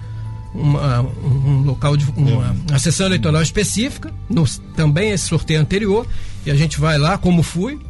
Uma, 0.53 1.01
um 1.01 1.63
local 1.63 1.97
de 1.97 2.05
uma, 2.15 2.55
uma 2.69 2.79
sessão 2.79 3.07
eleitoral 3.07 3.41
específica, 3.41 4.13
no, 4.29 4.45
também 4.77 5.13
esse 5.13 5.27
sorteio 5.29 5.59
anterior, 5.59 6.07
e 6.45 6.51
a 6.51 6.55
gente 6.55 6.79
vai 6.79 6.99
lá, 6.99 7.17
como 7.17 7.43
fui, 7.43 7.81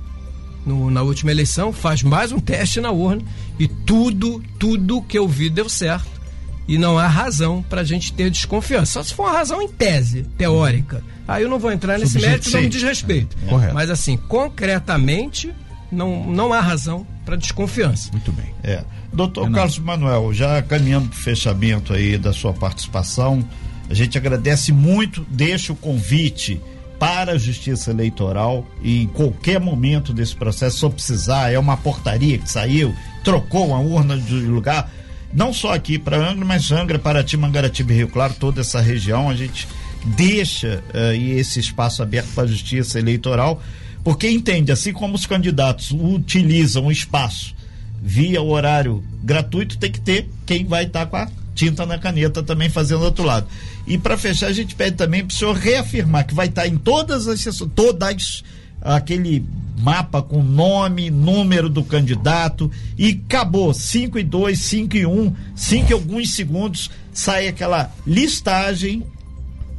no, 0.65 0.91
na 0.91 1.03
última 1.03 1.31
eleição, 1.31 1.73
faz 1.73 2.03
mais 2.03 2.33
um 2.33 2.39
teste 2.39 2.81
na 2.81 2.91
urna 2.91 3.23
e 3.59 3.67
tudo, 3.67 4.43
tudo 4.59 5.03
que 5.03 5.19
eu 5.19 5.27
vi 5.29 5.51
deu 5.51 5.69
certo 5.69 6.23
e 6.67 6.79
não 6.79 6.99
há 6.99 7.07
razão 7.07 7.63
para 7.63 7.81
a 7.81 7.85
gente 7.85 8.13
ter 8.13 8.31
desconfiança. 8.31 8.93
Só 8.93 9.03
se 9.03 9.15
for 9.15 9.25
uma 9.25 9.33
razão 9.33 9.61
em 9.61 9.69
tese, 9.69 10.23
teórica. 10.39 11.03
Aí 11.27 11.43
eu 11.43 11.49
não 11.49 11.59
vou 11.59 11.73
entrar 11.73 11.99
nesse 11.99 12.19
mérito, 12.21 12.51
não 12.51 12.61
me 12.61 12.69
diz 12.69 12.83
respeito. 12.83 13.37
É. 13.47 13.51
Correto. 13.51 13.75
Mas 13.75 13.91
assim, 13.91 14.17
concretamente, 14.17 15.53
não, 15.91 16.25
não 16.25 16.53
há 16.53 16.61
razão 16.61 17.07
para 17.25 17.37
desconfiança. 17.37 18.11
Muito 18.13 18.33
bem. 18.33 18.55
É. 18.63 18.85
Doutor 19.13 19.45
Renato. 19.45 19.57
Carlos 19.59 19.79
Manuel, 19.79 20.33
já 20.33 20.63
caminhando 20.63 21.09
para 21.09 21.19
o 21.19 21.21
fechamento 21.21 21.93
aí 21.93 22.17
da 22.17 22.33
sua 22.33 22.53
participação, 22.53 23.47
a 23.91 23.95
gente 23.95 24.17
agradece 24.17 24.73
muito, 24.73 25.27
deixa 25.29 25.73
o 25.73 25.77
convite 25.77 26.61
para 27.03 27.33
a 27.33 27.37
Justiça 27.37 27.91
Eleitoral 27.91 28.65
e 28.81 29.03
em 29.03 29.09
qualquer 29.09 29.59
momento 29.59 30.13
desse 30.13 30.37
processo, 30.37 30.79
se 30.79 30.95
precisar, 30.95 31.51
é 31.51 31.59
uma 31.59 31.77
portaria 31.77 32.39
que 32.39 32.49
saiu, 32.49 32.95
trocou 33.25 33.67
uma 33.71 33.81
urna 33.81 34.17
de 34.17 34.33
lugar, 34.33 34.89
não 35.35 35.53
só 35.53 35.75
aqui 35.75 35.99
para 35.99 36.17
Angra, 36.17 36.45
mas 36.45 36.71
Angra, 36.71 37.01
Paraty, 37.01 37.37
Mangaratiba 37.37 37.93
e 37.93 37.97
Rio 37.97 38.09
Claro, 38.09 38.35
toda 38.39 38.61
essa 38.61 38.81
região, 38.81 39.29
a 39.29 39.35
gente 39.35 39.67
deixa 40.05 40.81
uh, 40.95 41.13
esse 41.13 41.59
espaço 41.59 42.05
aberto 42.05 42.29
para 42.37 42.45
a 42.45 42.47
justiça 42.47 43.01
eleitoral, 43.01 43.61
porque 44.05 44.31
entende, 44.31 44.71
assim 44.71 44.93
como 44.93 45.17
os 45.17 45.27
candidatos 45.27 45.91
utilizam 45.91 46.87
o 46.87 46.93
espaço 46.93 47.53
via 48.01 48.41
horário 48.41 49.03
gratuito, 49.25 49.77
tem 49.77 49.91
que 49.91 50.01
ter 50.01 50.31
quem 50.47 50.65
vai 50.65 50.85
estar 50.85 51.07
tá 51.07 51.07
com 51.07 51.17
a 51.17 51.29
tinta 51.53 51.85
na 51.85 51.99
caneta 51.99 52.45
também 52.45 52.69
fazendo 52.69 53.01
do 53.01 53.07
outro 53.07 53.25
lado. 53.25 53.49
E 53.87 53.99
para 53.99 54.17
fechar, 54.17 54.47
a 54.47 54.53
gente 54.53 54.75
pede 54.75 54.97
também 54.97 55.25
para 55.25 55.35
o 55.35 55.37
senhor 55.37 55.55
reafirmar 55.55 56.27
que 56.27 56.35
vai 56.35 56.47
estar 56.47 56.63
tá 56.63 56.69
em 56.69 56.77
todas 56.77 57.27
as 57.27 57.41
sessões, 57.41 57.71
todas 57.75 58.43
aquele 58.81 59.45
mapa 59.79 60.23
com 60.23 60.43
nome, 60.43 61.11
número 61.11 61.69
do 61.69 61.83
candidato 61.83 62.71
e 62.97 63.21
acabou. 63.27 63.73
5 63.73 64.19
e 64.19 64.23
2, 64.23 64.59
5 64.59 64.97
e 64.97 65.07
1, 65.07 65.11
um, 65.11 65.35
5 65.55 65.91
e 65.91 65.93
alguns 65.93 66.35
segundos 66.35 66.91
sai 67.13 67.49
aquela 67.49 67.93
listagem, 68.07 69.05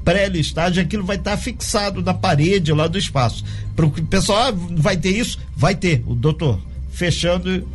pré-listagem, 0.03 0.83
aquilo 0.83 1.05
vai 1.05 1.15
estar 1.15 1.31
tá 1.31 1.37
fixado 1.37 2.01
na 2.01 2.13
parede 2.13 2.73
lá 2.73 2.87
do 2.87 2.97
espaço. 2.97 3.43
Para 3.75 3.85
o 3.85 3.91
pessoal, 3.91 4.49
ah, 4.49 4.53
vai 4.75 4.97
ter 4.97 5.11
isso? 5.11 5.39
Vai 5.55 5.75
ter. 5.75 6.03
O 6.05 6.13
doutor 6.13 6.59
fechando 6.91 7.67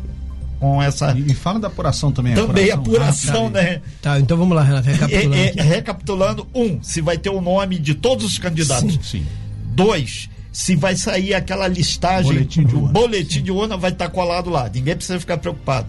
com 0.59 0.81
essa. 0.81 1.11
E, 1.17 1.31
e 1.31 1.33
fala 1.33 1.59
da 1.59 1.67
apuração 1.67 2.11
também. 2.11 2.35
Também 2.35 2.69
apuração, 2.69 3.47
apuração 3.47 3.49
né? 3.49 3.81
Tá, 4.01 4.19
então 4.19 4.37
vamos 4.37 4.55
lá, 4.55 4.63
Renato, 4.63 4.87
recapitulando. 4.87 5.35
É, 5.35 5.53
é, 5.55 5.61
recapitulando, 5.61 6.47
um, 6.53 6.83
se 6.83 7.01
vai 7.01 7.17
ter 7.17 7.29
o 7.29 7.41
nome 7.41 7.79
de 7.79 7.95
todos 7.95 8.25
os 8.25 8.37
candidatos. 8.37 8.93
Sim. 8.95 8.99
Sim. 9.01 9.25
Dois, 9.73 10.29
se 10.51 10.75
vai 10.75 10.95
sair 10.95 11.33
aquela 11.33 11.67
listagem, 11.67 12.33
boletim 12.33 12.65
de 12.65 12.75
urna, 12.75 12.91
boletim 12.91 13.41
de 13.41 13.51
urna 13.51 13.77
vai 13.77 13.91
estar 13.91 14.05
tá 14.05 14.11
colado 14.11 14.49
lá. 14.49 14.69
Ninguém 14.69 14.95
precisa 14.95 15.19
ficar 15.19 15.37
preocupado. 15.37 15.87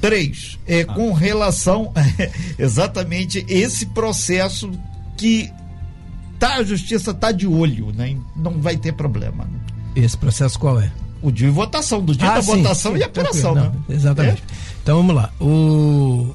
Três, 0.00 0.58
é 0.66 0.80
ah. 0.80 0.86
com 0.86 1.12
relação 1.12 1.92
exatamente 2.58 3.44
esse 3.48 3.86
processo 3.86 4.72
que 5.16 5.48
tá, 6.40 6.54
a 6.54 6.64
justiça 6.64 7.14
tá 7.14 7.30
de 7.30 7.46
olho, 7.46 7.92
né? 7.92 8.16
Não 8.34 8.60
vai 8.60 8.76
ter 8.76 8.92
problema. 8.92 9.44
Né? 9.44 9.60
Esse 9.94 10.16
processo 10.16 10.58
qual 10.58 10.80
é? 10.80 10.90
O 11.22 11.30
de 11.30 11.48
votação, 11.48 12.02
do 12.02 12.14
dia 12.14 12.30
ah, 12.30 12.34
da 12.34 12.42
sim, 12.42 12.56
votação 12.62 12.92
sim, 12.92 12.98
e 12.98 13.02
apuração, 13.04 13.54
né? 13.54 13.72
Exatamente. 13.88 14.42
É? 14.42 14.54
Então 14.82 14.96
vamos 14.96 15.14
lá. 15.14 15.30
O, 15.40 16.34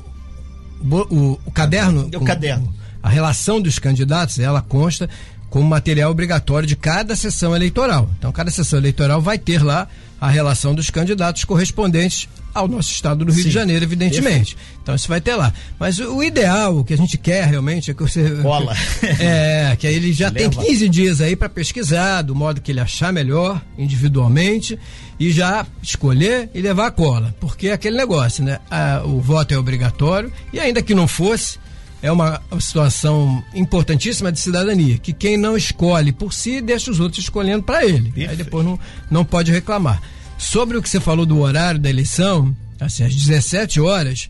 o, 0.81 1.39
o 1.45 1.51
caderno. 1.51 2.09
O 2.15 2.23
caderno. 2.23 2.73
a 3.03 3.09
relação 3.09 3.61
dos 3.61 3.77
candidatos, 3.77 4.39
ela 4.39 4.61
consta 4.61 5.09
como 5.49 5.67
material 5.67 6.11
obrigatório 6.11 6.67
de 6.67 6.75
cada 6.75 7.15
sessão 7.15 7.55
eleitoral. 7.55 8.09
Então, 8.17 8.31
cada 8.31 8.51
sessão 8.51 8.79
eleitoral 8.79 9.21
vai 9.21 9.37
ter 9.37 9.63
lá 9.63 9.87
a 10.19 10.29
relação 10.29 10.73
dos 10.73 10.89
candidatos 10.89 11.43
correspondentes 11.43 12.27
ao 12.53 12.67
nosso 12.67 12.91
estado 12.91 13.23
do 13.23 13.31
Rio 13.31 13.43
Sim. 13.43 13.49
de 13.49 13.53
Janeiro, 13.53 13.85
evidentemente. 13.85 14.55
Perfeito. 14.55 14.79
Então 14.81 14.95
isso 14.95 15.07
vai 15.07 15.21
ter 15.21 15.35
lá. 15.35 15.53
Mas 15.79 15.99
o, 15.99 16.15
o, 16.15 16.23
ideal, 16.23 16.77
o 16.77 16.83
que 16.83 16.93
a 16.93 16.97
gente 16.97 17.17
quer 17.17 17.45
realmente 17.45 17.91
é 17.91 17.93
que 17.93 18.01
você. 18.01 18.29
Cola. 18.41 18.75
É, 19.19 19.75
que 19.77 19.85
aí 19.87 19.95
ele 19.95 20.11
já 20.13 20.29
Leva. 20.29 20.49
tem 20.49 20.65
15 20.65 20.89
dias 20.89 21.21
aí 21.21 21.35
para 21.35 21.49
pesquisar, 21.49 22.21
do 22.21 22.35
modo 22.35 22.61
que 22.61 22.71
ele 22.71 22.79
achar 22.79 23.11
melhor, 23.13 23.61
individualmente, 23.77 24.77
e 25.19 25.31
já 25.31 25.65
escolher 25.81 26.49
e 26.53 26.61
levar 26.61 26.87
a 26.87 26.91
cola. 26.91 27.35
Porque 27.39 27.67
é 27.67 27.73
aquele 27.73 27.97
negócio, 27.97 28.43
né? 28.43 28.59
A, 28.69 29.01
o 29.05 29.19
voto 29.21 29.53
é 29.53 29.57
obrigatório, 29.57 30.31
e 30.51 30.59
ainda 30.59 30.81
que 30.81 30.95
não 30.95 31.07
fosse, 31.07 31.59
é 32.01 32.11
uma 32.11 32.41
situação 32.59 33.43
importantíssima 33.53 34.31
de 34.31 34.39
cidadania, 34.39 34.97
que 34.97 35.13
quem 35.13 35.37
não 35.37 35.57
escolhe 35.57 36.11
por 36.11 36.33
si, 36.33 36.61
deixa 36.61 36.91
os 36.91 36.99
outros 36.99 37.23
escolhendo 37.23 37.63
para 37.63 37.85
ele. 37.85 38.11
Perfeito. 38.11 38.29
Aí 38.29 38.37
depois 38.37 38.65
não, 38.65 38.79
não 39.09 39.25
pode 39.25 39.51
reclamar. 39.51 40.01
Sobre 40.37 40.77
o 40.77 40.81
que 40.81 40.89
você 40.89 40.99
falou 40.99 41.25
do 41.25 41.39
horário 41.39 41.79
da 41.79 41.89
eleição, 41.89 42.55
assim, 42.79 43.03
às 43.03 43.15
17 43.15 43.81
horas, 43.81 44.29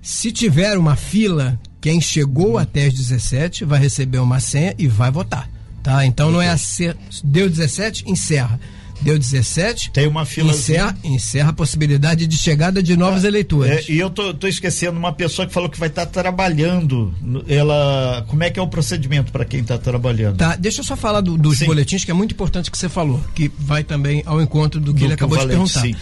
se 0.00 0.30
tiver 0.30 0.78
uma 0.78 0.94
fila, 0.94 1.58
quem 1.80 2.00
chegou 2.00 2.56
até 2.56 2.86
as 2.86 2.94
17 2.94 3.64
vai 3.64 3.80
receber 3.80 4.18
uma 4.18 4.38
senha 4.38 4.74
e 4.78 4.86
vai 4.86 5.10
votar. 5.10 5.50
Tá? 5.82 6.04
Então 6.06 6.30
não 6.30 6.40
é 6.40 6.50
a 6.50 6.58
ser, 6.58 6.96
deu 7.24 7.48
17, 7.48 8.04
encerra 8.06 8.60
deu 9.00 9.18
17. 9.18 9.90
Tem 9.90 10.06
uma 10.06 10.24
fila. 10.24 10.50
Encerra, 10.50 10.96
encerra 11.02 11.50
a 11.50 11.52
possibilidade 11.52 12.26
de 12.26 12.36
chegada 12.36 12.82
de 12.82 12.96
novos 12.96 13.24
é, 13.24 13.28
eleitores. 13.28 13.88
É, 13.88 13.92
e 13.92 13.98
eu 13.98 14.10
tô, 14.10 14.32
tô, 14.34 14.46
esquecendo 14.46 14.98
uma 14.98 15.12
pessoa 15.12 15.46
que 15.46 15.52
falou 15.52 15.68
que 15.68 15.78
vai 15.78 15.88
estar 15.88 16.06
tá 16.06 16.22
trabalhando. 16.22 17.14
Ela, 17.48 18.24
como 18.28 18.42
é 18.42 18.50
que 18.50 18.58
é 18.58 18.62
o 18.62 18.68
procedimento 18.68 19.32
para 19.32 19.44
quem 19.44 19.60
está 19.60 19.78
trabalhando? 19.78 20.36
Tá, 20.36 20.56
deixa 20.56 20.80
eu 20.80 20.84
só 20.84 20.96
falar 20.96 21.20
do, 21.20 21.36
dos 21.36 21.58
sim. 21.58 21.66
boletins 21.66 22.04
que 22.04 22.10
é 22.10 22.14
muito 22.14 22.32
importante 22.32 22.70
que 22.70 22.78
você 22.78 22.88
falou, 22.88 23.20
que 23.34 23.50
vai 23.58 23.82
também 23.84 24.22
ao 24.26 24.40
encontro 24.40 24.80
do 24.80 24.92
que 24.92 25.00
do 25.00 25.06
ele 25.06 25.14
acabou 25.14 25.38
de 25.38 25.46
perguntar. 25.46 25.80
Sim. 25.80 25.94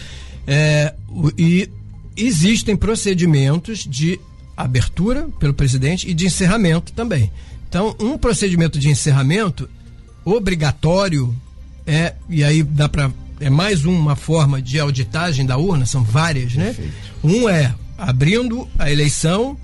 É, 0.45 0.93
e 1.37 1.69
existem 2.17 2.75
procedimentos 2.75 3.85
de 3.85 4.19
abertura 4.55 5.27
pelo 5.39 5.53
presidente 5.53 6.09
e 6.09 6.13
de 6.13 6.25
encerramento 6.25 6.91
também. 6.91 7.31
Então, 7.69 7.95
um 7.99 8.17
procedimento 8.17 8.79
de 8.79 8.89
encerramento 8.89 9.69
obrigatório 10.25 11.33
é, 11.89 12.13
e 12.29 12.43
aí 12.43 12.61
dá 12.61 12.87
para 12.87 13.11
é 13.39 13.49
mais 13.49 13.83
uma 13.83 14.15
forma 14.15 14.61
de 14.61 14.79
auditagem 14.79 15.45
da 15.45 15.57
urna, 15.57 15.85
são 15.85 16.03
várias, 16.03 16.53
né? 16.53 16.65
Perfeito. 16.65 16.93
Um 17.23 17.49
é 17.49 17.73
abrindo 17.97 18.67
a 18.77 18.91
eleição, 18.91 19.57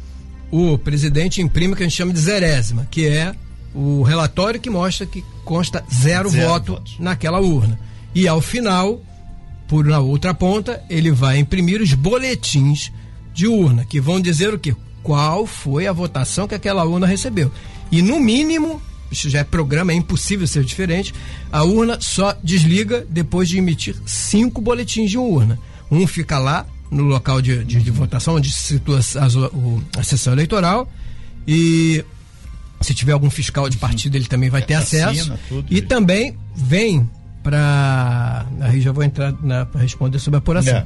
o 0.49 0.77
presidente 0.77 1.41
imprime 1.41 1.73
o 1.73 1.75
que 1.75 1.83
a 1.83 1.85
gente 1.85 1.95
chama 1.95 2.13
de 2.13 2.19
zerésima, 2.19 2.87
que 2.89 3.05
é 3.05 3.35
o 3.75 4.01
relatório 4.01 4.59
que 4.59 4.69
mostra 4.69 5.05
que 5.05 5.23
consta 5.43 5.83
zero, 5.93 6.29
zero 6.29 6.47
voto 6.47 6.71
votos. 6.73 6.95
naquela 6.97 7.39
urna. 7.39 7.77
E 8.13 8.27
ao 8.27 8.41
final, 8.41 9.01
por 9.67 9.85
na 9.85 9.99
outra 9.99 10.33
ponta, 10.33 10.81
ele 10.89 11.11
vai 11.11 11.37
imprimir 11.37 11.81
os 11.81 11.93
boletins 11.93 12.91
de 13.33 13.45
urna, 13.45 13.85
que 13.85 13.99
vão 13.99 14.21
dizer 14.21 14.53
o 14.53 14.59
quê? 14.59 14.73
Qual 15.03 15.45
foi 15.45 15.85
a 15.85 15.93
votação 15.93 16.47
que 16.47 16.55
aquela 16.55 16.85
urna 16.85 17.05
recebeu. 17.05 17.51
E 17.91 18.01
no 18.01 18.19
mínimo 18.19 18.81
isso 19.11 19.29
já 19.29 19.39
é 19.39 19.43
programa, 19.43 19.91
é 19.91 19.95
impossível 19.95 20.47
ser 20.47 20.63
diferente. 20.63 21.13
A 21.51 21.63
urna 21.63 21.97
só 22.01 22.35
desliga 22.43 23.05
depois 23.09 23.49
de 23.49 23.57
emitir 23.57 23.95
cinco 24.05 24.61
boletins 24.61 25.11
de 25.11 25.17
urna. 25.17 25.59
Um 25.91 26.05
fica 26.07 26.37
lá, 26.39 26.65
no 26.89 27.03
local 27.03 27.41
de, 27.41 27.63
de, 27.63 27.81
de 27.81 27.91
votação, 27.91 28.35
onde 28.35 28.51
se 28.51 28.73
situa 28.73 28.99
a, 28.99 29.99
a, 29.99 30.03
sessão 30.03 30.33
eleitoral, 30.33 30.91
e 31.47 32.03
se 32.81 32.93
tiver 32.93 33.13
algum 33.13 33.29
fiscal 33.29 33.69
de 33.69 33.77
partido, 33.77 34.15
ele 34.15 34.25
também 34.25 34.49
vai 34.49 34.61
ter 34.61 34.75
acesso. 34.75 35.33
e 35.69 35.81
também 35.81 36.35
vem 36.55 37.09
para. 37.43 38.45
Aí 38.61 38.81
já 38.81 38.91
vou 38.91 39.03
entrar 39.03 39.33
para 39.33 39.81
responder 39.81 40.19
sobre 40.19 40.37
a 40.37 40.39
apuração. 40.39 40.77
É. 40.77 40.85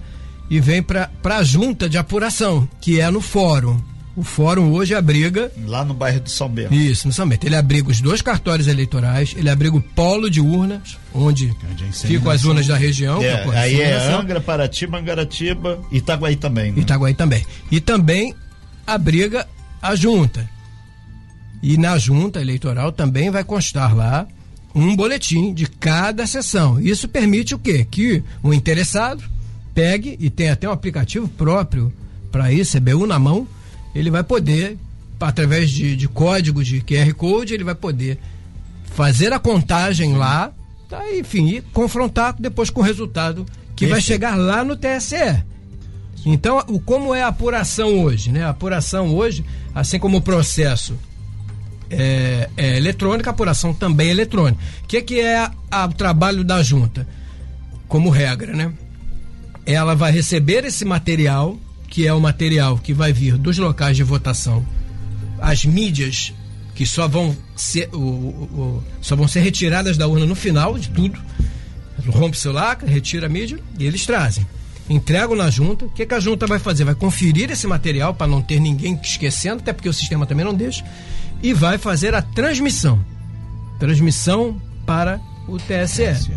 E 0.49 0.59
vem 0.59 0.81
para 0.81 1.09
a 1.23 1.43
junta 1.43 1.87
de 1.87 1.97
apuração, 1.97 2.67
que 2.81 2.99
é 2.99 3.09
no 3.09 3.21
fórum. 3.21 3.79
O 4.19 4.23
fórum 4.23 4.73
hoje 4.73 4.93
abriga. 4.93 5.49
Lá 5.65 5.85
no 5.85 5.93
bairro 5.93 6.19
de 6.19 6.29
São 6.29 6.49
Bento. 6.49 6.73
Isso, 6.73 7.07
no 7.07 7.13
São 7.13 7.25
Bento. 7.25 7.47
Ele 7.47 7.55
abriga 7.55 7.89
os 7.89 8.01
dois 8.01 8.21
cartórios 8.21 8.67
eleitorais, 8.67 9.33
ele 9.37 9.49
abriga 9.49 9.77
o 9.77 9.81
polo 9.81 10.29
de 10.29 10.41
urnas, 10.41 10.97
onde 11.13 11.55
ficam 12.05 12.29
as 12.29 12.43
urnas 12.43 12.67
da 12.67 12.75
região. 12.75 13.23
É, 13.23 13.45
aí 13.57 13.79
é 13.79 13.95
Angra, 14.13 14.41
Paraty, 14.41 14.87
Mangaratiba 14.87 15.79
e 15.89 15.99
Itaguaí 15.99 16.35
também. 16.35 16.73
Né? 16.73 16.81
Itaguaí 16.81 17.13
também. 17.13 17.45
E 17.71 17.79
também 17.79 18.35
abriga 18.85 19.47
a 19.81 19.95
junta. 19.95 20.49
E 21.63 21.77
na 21.77 21.97
junta 21.97 22.41
eleitoral 22.41 22.91
também 22.91 23.31
vai 23.31 23.45
constar 23.45 23.95
lá 23.95 24.27
um 24.75 24.97
boletim 24.97 25.53
de 25.53 25.65
cada 25.65 26.27
sessão. 26.27 26.77
Isso 26.77 27.07
permite 27.07 27.55
o 27.55 27.59
quê? 27.59 27.87
Que 27.89 28.21
o 28.43 28.53
interessado 28.53 29.23
pegue, 29.73 30.17
e 30.19 30.29
tem 30.29 30.49
até 30.49 30.67
um 30.67 30.73
aplicativo 30.73 31.25
próprio 31.25 31.93
para 32.29 32.51
isso, 32.51 32.77
CBU 32.77 33.07
na 33.07 33.17
mão, 33.17 33.47
ele 33.93 34.09
vai 34.09 34.23
poder, 34.23 34.77
através 35.19 35.69
de, 35.69 35.95
de 35.95 36.07
código 36.07 36.63
de 36.63 36.81
QR 36.81 37.13
Code, 37.13 37.53
ele 37.53 37.63
vai 37.63 37.75
poder 37.75 38.19
fazer 38.85 39.33
a 39.33 39.39
contagem 39.39 40.15
lá, 40.15 40.51
tá, 40.87 41.03
enfim, 41.13 41.47
e 41.49 41.61
confrontar 41.61 42.35
depois 42.37 42.69
com 42.69 42.81
o 42.81 42.83
resultado 42.83 43.45
que 43.75 43.85
Esse. 43.85 43.91
vai 43.91 44.01
chegar 44.01 44.35
lá 44.35 44.63
no 44.63 44.75
TSE. 44.75 45.43
Então, 46.25 46.63
o, 46.67 46.79
como 46.79 47.15
é 47.15 47.23
a 47.23 47.27
apuração 47.27 48.01
hoje? 48.01 48.31
Né? 48.31 48.43
A 48.43 48.49
apuração 48.49 49.15
hoje, 49.15 49.45
assim 49.73 49.97
como 49.97 50.17
o 50.17 50.21
processo 50.21 50.97
é, 51.89 52.49
é 52.57 52.77
eletrônico, 52.77 53.29
a 53.29 53.31
apuração 53.31 53.73
também 53.73 54.09
é 54.09 54.11
eletrônica. 54.11 54.61
O 54.83 54.87
que, 54.87 55.01
que 55.01 55.19
é 55.19 55.37
a, 55.37 55.51
a, 55.71 55.85
o 55.85 55.93
trabalho 55.93 56.43
da 56.43 56.61
junta? 56.61 57.07
Como 57.87 58.09
regra, 58.09 58.53
né? 58.53 58.71
Ela 59.65 59.95
vai 59.95 60.11
receber 60.11 60.65
esse 60.65 60.83
material 60.83 61.57
que 61.89 62.05
é 62.05 62.13
o 62.13 62.19
material 62.19 62.77
que 62.77 62.93
vai 62.93 63.11
vir 63.11 63.37
dos 63.37 63.57
locais 63.57 63.97
de 63.97 64.03
votação, 64.03 64.65
as 65.41 65.65
mídias 65.65 66.33
que 66.75 66.85
só 66.85 67.07
vão 67.07 67.35
ser, 67.55 67.89
o, 67.93 67.97
o, 67.97 68.83
só 69.01 69.15
vão 69.15 69.27
ser 69.27 69.41
retiradas 69.41 69.97
da 69.97 70.07
urna 70.07 70.25
no 70.25 70.35
final 70.35 70.77
de 70.77 70.89
tudo. 70.89 71.19
Rompe 72.07 72.37
o 72.37 72.39
celular, 72.39 72.77
retira 72.85 73.25
a 73.25 73.29
mídia 73.29 73.59
e 73.77 73.85
eles 73.85 74.05
trazem. 74.05 74.47
Entregam 74.89 75.35
na 75.35 75.49
junta. 75.49 75.85
O 75.85 75.89
que, 75.89 76.05
que 76.05 76.13
a 76.13 76.19
junta 76.19 76.47
vai 76.47 76.57
fazer? 76.57 76.85
Vai 76.85 76.95
conferir 76.95 77.51
esse 77.51 77.67
material 77.67 78.13
para 78.13 78.27
não 78.27 78.41
ter 78.41 78.59
ninguém 78.59 78.97
esquecendo, 79.03 79.61
até 79.61 79.73
porque 79.73 79.89
o 79.89 79.93
sistema 79.93 80.25
também 80.25 80.45
não 80.45 80.53
deixa. 80.53 80.85
E 81.43 81.53
vai 81.53 81.77
fazer 81.77 82.15
a 82.15 82.21
transmissão. 82.21 83.03
Transmissão 83.77 84.59
para 84.85 85.19
o 85.47 85.57
TSE. 85.57 86.31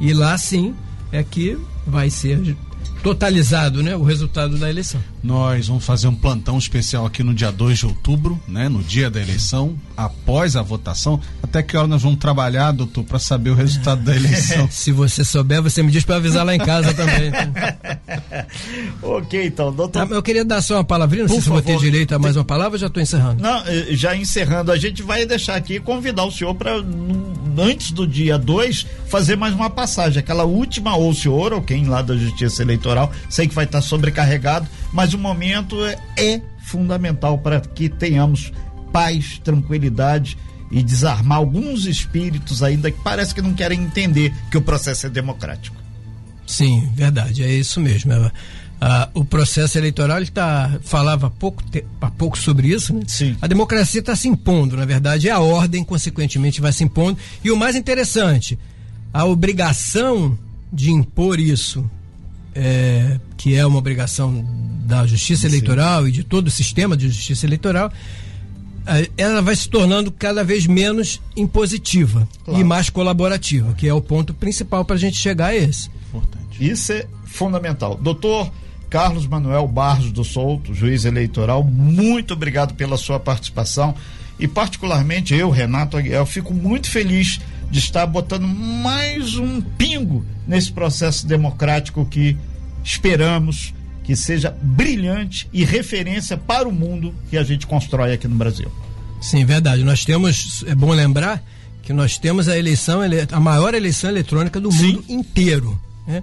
E 0.00 0.12
lá 0.12 0.36
sim 0.36 0.74
é 1.10 1.22
que 1.22 1.58
vai 1.86 2.10
ser 2.10 2.54
totalizado, 3.02 3.82
né, 3.82 3.94
o 3.94 4.02
resultado 4.02 4.56
da 4.56 4.68
eleição. 4.68 5.00
Nós 5.22 5.68
vamos 5.68 5.84
fazer 5.84 6.08
um 6.08 6.14
plantão 6.14 6.56
especial 6.56 7.04
aqui 7.04 7.22
no 7.22 7.34
dia 7.34 7.52
2 7.52 7.78
de 7.78 7.86
outubro, 7.86 8.40
né, 8.48 8.68
no 8.68 8.82
dia 8.82 9.10
da 9.10 9.20
eleição, 9.20 9.76
após 9.96 10.56
a 10.56 10.62
votação. 10.62 11.20
Até 11.42 11.62
que 11.62 11.76
hora 11.76 11.86
nós 11.86 12.02
vamos 12.02 12.18
trabalhar, 12.18 12.72
doutor, 12.72 13.04
para 13.04 13.18
saber 13.18 13.50
o 13.50 13.54
resultado 13.54 14.02
da 14.02 14.16
eleição? 14.16 14.68
se 14.72 14.90
você 14.90 15.22
souber, 15.22 15.62
você 15.62 15.82
me 15.82 15.92
diz 15.92 16.04
para 16.04 16.16
avisar 16.16 16.46
lá 16.46 16.54
em 16.54 16.58
casa 16.58 16.94
também. 16.94 17.30
ok, 19.02 19.46
então, 19.46 19.72
doutor. 19.72 20.06
Tá, 20.06 20.14
eu 20.14 20.22
queria 20.22 20.44
dar 20.44 20.62
só 20.62 20.76
uma 20.76 20.84
palavrinha, 20.84 21.24
não 21.24 21.28
Por 21.28 21.34
sei 21.34 21.42
favor. 21.42 21.62
se 21.62 21.70
vou 21.70 21.78
ter 21.78 21.84
direito 21.84 22.14
a 22.14 22.18
mais 22.18 22.36
uma 22.36 22.44
palavra, 22.44 22.78
já 22.78 22.86
estou 22.86 23.02
encerrando. 23.02 23.42
Não, 23.42 23.62
eh, 23.66 23.88
já 23.90 24.16
encerrando, 24.16 24.72
a 24.72 24.78
gente 24.78 25.02
vai 25.02 25.26
deixar 25.26 25.56
aqui 25.56 25.78
convidar 25.78 26.24
o 26.24 26.32
senhor 26.32 26.54
para 26.54 26.72
antes 27.58 27.90
do 27.90 28.06
dia 28.06 28.38
2 28.38 28.86
fazer 29.08 29.36
mais 29.36 29.54
uma 29.54 29.70
passagem, 29.70 30.18
aquela 30.20 30.44
última 30.44 30.96
ou 30.96 31.10
o 31.10 31.14
senhor 31.14 31.52
ou 31.52 31.62
quem 31.62 31.86
lá 31.86 32.02
da 32.02 32.16
Justiça 32.16 32.62
Eleitoral 32.62 32.74
eleitoral. 32.74 33.12
Sei 33.28 33.48
que 33.48 33.54
vai 33.54 33.64
estar 33.64 33.80
sobrecarregado, 33.80 34.68
mas 34.92 35.14
o 35.14 35.18
momento 35.18 35.84
é, 35.84 35.98
é 36.18 36.40
fundamental 36.58 37.38
para 37.38 37.60
que 37.60 37.88
tenhamos 37.88 38.52
paz, 38.92 39.40
tranquilidade 39.42 40.36
e 40.70 40.82
desarmar 40.82 41.38
alguns 41.38 41.86
espíritos 41.86 42.62
ainda 42.62 42.90
que 42.90 43.00
parece 43.02 43.34
que 43.34 43.42
não 43.42 43.54
querem 43.54 43.80
entender 43.82 44.32
que 44.50 44.56
o 44.56 44.62
processo 44.62 45.06
é 45.06 45.10
democrático. 45.10 45.76
Sim, 46.46 46.90
verdade, 46.94 47.42
é 47.42 47.52
isso 47.52 47.80
mesmo. 47.80 48.12
É, 48.12 48.30
o 49.14 49.24
processo 49.24 49.78
eleitoral 49.78 50.18
ele 50.18 50.30
tá, 50.30 50.78
falava 50.82 51.28
há 51.28 51.30
pouco, 51.30 51.62
te, 51.62 51.84
há 52.00 52.10
pouco 52.10 52.38
sobre 52.38 52.68
isso, 52.68 52.92
né? 52.92 53.02
Sim. 53.06 53.36
A 53.40 53.46
democracia 53.46 54.00
está 54.00 54.14
se 54.14 54.28
impondo, 54.28 54.76
na 54.76 54.84
verdade, 54.84 55.28
é 55.28 55.32
a 55.32 55.40
ordem, 55.40 55.82
consequentemente, 55.84 56.60
vai 56.60 56.72
se 56.72 56.84
impondo. 56.84 57.18
E 57.42 57.50
o 57.50 57.56
mais 57.56 57.76
interessante, 57.76 58.58
a 59.12 59.24
obrigação 59.24 60.36
de 60.72 60.90
impor 60.90 61.38
isso 61.38 61.88
é, 62.54 63.18
que 63.36 63.54
é 63.54 63.66
uma 63.66 63.78
obrigação 63.78 64.44
da 64.86 65.06
Justiça 65.06 65.46
Eleitoral 65.46 66.06
e 66.06 66.12
de 66.12 66.22
todo 66.22 66.48
o 66.48 66.50
sistema 66.50 66.96
de 66.96 67.08
Justiça 67.08 67.46
Eleitoral, 67.46 67.92
é, 68.86 69.08
ela 69.16 69.40
vai 69.40 69.56
se 69.56 69.68
tornando 69.68 70.12
cada 70.12 70.44
vez 70.44 70.66
menos 70.66 71.20
impositiva 71.36 72.28
claro. 72.44 72.60
e 72.60 72.64
mais 72.64 72.90
colaborativa, 72.90 73.72
que 73.74 73.88
é 73.88 73.94
o 73.94 74.00
ponto 74.00 74.34
principal 74.34 74.84
para 74.84 74.96
a 74.96 74.98
gente 74.98 75.16
chegar 75.16 75.48
a 75.48 75.56
esse. 75.56 75.90
Importante. 76.08 76.70
Isso 76.70 76.92
é 76.92 77.06
fundamental. 77.24 77.96
Doutor 77.96 78.52
Carlos 78.94 79.26
Manuel 79.26 79.66
Barros 79.66 80.12
do 80.12 80.22
Souto, 80.22 80.72
juiz 80.72 81.04
eleitoral, 81.04 81.64
muito 81.64 82.32
obrigado 82.32 82.74
pela 82.74 82.96
sua 82.96 83.18
participação 83.18 83.92
e 84.38 84.46
particularmente 84.46 85.34
eu, 85.34 85.50
Renato 85.50 85.96
Aguiar, 85.96 86.24
fico 86.26 86.54
muito 86.54 86.88
feliz 86.88 87.40
de 87.68 87.80
estar 87.80 88.06
botando 88.06 88.46
mais 88.46 89.34
um 89.34 89.60
pingo 89.60 90.24
nesse 90.46 90.70
processo 90.70 91.26
democrático 91.26 92.06
que 92.06 92.36
esperamos 92.84 93.74
que 94.04 94.14
seja 94.14 94.56
brilhante 94.62 95.48
e 95.52 95.64
referência 95.64 96.36
para 96.36 96.68
o 96.68 96.72
mundo 96.72 97.12
que 97.28 97.36
a 97.36 97.42
gente 97.42 97.66
constrói 97.66 98.12
aqui 98.12 98.28
no 98.28 98.36
Brasil. 98.36 98.70
Sim, 99.20 99.44
verdade. 99.44 99.82
Nós 99.82 100.04
temos, 100.04 100.64
é 100.68 100.74
bom 100.76 100.92
lembrar 100.92 101.42
que 101.82 101.92
nós 101.92 102.16
temos 102.16 102.48
a 102.48 102.56
eleição, 102.56 103.00
a 103.32 103.40
maior 103.40 103.74
eleição 103.74 104.08
eletrônica 104.08 104.60
do 104.60 104.70
Sim. 104.70 104.92
mundo 104.92 105.04
inteiro. 105.08 105.80
Né? 106.06 106.22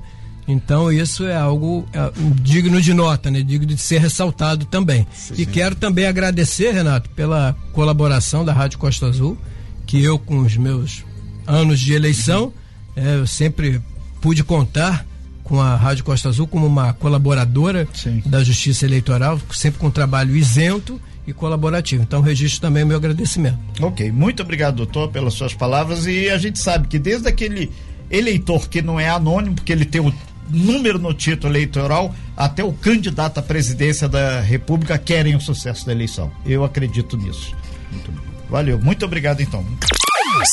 Então 0.51 0.91
isso 0.91 1.25
é 1.25 1.35
algo 1.35 1.87
é, 1.93 2.11
digno 2.41 2.81
de 2.81 2.93
nota, 2.93 3.31
né? 3.31 3.41
digno 3.41 3.65
de 3.65 3.77
ser 3.77 3.99
ressaltado 3.99 4.65
também. 4.65 5.07
Sim, 5.13 5.33
e 5.33 5.37
sim. 5.37 5.45
quero 5.45 5.75
também 5.75 6.05
agradecer, 6.05 6.71
Renato, 6.73 7.09
pela 7.11 7.55
colaboração 7.71 8.43
da 8.43 8.53
Rádio 8.53 8.79
Costa 8.79 9.07
Azul, 9.07 9.37
que 9.85 10.03
eu 10.03 10.19
com 10.19 10.39
os 10.39 10.55
meus 10.57 11.03
anos 11.47 11.79
de 11.79 11.93
eleição, 11.93 12.53
é, 12.95 13.15
eu 13.15 13.27
sempre 13.27 13.81
pude 14.19 14.43
contar 14.43 15.05
com 15.43 15.59
a 15.59 15.75
Rádio 15.75 16.03
Costa 16.03 16.29
Azul 16.29 16.47
como 16.47 16.65
uma 16.65 16.93
colaboradora 16.93 17.87
Sim. 17.93 18.21
da 18.25 18.43
Justiça 18.43 18.85
Eleitoral, 18.85 19.39
sempre 19.51 19.79
com 19.79 19.87
um 19.87 19.91
trabalho 19.91 20.35
isento 20.35 21.01
e 21.27 21.33
colaborativo. 21.33 22.03
Então, 22.03 22.21
registro 22.21 22.61
também 22.61 22.83
o 22.83 22.87
meu 22.87 22.97
agradecimento. 22.97 23.59
Ok, 23.81 24.11
muito 24.11 24.41
obrigado, 24.43 24.77
doutor, 24.77 25.09
pelas 25.09 25.33
suas 25.33 25.53
palavras. 25.53 26.05
E 26.05 26.29
a 26.29 26.37
gente 26.37 26.57
sabe 26.57 26.87
que 26.87 26.97
desde 26.97 27.27
aquele 27.27 27.69
eleitor 28.09 28.69
que 28.69 28.81
não 28.81 28.99
é 28.99 29.09
anônimo, 29.09 29.55
porque 29.55 29.71
ele 29.71 29.85
tem 29.85 30.01
o 30.01 30.13
número 30.51 30.99
no 30.99 31.13
título 31.13 31.53
eleitoral, 31.53 32.13
até 32.35 32.63
o 32.63 32.73
candidato 32.73 33.39
à 33.39 33.41
presidência 33.41 34.07
da 34.07 34.41
República 34.41 34.97
querem 34.97 35.35
o 35.35 35.41
sucesso 35.41 35.85
da 35.85 35.91
eleição. 35.91 36.31
Eu 36.45 36.63
acredito 36.63 37.17
nisso. 37.17 37.55
Muito 37.91 38.11
Valeu, 38.49 38.77
muito 38.77 39.05
obrigado 39.05 39.41
então. 39.41 39.65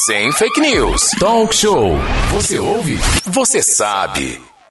Sem 0.07 0.33
fake 0.33 0.61
news. 0.61 1.11
Talk 1.19 1.55
show. 1.55 1.97
Você 2.31 2.59
ouve? 2.59 2.97
Você 3.25 3.61
sabe. 3.61 4.41